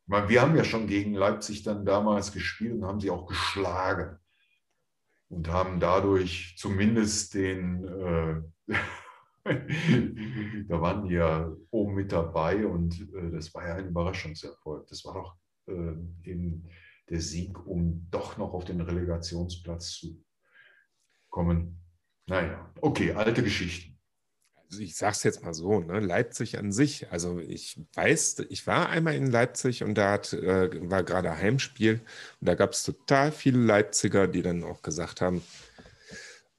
wir 0.07 0.41
haben 0.41 0.55
ja 0.55 0.63
schon 0.63 0.87
gegen 0.87 1.13
Leipzig 1.13 1.63
dann 1.63 1.85
damals 1.85 2.31
gespielt 2.31 2.73
und 2.73 2.85
haben 2.85 2.99
sie 2.99 3.09
auch 3.09 3.25
geschlagen 3.25 4.19
und 5.29 5.47
haben 5.49 5.79
dadurch 5.79 6.55
zumindest 6.57 7.33
den, 7.33 7.85
äh, 7.85 8.73
da 10.67 10.81
waren 10.81 11.07
die 11.07 11.15
ja 11.15 11.51
oben 11.71 11.95
mit 11.95 12.11
dabei 12.11 12.65
und 12.65 12.99
äh, 13.13 13.31
das 13.31 13.53
war 13.53 13.67
ja 13.67 13.75
ein 13.75 13.89
Überraschungserfolg. 13.89 14.87
Das 14.87 15.03
war 15.05 15.13
doch 15.15 15.35
äh, 15.67 16.29
eben 16.29 16.69
der 17.09 17.21
Sieg, 17.21 17.65
um 17.65 18.07
doch 18.11 18.37
noch 18.37 18.53
auf 18.53 18.65
den 18.65 18.81
Relegationsplatz 18.81 19.91
zu 19.91 20.23
kommen. 21.29 21.84
Naja, 22.27 22.71
okay, 22.81 23.11
alte 23.13 23.43
Geschichten 23.43 23.95
also 24.69 24.83
ich 24.83 24.95
sage 24.95 25.13
es 25.13 25.23
jetzt 25.23 25.43
mal 25.43 25.53
so, 25.53 25.79
ne, 25.79 25.99
Leipzig 25.99 26.57
an 26.57 26.71
sich, 26.71 27.11
also 27.11 27.39
ich 27.39 27.79
weiß, 27.93 28.45
ich 28.49 28.65
war 28.67 28.89
einmal 28.89 29.15
in 29.15 29.27
Leipzig 29.27 29.83
und 29.83 29.95
da 29.95 30.13
hat, 30.13 30.33
äh, 30.33 30.89
war 30.89 31.03
gerade 31.03 31.37
Heimspiel 31.37 32.01
und 32.41 32.47
da 32.47 32.55
gab 32.55 32.71
es 32.71 32.83
total 32.83 33.31
viele 33.31 33.59
Leipziger, 33.59 34.27
die 34.27 34.41
dann 34.41 34.63
auch 34.63 34.81
gesagt 34.81 35.21
haben, 35.21 35.41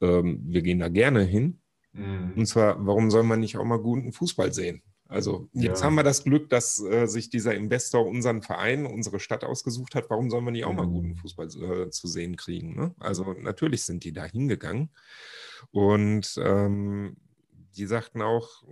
ähm, 0.01 0.41
wir 0.47 0.63
gehen 0.63 0.79
da 0.79 0.89
gerne 0.89 1.23
hin. 1.23 1.61
Mhm. 1.93 2.35
Und 2.37 2.47
zwar, 2.47 2.85
warum 2.87 3.11
soll 3.11 3.23
man 3.23 3.41
nicht 3.41 3.57
auch 3.57 3.65
mal 3.65 3.79
guten 3.79 4.13
Fußball 4.13 4.53
sehen? 4.53 4.83
Also 5.09 5.49
jetzt 5.53 5.81
ja. 5.81 5.87
haben 5.87 5.95
wir 5.95 6.03
das 6.03 6.25
Glück, 6.25 6.51
dass 6.51 6.83
äh, 6.83 7.07
sich 7.07 7.31
dieser 7.31 7.55
Investor 7.55 8.05
unseren 8.07 8.43
Verein, 8.43 8.87
unsere 8.87 9.21
Stadt 9.21 9.45
ausgesucht 9.45 9.95
hat. 9.95 10.11
Warum 10.11 10.31
soll 10.31 10.41
man 10.41 10.53
nicht 10.53 10.65
auch 10.65 10.73
mal 10.73 10.87
guten. 10.87 11.17
Fußball 11.17 11.47
äh, 11.47 11.91
zu 11.91 12.09
sehen 12.09 12.37
kriegen? 12.37 12.75
Ne? 12.75 12.95
Also 12.99 13.35
natürlich 13.35 13.85
sind 13.85 14.05
die 14.05 14.13
da 14.13 14.25
hingegangen. 14.25 14.91
Und 15.71 16.39
ähm, 16.43 17.17
die 17.77 17.87
sagten 17.87 18.23
auch 18.23 18.65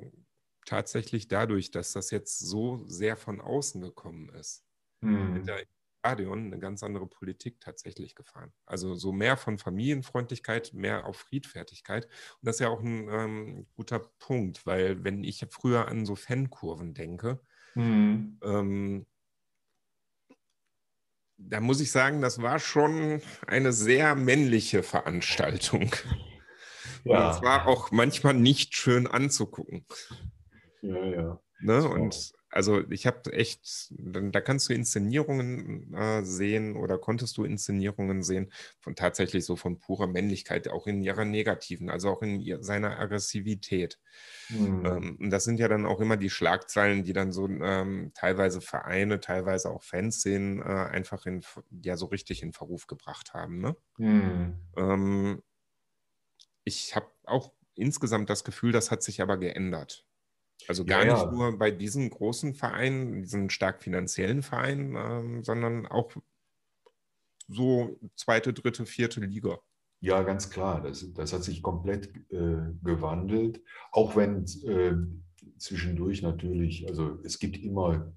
tatsächlich 0.67 1.29
dadurch, 1.29 1.71
dass 1.71 1.93
das 1.93 2.11
jetzt 2.11 2.39
so 2.39 2.83
sehr 2.87 3.17
von 3.17 3.41
außen 3.41 3.81
gekommen 3.81 4.29
ist, 4.31 4.65
mhm. 5.01 5.35
mit 5.35 5.47
der 5.47 5.63
Stadion 6.05 6.47
eine 6.47 6.59
ganz 6.59 6.83
andere 6.83 7.07
Politik 7.07 7.61
tatsächlich 7.61 8.15
gefahren. 8.15 8.53
Also 8.67 8.95
so 8.95 9.11
mehr 9.11 9.39
von 9.39 9.57
Familienfreundlichkeit, 9.57 10.75
mehr 10.75 11.07
auf 11.07 11.17
Friedfertigkeit. 11.17 12.05
Und 12.05 12.41
das 12.43 12.57
ist 12.57 12.61
ja 12.61 12.69
auch 12.69 12.81
ein 12.81 13.09
ähm, 13.09 13.67
guter 13.75 14.01
Punkt, 14.19 14.67
weil 14.67 15.03
wenn 15.03 15.25
ich 15.25 15.47
früher 15.49 15.89
an 15.89 16.05
so 16.05 16.15
Fankurven 16.15 16.93
denke, 16.93 17.41
mhm. 17.75 18.39
ähm, 18.43 19.07
da 21.39 21.61
muss 21.61 21.81
ich 21.81 21.91
sagen, 21.91 22.21
das 22.21 22.43
war 22.43 22.59
schon 22.59 23.23
eine 23.47 23.73
sehr 23.73 24.15
männliche 24.15 24.83
Veranstaltung. 24.83 25.91
Ja. 27.07 27.29
Und 27.29 27.37
es 27.37 27.43
war 27.43 27.67
auch 27.67 27.91
manchmal 27.91 28.33
nicht 28.33 28.75
schön 28.75 29.07
anzugucken. 29.07 29.85
Ja, 30.81 31.05
ja. 31.05 31.41
Ne? 31.61 31.87
Und 31.87 32.33
also 32.55 32.89
ich 32.89 33.05
habe 33.05 33.33
echt, 33.33 33.93
da 33.99 34.41
kannst 34.41 34.69
du 34.69 34.75
Inszenierungen 34.75 35.93
äh, 35.93 36.25
sehen 36.25 36.77
oder 36.77 36.99
konntest 36.99 37.37
du 37.37 37.43
Inszenierungen 37.43 38.23
sehen 38.23 38.53
von 38.79 38.95
tatsächlich 38.95 39.45
so 39.45 39.57
von 39.57 39.81
purer 39.81 40.07
Männlichkeit, 40.07 40.69
auch 40.69 40.87
in 40.87 41.03
ihrer 41.03 41.25
negativen, 41.25 41.91
also 41.91 42.11
auch 42.11 42.23
in 42.23 42.39
ihr, 42.39 42.63
seiner 42.63 43.01
Aggressivität. 43.01 43.99
Mhm. 44.51 44.87
Ähm, 44.87 45.19
und 45.21 45.31
das 45.31 45.43
sind 45.43 45.59
ja 45.59 45.67
dann 45.67 45.85
auch 45.85 45.99
immer 45.99 46.17
die 46.17 46.31
Schlagzeilen, 46.31 47.03
die 47.03 47.13
dann 47.13 47.33
so 47.33 47.49
ähm, 47.49 48.13
teilweise 48.15 48.61
Vereine, 48.61 49.19
teilweise 49.19 49.71
auch 49.71 49.83
Fanszenen 49.83 50.61
äh, 50.61 50.65
einfach 50.65 51.27
in, 51.27 51.43
ja 51.83 51.97
so 51.97 52.07
richtig 52.07 52.45
in 52.45 52.53
Verruf 52.53 52.87
gebracht 52.87 53.35
haben. 53.35 53.59
Ne? 53.59 53.77
Mhm. 53.99 54.61
Ähm, 54.77 55.43
ich 56.63 56.95
habe 56.95 57.11
auch 57.25 57.53
insgesamt 57.75 58.31
das 58.31 58.45
Gefühl, 58.45 58.71
das 58.71 58.93
hat 58.93 59.03
sich 59.03 59.21
aber 59.21 59.39
geändert. 59.39 60.07
Also 60.69 60.85
gar 60.85 61.05
ja, 61.05 61.13
nicht 61.13 61.25
ja. 61.25 61.31
nur 61.31 61.59
bei 61.59 61.71
diesen 61.71 62.11
großen 62.11 62.55
Vereinen, 62.55 63.23
diesen 63.23 63.51
stark 63.51 63.83
finanziellen 63.83 64.43
Vereinen, 64.43 64.97
ähm, 64.97 65.45
sondern 65.45 65.87
auch 65.87 66.13
so 67.49 67.99
zweite, 68.17 68.53
dritte, 68.53 68.87
vierte 68.87 69.21
Liga. 69.21 69.59
Ja, 70.01 70.23
ganz 70.23 70.51
klar. 70.51 70.83
Das, 70.83 71.13
das 71.13 71.33
hat 71.33 71.45
sich 71.45 71.63
komplett 71.63 72.15
äh, 72.31 72.73
gewandelt. 72.83 73.63
Auch 73.93 74.17
wenn 74.17 74.45
äh, 74.67 74.95
zwischendurch 75.59 76.23
natürlich, 76.23 76.89
also 76.89 77.19
es 77.25 77.39
gibt 77.39 77.57
immer 77.57 78.13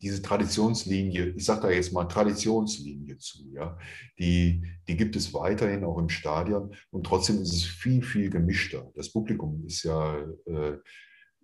diese 0.00 0.20
Traditionslinie, 0.20 1.28
ich 1.30 1.44
sage 1.44 1.62
da 1.62 1.70
jetzt 1.70 1.92
mal 1.92 2.04
Traditionslinie 2.04 3.16
zu, 3.18 3.48
ja, 3.52 3.78
die, 4.18 4.62
die 4.86 4.96
gibt 4.96 5.16
es 5.16 5.32
weiterhin 5.32 5.82
auch 5.84 5.98
im 5.98 6.08
Stadion 6.08 6.74
und 6.90 7.06
trotzdem 7.06 7.40
ist 7.40 7.54
es 7.54 7.64
viel, 7.64 8.02
viel 8.02 8.28
gemischter. 8.28 8.92
Das 8.94 9.10
Publikum 9.10 9.64
ist 9.66 9.82
ja 9.82 10.18
äh, 10.46 10.76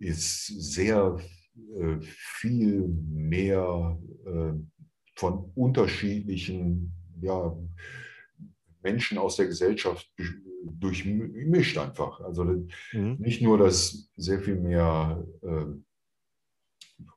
ist 0.01 0.47
sehr 0.47 1.19
äh, 1.79 2.01
viel 2.01 2.89
mehr 2.89 3.99
äh, 4.27 4.53
von 5.15 5.53
unterschiedlichen 5.55 6.93
ja, 7.21 7.57
Menschen 8.83 9.19
aus 9.19 9.37
der 9.37 9.47
Gesellschaft 9.47 10.11
durchmischt 10.65 11.79
einfach. 11.79 12.21
Also 12.21 12.45
mhm. 12.45 13.17
nicht 13.19 13.43
nur, 13.43 13.59
dass 13.59 14.11
sehr 14.17 14.41
viel 14.41 14.57
mehr 14.57 15.25
äh, 15.43 15.67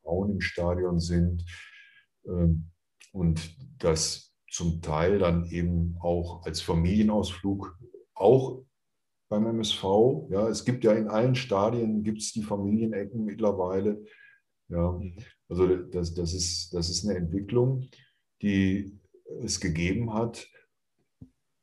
Frauen 0.01 0.31
im 0.31 0.41
Stadion 0.41 0.99
sind 0.99 1.45
ähm, 2.27 2.69
und 3.11 3.55
dass 3.81 4.34
zum 4.49 4.81
Teil 4.81 5.19
dann 5.19 5.45
eben 5.45 5.95
auch 5.99 6.45
als 6.45 6.61
Familienausflug 6.61 7.77
auch 8.13 8.63
beim 9.34 9.47
MSV. 9.47 9.84
Ja, 10.29 10.47
es 10.47 10.63
gibt 10.63 10.84
ja 10.84 10.93
in 10.93 11.07
allen 11.07 11.34
Stadien 11.34 12.03
gibt 12.03 12.21
es 12.21 12.34
die 12.34 12.43
Familienecken 12.43 13.25
mittlerweile. 13.25 14.05
Ja, 14.69 14.91
mhm. 14.91 15.15
also 15.49 15.75
das, 15.75 16.13
das, 16.13 16.34
ist, 16.36 16.71
das 16.73 16.89
ist 16.89 17.03
eine 17.03 17.17
Entwicklung, 17.17 17.89
die 18.43 18.99
es 19.41 19.59
gegeben 19.59 20.13
hat. 20.13 20.47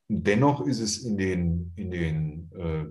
Dennoch 0.08 0.66
ist 0.66 0.80
es 0.80 1.04
in 1.04 1.16
den, 1.16 1.72
in 1.76 1.90
den 1.92 2.50
äh, 2.56 2.86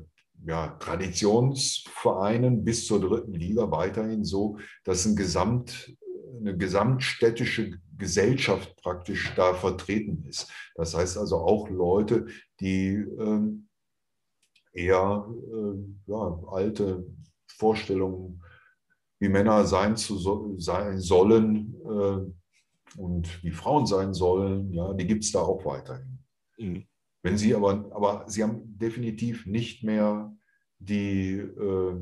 ja, 0.48 0.68
Traditionsvereinen 0.80 2.64
bis 2.64 2.88
zur 2.88 3.02
dritten 3.02 3.34
Liga 3.34 3.70
weiterhin 3.72 4.24
so, 4.24 4.60
dass 4.86 5.06
ein 5.06 5.18
Gesamt, 5.18 5.94
eine 6.40 6.56
gesamtstädtische 6.56 7.82
Gesellschaft 7.98 8.78
praktisch 8.82 9.34
da 9.36 9.54
vertreten 9.54 10.24
ist. 10.26 10.50
Das 10.76 10.96
heißt 10.96 11.18
also 11.18 11.40
auch 11.40 11.70
Leute, 11.70 12.28
die 12.62 12.94
ähm, 12.94 13.69
eher 14.74 15.28
äh, 15.28 16.12
ja, 16.12 16.40
alte 16.48 17.06
Vorstellungen, 17.48 18.42
wie 19.20 19.30
Männer 19.30 19.66
sein, 19.66 19.98
zu 19.98 20.58
sein 20.58 21.00
sollen 21.00 21.76
äh, 21.84 23.00
und 23.00 23.44
wie 23.44 23.52
Frauen 23.52 23.86
sein 23.86 24.14
sollen, 24.14 24.72
ja, 24.72 24.94
die 24.94 25.06
gibt 25.06 25.24
es 25.24 25.32
da 25.32 25.40
auch 25.40 25.66
weiterhin. 25.66 26.20
Mhm. 26.58 26.86
Wenn 27.22 27.38
sie 27.38 27.54
aber, 27.54 27.92
aber 27.94 28.26
sie 28.28 28.44
haben 28.44 28.78
definitiv 28.78 29.46
nicht 29.46 29.84
mehr 29.84 30.34
die, 30.80 31.34
äh, 31.34 31.96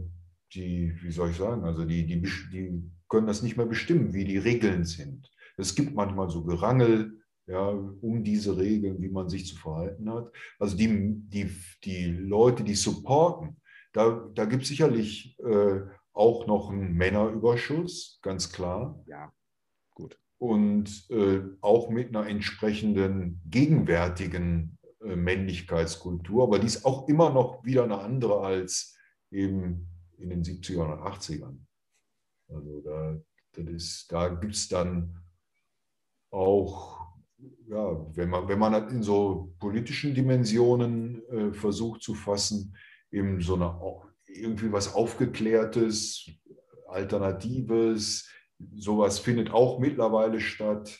die, 0.53 0.93
wie 1.01 1.11
soll 1.11 1.31
ich 1.31 1.37
sagen, 1.37 1.63
also 1.63 1.85
die, 1.85 2.05
die, 2.05 2.21
die 2.21 2.91
können 3.09 3.27
das 3.27 3.41
nicht 3.41 3.57
mehr 3.57 3.65
bestimmen, 3.65 4.13
wie 4.13 4.25
die 4.25 4.37
Regeln 4.37 4.85
sind. 4.85 5.31
Es 5.57 5.73
gibt 5.73 5.95
manchmal 5.95 6.29
so 6.29 6.43
Gerangel 6.43 7.16
ja, 7.47 7.69
um 7.69 8.23
diese 8.23 8.57
Regeln, 8.57 9.01
wie 9.01 9.09
man 9.09 9.29
sich 9.29 9.47
zu 9.47 9.55
verhalten 9.55 10.09
hat. 10.11 10.31
Also 10.59 10.77
die, 10.77 10.87
die, 11.29 11.49
die 11.83 12.05
Leute, 12.05 12.63
die 12.63 12.75
supporten, 12.75 13.61
da, 13.93 14.29
da 14.33 14.45
gibt 14.45 14.63
es 14.63 14.69
sicherlich 14.69 15.39
äh, 15.39 15.81
auch 16.13 16.45
noch 16.45 16.69
einen 16.69 16.93
Männerüberschuss, 16.93 18.19
ganz 18.21 18.51
klar. 18.51 19.01
Ja, 19.07 19.31
gut. 19.95 20.19
Und 20.39 21.09
äh, 21.09 21.41
auch 21.61 21.89
mit 21.89 22.09
einer 22.09 22.27
entsprechenden 22.27 23.41
gegenwärtigen 23.45 24.77
äh, 25.01 25.15
Männlichkeitskultur, 25.15 26.43
aber 26.43 26.59
die 26.59 26.67
ist 26.67 26.85
auch 26.85 27.07
immer 27.07 27.31
noch 27.31 27.63
wieder 27.63 27.85
eine 27.85 27.99
andere 27.99 28.41
als 28.41 28.97
eben 29.31 29.87
in 30.17 30.29
den 30.29 30.43
70ern 30.43 30.93
und 30.93 30.99
80ern. 30.99 31.57
Also 32.49 32.81
da, 32.81 33.17
da 34.09 34.29
gibt 34.29 34.53
es 34.53 34.67
dann 34.67 35.23
auch 36.29 36.96
ja, 37.67 38.15
wenn 38.15 38.29
man, 38.29 38.47
wenn 38.47 38.59
man 38.59 38.89
in 38.89 39.03
so 39.03 39.53
politischen 39.59 40.13
Dimensionen 40.13 41.23
äh, 41.29 41.53
versucht 41.53 42.01
zu 42.01 42.13
fassen, 42.13 42.75
eben 43.11 43.41
so 43.41 43.55
eine 43.55 43.79
irgendwie 44.25 44.71
was 44.71 44.93
Aufgeklärtes, 44.93 46.29
Alternatives, 46.87 48.29
sowas 48.75 49.19
findet 49.19 49.51
auch 49.51 49.79
mittlerweile 49.79 50.39
statt. 50.39 50.99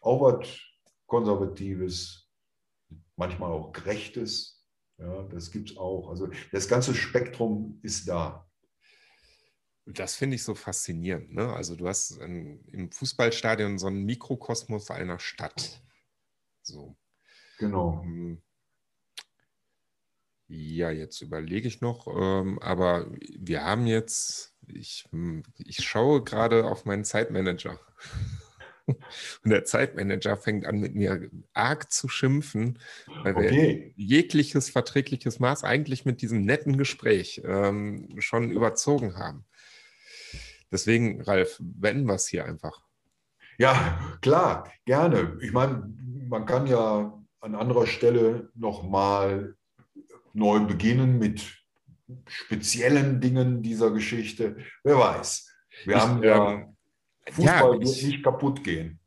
Auch 0.00 0.20
was 0.22 0.58
Konservatives, 1.06 2.28
manchmal 3.16 3.52
auch 3.52 3.72
Gerechtes. 3.72 4.64
Ja, 4.98 5.22
das 5.24 5.50
gibt 5.50 5.70
es 5.70 5.76
auch. 5.76 6.08
Also 6.08 6.28
das 6.52 6.68
ganze 6.68 6.94
Spektrum 6.94 7.80
ist 7.82 8.08
da. 8.08 8.49
Das 9.94 10.16
finde 10.16 10.36
ich 10.36 10.44
so 10.44 10.54
faszinierend. 10.54 11.34
Ne? 11.34 11.52
Also 11.52 11.76
du 11.76 11.88
hast 11.88 12.20
ein, 12.20 12.64
im 12.72 12.90
Fußballstadion 12.90 13.78
so 13.78 13.86
einen 13.86 14.04
Mikrokosmos 14.04 14.90
einer 14.90 15.18
Stadt. 15.18 15.82
So. 16.62 16.96
Genau. 17.58 18.02
Ähm, 18.04 18.42
ja, 20.48 20.90
jetzt 20.90 21.20
überlege 21.20 21.68
ich 21.68 21.80
noch, 21.80 22.08
ähm, 22.08 22.58
aber 22.60 23.06
wir 23.38 23.64
haben 23.64 23.86
jetzt, 23.86 24.56
ich, 24.66 25.08
ich 25.58 25.84
schaue 25.84 26.24
gerade 26.24 26.64
auf 26.64 26.84
meinen 26.84 27.04
Zeitmanager. 27.04 27.78
Und 29.44 29.50
der 29.50 29.64
Zeitmanager 29.64 30.36
fängt 30.36 30.66
an, 30.66 30.80
mit 30.80 30.96
mir 30.96 31.30
arg 31.52 31.92
zu 31.92 32.08
schimpfen, 32.08 32.80
weil 33.22 33.36
okay. 33.36 33.94
wir 33.96 34.04
jegliches 34.04 34.70
verträgliches 34.70 35.38
Maß 35.38 35.62
eigentlich 35.62 36.04
mit 36.04 36.22
diesem 36.22 36.44
netten 36.44 36.76
Gespräch 36.76 37.40
ähm, 37.44 38.16
schon 38.18 38.50
überzogen 38.50 39.16
haben. 39.16 39.44
Deswegen, 40.70 41.20
Ralf, 41.22 41.58
beenden 41.60 42.06
wir 42.06 42.14
es 42.14 42.28
hier 42.28 42.44
einfach. 42.44 42.80
Ja, 43.58 43.98
klar, 44.22 44.72
gerne. 44.86 45.36
Ich 45.42 45.52
meine, 45.52 45.92
man 46.28 46.46
kann 46.46 46.66
ja 46.66 47.12
an 47.40 47.54
anderer 47.54 47.86
Stelle 47.86 48.50
nochmal 48.54 49.56
neu 50.32 50.60
beginnen 50.60 51.18
mit 51.18 51.60
speziellen 52.26 53.20
Dingen 53.20 53.62
dieser 53.62 53.90
Geschichte. 53.90 54.56
Wer 54.82 54.98
weiß. 54.98 55.50
Wir 55.84 55.96
ich, 55.96 56.02
haben 56.02 56.22
ja, 56.22 56.52
ähm, 56.52 56.76
Fußball 57.30 57.74
ja, 57.74 57.80
ich, 57.80 58.02
nicht 58.04 58.24
kaputt 58.24 58.64
gehen. 58.64 58.98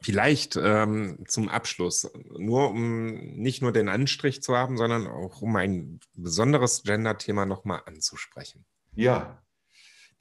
Vielleicht 0.00 0.56
ähm, 0.56 1.24
zum 1.26 1.48
Abschluss, 1.48 2.08
nur 2.38 2.70
um 2.70 3.36
nicht 3.36 3.62
nur 3.62 3.72
den 3.72 3.88
Anstrich 3.88 4.42
zu 4.42 4.56
haben, 4.56 4.76
sondern 4.76 5.08
auch 5.08 5.42
um 5.42 5.56
ein 5.56 5.98
besonderes 6.14 6.84
Gender-Thema 6.84 7.46
nochmal 7.46 7.82
anzusprechen. 7.86 8.64
Ja. 8.94 9.42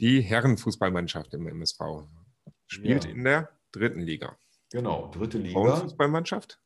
Die 0.02 0.22
Herrenfußballmannschaft 0.22 1.32
im 1.36 1.48
MSV 1.48 1.80
spielt 2.66 3.06
ja. 3.06 3.12
in 3.12 3.24
der 3.24 3.50
dritten 3.72 4.02
Liga. 4.02 4.36
Genau, 4.72 5.12
dritte 5.12 5.38
Liga. 5.38 5.54
Frauenfußballmannschaft? 5.54 6.60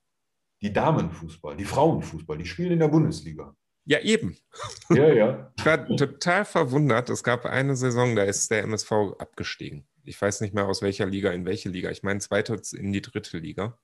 Die 0.62 0.72
Damenfußball, 0.72 1.58
die 1.58 1.66
Frauenfußball, 1.66 2.38
die 2.38 2.46
spielen 2.46 2.72
in 2.72 2.80
der 2.80 2.88
Bundesliga. 2.88 3.54
Ja, 3.84 4.00
eben. 4.00 4.38
Ja, 4.90 5.14
ja. 5.14 5.54
Ich 5.58 5.66
war 5.66 5.86
total 5.86 6.46
verwundert. 6.46 7.10
Es 7.10 7.24
gab 7.24 7.46
eine 7.46 7.76
Saison, 7.76 8.16
da 8.16 8.24
ist 8.24 8.50
der 8.52 8.64
MSV 8.64 8.92
abgestiegen. 9.20 9.86
Ich 10.04 10.20
weiß 10.22 10.40
nicht 10.40 10.54
mehr 10.54 10.68
aus 10.68 10.82
welcher 10.82 11.06
Liga 11.06 11.32
in 11.32 11.46
welche 11.46 11.68
Liga. 11.68 11.92
Ich 11.92 12.04
meine, 12.04 12.20
zweite 12.20 12.60
in 12.74 12.94
die 12.94 13.02
dritte 13.02 13.38
Liga. 13.38 13.78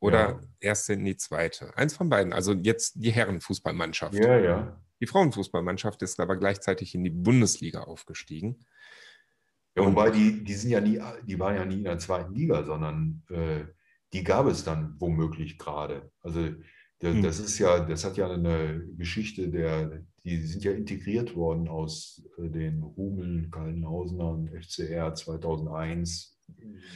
Oder 0.00 0.18
ja. 0.20 0.40
erste 0.60 0.94
in 0.94 1.04
die 1.04 1.16
zweite. 1.16 1.76
Eins 1.76 1.94
von 1.94 2.08
beiden. 2.08 2.32
Also 2.32 2.54
jetzt 2.54 2.94
die 2.96 3.10
Herrenfußballmannschaft. 3.10 4.14
Ja, 4.14 4.38
ja. 4.38 4.80
Die 5.00 5.06
Frauenfußballmannschaft 5.06 6.02
ist 6.02 6.20
aber 6.20 6.36
gleichzeitig 6.36 6.94
in 6.94 7.04
die 7.04 7.10
Bundesliga 7.10 7.82
aufgestiegen. 7.82 8.64
Ja, 9.76 9.86
wobei 9.86 10.10
die, 10.10 10.42
die 10.42 10.54
sind 10.54 10.70
ja 10.70 10.80
nie, 10.80 11.00
die 11.24 11.38
waren 11.38 11.54
ja 11.54 11.64
nie 11.64 11.76
in 11.76 11.84
der 11.84 11.98
zweiten 11.98 12.34
Liga, 12.34 12.64
sondern 12.64 13.22
äh, 13.30 13.64
die 14.12 14.24
gab 14.24 14.46
es 14.46 14.64
dann 14.64 14.96
womöglich 14.98 15.56
gerade. 15.58 16.10
Also 16.20 16.40
hm. 17.00 17.22
das 17.22 17.38
ist 17.38 17.58
ja, 17.58 17.80
das 17.80 18.04
hat 18.04 18.16
ja 18.16 18.28
eine 18.28 18.84
Geschichte, 18.96 19.48
der, 19.50 20.02
die 20.24 20.38
sind 20.38 20.64
ja 20.64 20.72
integriert 20.72 21.36
worden 21.36 21.68
aus 21.68 22.24
äh, 22.38 22.48
den 22.48 22.82
Humeln, 22.82 23.50
Kallenhausenern, 23.50 24.50
FCR 24.60 25.14
2001. 25.14 26.40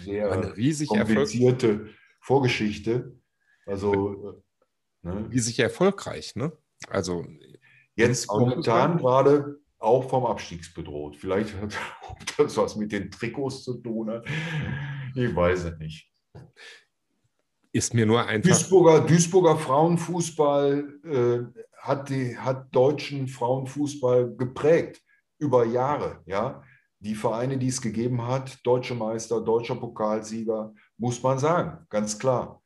Sehr 0.04 0.32
eine 0.32 0.56
riesig 0.56 0.88
komplizierte 0.88 1.68
Erfolg 1.68 1.90
Vorgeschichte. 2.22 3.18
Also 3.66 4.42
äh, 5.02 5.08
ne? 5.08 5.28
riesig 5.30 5.58
erfolgreich, 5.58 6.36
ne? 6.36 6.52
Also 6.88 7.26
jetzt 7.96 8.30
momentan 8.30 8.98
gerade 8.98 9.58
auch 9.78 10.08
vom 10.08 10.26
Abstiegs 10.26 10.72
bedroht. 10.72 11.16
Vielleicht 11.16 11.54
hat 11.60 11.74
das 12.38 12.56
was 12.56 12.76
mit 12.76 12.92
den 12.92 13.10
Trikots 13.10 13.64
zu 13.64 13.74
tun. 13.78 14.22
Ich 15.14 15.34
weiß 15.34 15.64
es 15.64 15.78
nicht 15.78 16.12
ist 17.72 17.94
mir 17.94 18.06
nur 18.06 18.24
einfach. 18.26 18.50
Duisburger, 18.50 19.00
Duisburger 19.00 19.56
Frauenfußball 19.56 21.00
äh, 21.04 21.60
hat, 21.78 22.10
die, 22.10 22.36
hat 22.36 22.74
deutschen 22.74 23.26
Frauenfußball 23.26 24.36
geprägt 24.36 25.02
über 25.38 25.64
Jahre. 25.64 26.20
Ja? 26.26 26.62
Die 27.00 27.14
Vereine, 27.14 27.58
die 27.58 27.68
es 27.68 27.80
gegeben 27.80 28.26
hat, 28.26 28.64
deutsche 28.64 28.94
Meister, 28.94 29.40
deutscher 29.40 29.76
Pokalsieger, 29.76 30.72
muss 30.98 31.22
man 31.22 31.38
sagen, 31.38 31.86
ganz 31.88 32.18
klar. 32.18 32.61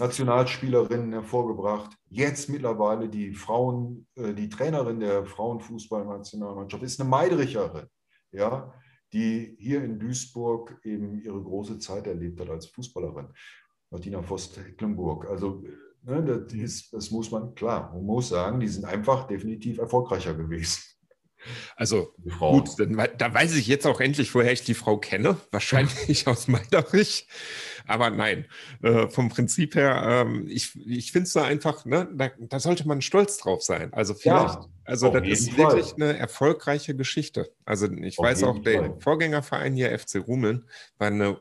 Nationalspielerinnen 0.00 1.12
hervorgebracht. 1.12 1.96
Jetzt 2.08 2.48
mittlerweile 2.48 3.08
die 3.08 3.32
Frauen, 3.32 4.06
äh, 4.16 4.34
die 4.34 4.48
Trainerin 4.48 5.00
der 5.00 5.24
Frauenfußballnationalmannschaft 5.24 6.82
ist 6.82 7.00
eine 7.00 7.08
Meidricherin, 7.08 7.86
ja, 8.32 8.72
die 9.12 9.56
hier 9.58 9.84
in 9.84 9.98
Duisburg 9.98 10.80
eben 10.82 11.22
ihre 11.22 11.40
große 11.40 11.78
Zeit 11.78 12.06
erlebt 12.06 12.40
hat 12.40 12.50
als 12.50 12.66
Fußballerin. 12.66 13.28
Martina 13.90 14.22
Voss-Tecklenburg. 14.22 15.26
Also 15.26 15.62
ne, 16.02 16.24
das, 16.24 16.52
mhm. 16.52 16.60
ist, 16.60 16.92
das 16.92 17.10
muss 17.10 17.30
man, 17.30 17.54
klar, 17.54 17.92
man 17.92 18.04
muss 18.04 18.30
sagen, 18.30 18.58
die 18.58 18.68
sind 18.68 18.84
einfach 18.84 19.28
definitiv 19.28 19.78
erfolgreicher 19.78 20.34
gewesen. 20.34 20.82
Also 21.76 22.14
gut, 22.38 22.70
dann, 22.78 22.96
da 23.18 23.34
weiß 23.34 23.54
ich 23.54 23.66
jetzt 23.66 23.86
auch 23.86 24.00
endlich, 24.00 24.34
woher 24.34 24.52
ich 24.52 24.64
die 24.64 24.74
Frau 24.74 24.96
kenne. 24.96 25.36
Wahrscheinlich 25.50 26.26
aus 26.26 26.48
Meiderich. 26.48 27.28
Aber 27.86 28.10
nein, 28.10 28.46
äh, 28.82 29.08
vom 29.08 29.28
Prinzip 29.28 29.74
her, 29.74 30.24
ähm, 30.26 30.46
ich, 30.48 30.74
ich 30.86 31.12
finde 31.12 31.26
es 31.26 31.34
da 31.34 31.44
einfach, 31.44 31.84
ne, 31.84 32.08
da, 32.12 32.30
da, 32.38 32.58
sollte 32.58 32.88
man 32.88 33.02
stolz 33.02 33.36
drauf 33.38 33.62
sein. 33.62 33.92
Also 33.92 34.14
vielleicht, 34.14 34.54
ja, 34.54 34.66
also 34.84 35.10
das 35.10 35.28
ist 35.28 35.50
Fall. 35.50 35.58
wirklich 35.58 35.94
eine 35.94 36.16
erfolgreiche 36.16 36.96
Geschichte. 36.96 37.52
Also 37.64 37.90
ich 37.90 38.18
auf 38.18 38.24
weiß 38.24 38.42
auch, 38.44 38.58
der 38.60 38.80
Fall. 38.80 39.00
Vorgängerverein 39.00 39.74
hier, 39.74 39.96
FC 39.98 40.26
Rumeln, 40.26 40.64
war 40.98 41.08
eine 41.08 41.40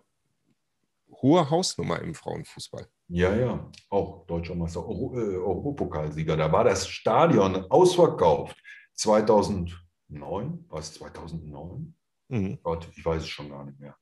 hohe 1.21 1.49
Hausnummer 1.49 2.01
im 2.01 2.13
Frauenfußball. 2.13 2.87
Ja, 3.07 3.33
ja, 3.33 3.71
auch 3.89 4.25
deutscher 4.25 4.55
Meister, 4.55 4.81
äh, 4.81 5.37
Europapokalsieger. 5.37 6.35
Da 6.35 6.51
war 6.51 6.63
das 6.63 6.87
Stadion 6.87 7.55
ausverkauft. 7.71 8.57
2009, 8.95 10.65
was 10.69 10.93
2009? 10.93 11.95
Mhm. 12.29 12.59
Gott, 12.61 12.87
ich 12.95 13.05
weiß 13.05 13.23
es 13.23 13.29
schon 13.29 13.49
gar 13.49 13.65
nicht 13.65 13.79
mehr. 13.79 13.95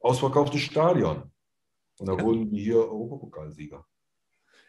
Ausverkauftes 0.00 0.60
Stadion. 0.60 1.30
Und 1.98 2.06
da 2.06 2.14
ja. 2.14 2.22
wurden 2.22 2.50
die 2.50 2.62
hier 2.62 2.78
Europapokalsieger. 2.78 3.86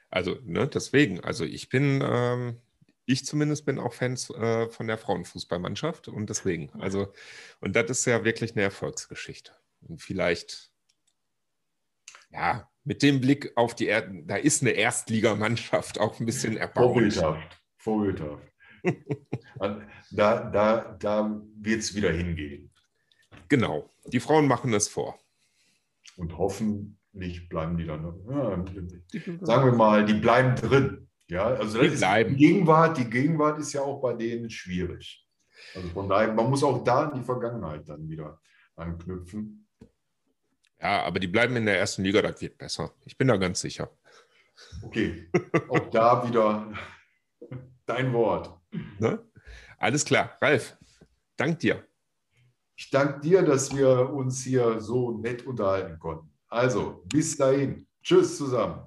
Also, 0.10 0.38
ne, 0.44 0.68
deswegen, 0.68 1.20
also 1.22 1.44
ich 1.44 1.70
bin, 1.70 2.02
ähm, 2.06 2.62
ich 3.06 3.26
zumindest 3.26 3.66
bin 3.66 3.80
auch 3.80 3.94
Fans 3.94 4.30
äh, 4.30 4.70
von 4.70 4.88
der 4.88 4.98
Frauenfußballmannschaft 4.98 6.08
und 6.08 6.30
deswegen, 6.30 6.72
also, 6.80 7.12
und 7.60 7.76
das 7.76 7.90
ist 7.90 8.06
ja 8.06 8.24
wirklich 8.24 8.54
eine 8.54 8.64
Erfolgsgeschichte. 8.64 9.52
Und 9.82 10.02
vielleicht 10.02 10.72
ja, 12.32 12.70
mit 12.84 13.04
dem 13.04 13.22
Blick 13.22 13.52
auf 13.56 13.76
die 13.76 13.88
Erde, 13.88 14.24
da 14.26 14.36
ist 14.36 14.62
eine 14.62 14.72
Erstligamannschaft 14.72 16.00
auch 16.00 16.20
ein 16.20 16.26
bisschen 16.26 16.58
erbaulich. 16.58 17.16
Vorbildhaft, 17.16 17.62
vorbildhaft. 17.78 18.44
da 20.12 20.50
da, 20.50 20.96
da 21.00 21.42
wird 21.56 21.80
es 21.80 21.96
wieder 21.96 22.12
hingehen. 22.12 22.72
Genau, 23.50 23.94
die 24.06 24.20
Frauen 24.20 24.48
machen 24.48 24.74
es 24.74 24.88
vor. 24.88 25.20
Und 26.16 26.38
hoffentlich 27.18 27.50
bleiben 27.50 27.78
die 27.78 27.86
dann, 27.86 28.04
ja, 28.30 29.46
sagen 29.46 29.66
wir 29.66 29.72
mal, 29.74 30.06
die 30.06 30.14
bleiben 30.14 30.56
drin. 30.56 31.08
Ja, 31.30 31.48
also 31.48 31.82
die, 31.82 31.90
bleiben. 31.90 32.38
die, 32.38 32.38
Gegenwart, 32.38 32.98
die 32.98 33.10
Gegenwart 33.10 33.60
ist 33.60 33.74
ja 33.74 33.82
auch 33.82 34.00
bei 34.00 34.14
denen 34.14 34.50
schwierig. 34.50 35.26
Also 35.76 35.90
von 35.90 36.08
daher, 36.08 36.32
man 36.34 36.50
muss 36.50 36.64
auch 36.64 36.84
da 36.84 37.10
in 37.10 37.20
die 37.20 37.26
Vergangenheit 37.26 37.90
dann 37.90 38.08
wieder 38.08 38.40
anknüpfen. 38.76 39.68
Ja, 40.80 41.04
aber 41.04 41.20
die 41.20 41.28
bleiben 41.28 41.56
in 41.56 41.66
der 41.66 41.80
ersten 41.80 42.04
Liga, 42.04 42.22
das 42.22 42.40
wird 42.40 42.58
besser. 42.58 42.94
Ich 43.04 43.18
bin 43.18 43.28
da 43.28 43.38
ganz 43.38 43.60
sicher. 43.60 43.90
Okay, 44.84 45.30
auch 45.70 45.90
da 45.90 46.28
wieder 46.28 46.72
dein 47.86 48.14
Wort. 48.14 48.58
Ne? 49.00 49.20
Alles 49.80 50.06
klar, 50.06 50.38
Ralf, 50.42 50.78
dank 51.36 51.60
dir. 51.60 51.84
Ich 52.76 52.90
danke 52.92 53.20
dir, 53.20 53.42
dass 53.42 53.76
wir 53.76 54.12
uns 54.12 54.44
hier 54.44 54.80
so 54.80 55.18
nett 55.18 55.46
unterhalten 55.46 56.00
konnten. 56.00 56.37
Also, 56.50 57.04
bis 57.06 57.38
dahin. 57.38 57.88
Tschüss 58.04 58.38
zusammen. 58.38 58.86